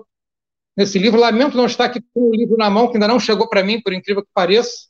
nesse 0.79 0.97
livro. 0.97 1.19
Lamento 1.19 1.57
não 1.57 1.65
estar 1.65 1.85
aqui 1.85 1.99
com 2.13 2.29
o 2.29 2.33
livro 2.33 2.55
na 2.55 2.69
mão, 2.69 2.87
que 2.87 2.95
ainda 2.95 3.07
não 3.07 3.19
chegou 3.19 3.49
para 3.49 3.61
mim, 3.61 3.81
por 3.81 3.91
incrível 3.91 4.23
que 4.23 4.29
pareça. 4.33 4.87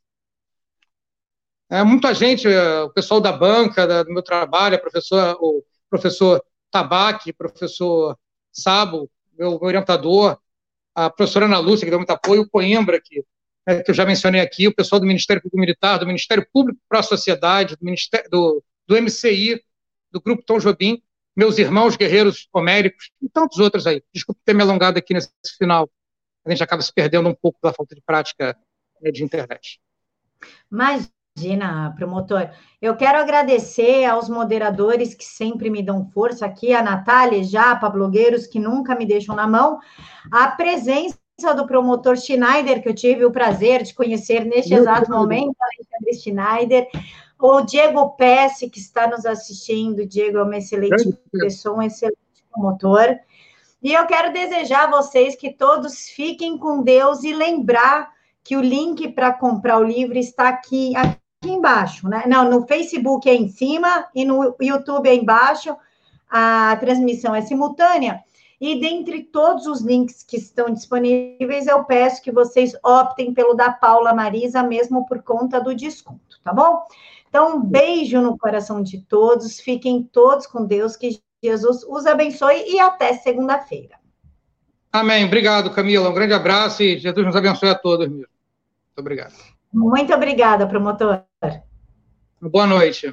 É, 1.67 1.83
muita 1.83 2.13
gente, 2.13 2.47
é, 2.47 2.81
o 2.81 2.91
pessoal 2.91 3.19
da 3.19 3.31
banca, 3.31 3.87
da, 3.87 4.03
do 4.03 4.13
meu 4.13 4.21
trabalho, 4.21 4.79
professor, 4.79 5.35
o 5.41 5.63
professor 5.89 6.43
Tabaque, 6.69 7.33
professor 7.33 8.15
Sabo, 8.51 9.09
meu, 9.35 9.51
meu, 9.51 9.63
orientador, 9.63 10.37
a 10.93 11.09
professora 11.09 11.45
Ana 11.45 11.57
Lúcia, 11.57 11.85
que 11.85 11.89
deu 11.89 11.99
muito 11.99 12.11
apoio, 12.11 12.43
o 12.43 12.49
Coimbra, 12.49 13.01
que, 13.03 13.23
é, 13.65 13.81
que 13.81 13.89
eu 13.89 13.95
já 13.95 14.05
mencionei 14.05 14.41
aqui, 14.41 14.67
o 14.67 14.75
pessoal 14.75 14.99
do 14.99 15.07
Ministério 15.07 15.41
Público 15.41 15.59
Militar, 15.59 15.97
do 15.97 16.05
Ministério 16.05 16.45
Público 16.53 16.79
para 16.87 16.99
a 16.99 17.03
Sociedade, 17.03 17.75
do, 17.75 17.85
Ministério, 17.85 18.29
do, 18.29 18.63
do 18.87 18.95
MCI, 19.01 19.59
do 20.11 20.21
Grupo 20.21 20.43
Tom 20.45 20.59
Jobim, 20.59 21.01
meus 21.39 21.57
irmãos 21.57 21.95
guerreiros 21.95 22.49
homéricos 22.51 23.11
e 23.21 23.29
tantos 23.29 23.59
outros 23.59 23.87
aí. 23.87 24.03
Desculpe 24.13 24.41
ter 24.43 24.53
me 24.53 24.61
alongado 24.61 24.99
aqui 24.99 25.13
nesse 25.13 25.31
final. 25.57 25.89
A 26.45 26.49
gente 26.49 26.61
acaba 26.61 26.81
se 26.81 26.93
perdendo 26.93 27.29
um 27.29 27.33
pouco 27.33 27.57
da 27.63 27.71
falta 27.71 27.95
de 27.95 28.01
prática 28.01 28.57
né, 29.01 29.09
de 29.09 29.23
internet. 29.23 29.79
Imagina, 30.69 31.93
promotor. 31.95 32.49
Eu 32.81 32.93
quero 32.97 33.19
agradecer 33.19 34.03
aos 34.03 34.27
moderadores 34.27 35.13
que 35.13 35.23
sempre 35.23 35.69
me 35.69 35.81
dão 35.81 36.09
força 36.09 36.45
aqui, 36.45 36.73
a 36.73 36.83
Natália, 36.83 37.41
Japa, 37.41 37.89
blogueiros 37.89 38.45
que 38.45 38.59
nunca 38.59 38.93
me 38.93 39.05
deixam 39.05 39.33
na 39.33 39.47
mão, 39.47 39.79
a 40.29 40.49
presença 40.49 41.17
do 41.55 41.65
promotor 41.65 42.17
Schneider, 42.17 42.83
que 42.83 42.89
eu 42.89 42.93
tive 42.93 43.23
o 43.23 43.31
prazer 43.31 43.83
de 43.83 43.93
conhecer 43.93 44.43
neste 44.43 44.73
exato 44.73 45.09
momento, 45.09 45.55
Alexandre 45.57 46.21
Schneider, 46.21 46.87
o 47.39 47.61
Diego 47.61 48.09
Pesce, 48.11 48.69
que 48.69 48.79
está 48.79 49.07
nos 49.07 49.25
assistindo, 49.25 50.05
Diego 50.05 50.39
é 50.39 50.43
uma 50.43 50.57
excelente 50.57 51.17
pessoa, 51.31 51.77
um 51.77 51.81
excelente 51.81 52.17
promotor. 52.51 53.17
E 53.81 53.93
eu 53.93 54.05
quero 54.05 54.33
desejar 54.33 54.85
a 54.85 54.91
vocês 54.91 55.37
que 55.37 55.53
todos 55.53 56.09
fiquem 56.09 56.57
com 56.57 56.83
Deus 56.83 57.23
e 57.23 57.33
lembrar 57.33 58.09
que 58.43 58.57
o 58.57 58.61
link 58.61 59.07
para 59.09 59.31
comprar 59.31 59.79
o 59.79 59.83
livro 59.83 60.17
está 60.17 60.49
aqui, 60.49 60.93
aqui 60.97 61.17
embaixo, 61.45 62.09
né? 62.09 62.23
Não, 62.27 62.49
no 62.49 62.67
Facebook 62.67 63.29
é 63.29 63.35
em 63.35 63.47
cima 63.47 64.09
e 64.13 64.25
no 64.25 64.53
YouTube 64.59 65.07
é 65.07 65.15
embaixo. 65.15 65.77
A 66.29 66.75
transmissão 66.77 67.33
é 67.33 67.41
simultânea. 67.41 68.21
E 68.59 68.77
dentre 68.81 69.23
todos 69.23 69.65
os 69.65 69.81
links 69.81 70.21
que 70.21 70.35
estão 70.35 70.69
disponíveis, 70.69 71.65
eu 71.65 71.85
peço 71.85 72.21
que 72.21 72.31
vocês 72.31 72.75
optem 72.83 73.33
pelo 73.33 73.53
da 73.53 73.71
Paula 73.71 74.13
Marisa, 74.13 74.61
mesmo 74.61 75.05
por 75.05 75.23
conta 75.23 75.61
do 75.61 75.73
desconto, 75.73 76.41
tá 76.43 76.51
bom? 76.53 76.83
Então, 77.29 77.57
um 77.57 77.61
beijo 77.61 78.19
no 78.21 78.37
coração 78.37 78.81
de 78.81 79.01
todos, 79.01 79.59
fiquem 79.59 80.03
todos 80.03 80.47
com 80.47 80.65
Deus, 80.65 80.95
que 80.95 81.21
Jesus 81.41 81.83
os 81.83 82.05
abençoe 82.05 82.65
e 82.67 82.79
até 82.79 83.13
segunda-feira. 83.13 83.95
Amém. 84.91 85.25
Obrigado, 85.25 85.69
Camila. 85.69 86.09
Um 86.09 86.13
grande 86.13 86.33
abraço 86.33 86.81
e 86.81 86.97
Jesus 86.97 87.25
nos 87.25 87.35
abençoe 87.35 87.69
a 87.69 87.75
todos. 87.75 88.07
Muito 88.07 88.27
obrigado. 88.97 89.35
Muito 89.71 90.13
obrigada, 90.13 90.67
promotor. 90.67 91.23
Boa 92.41 92.65
noite. 92.65 93.07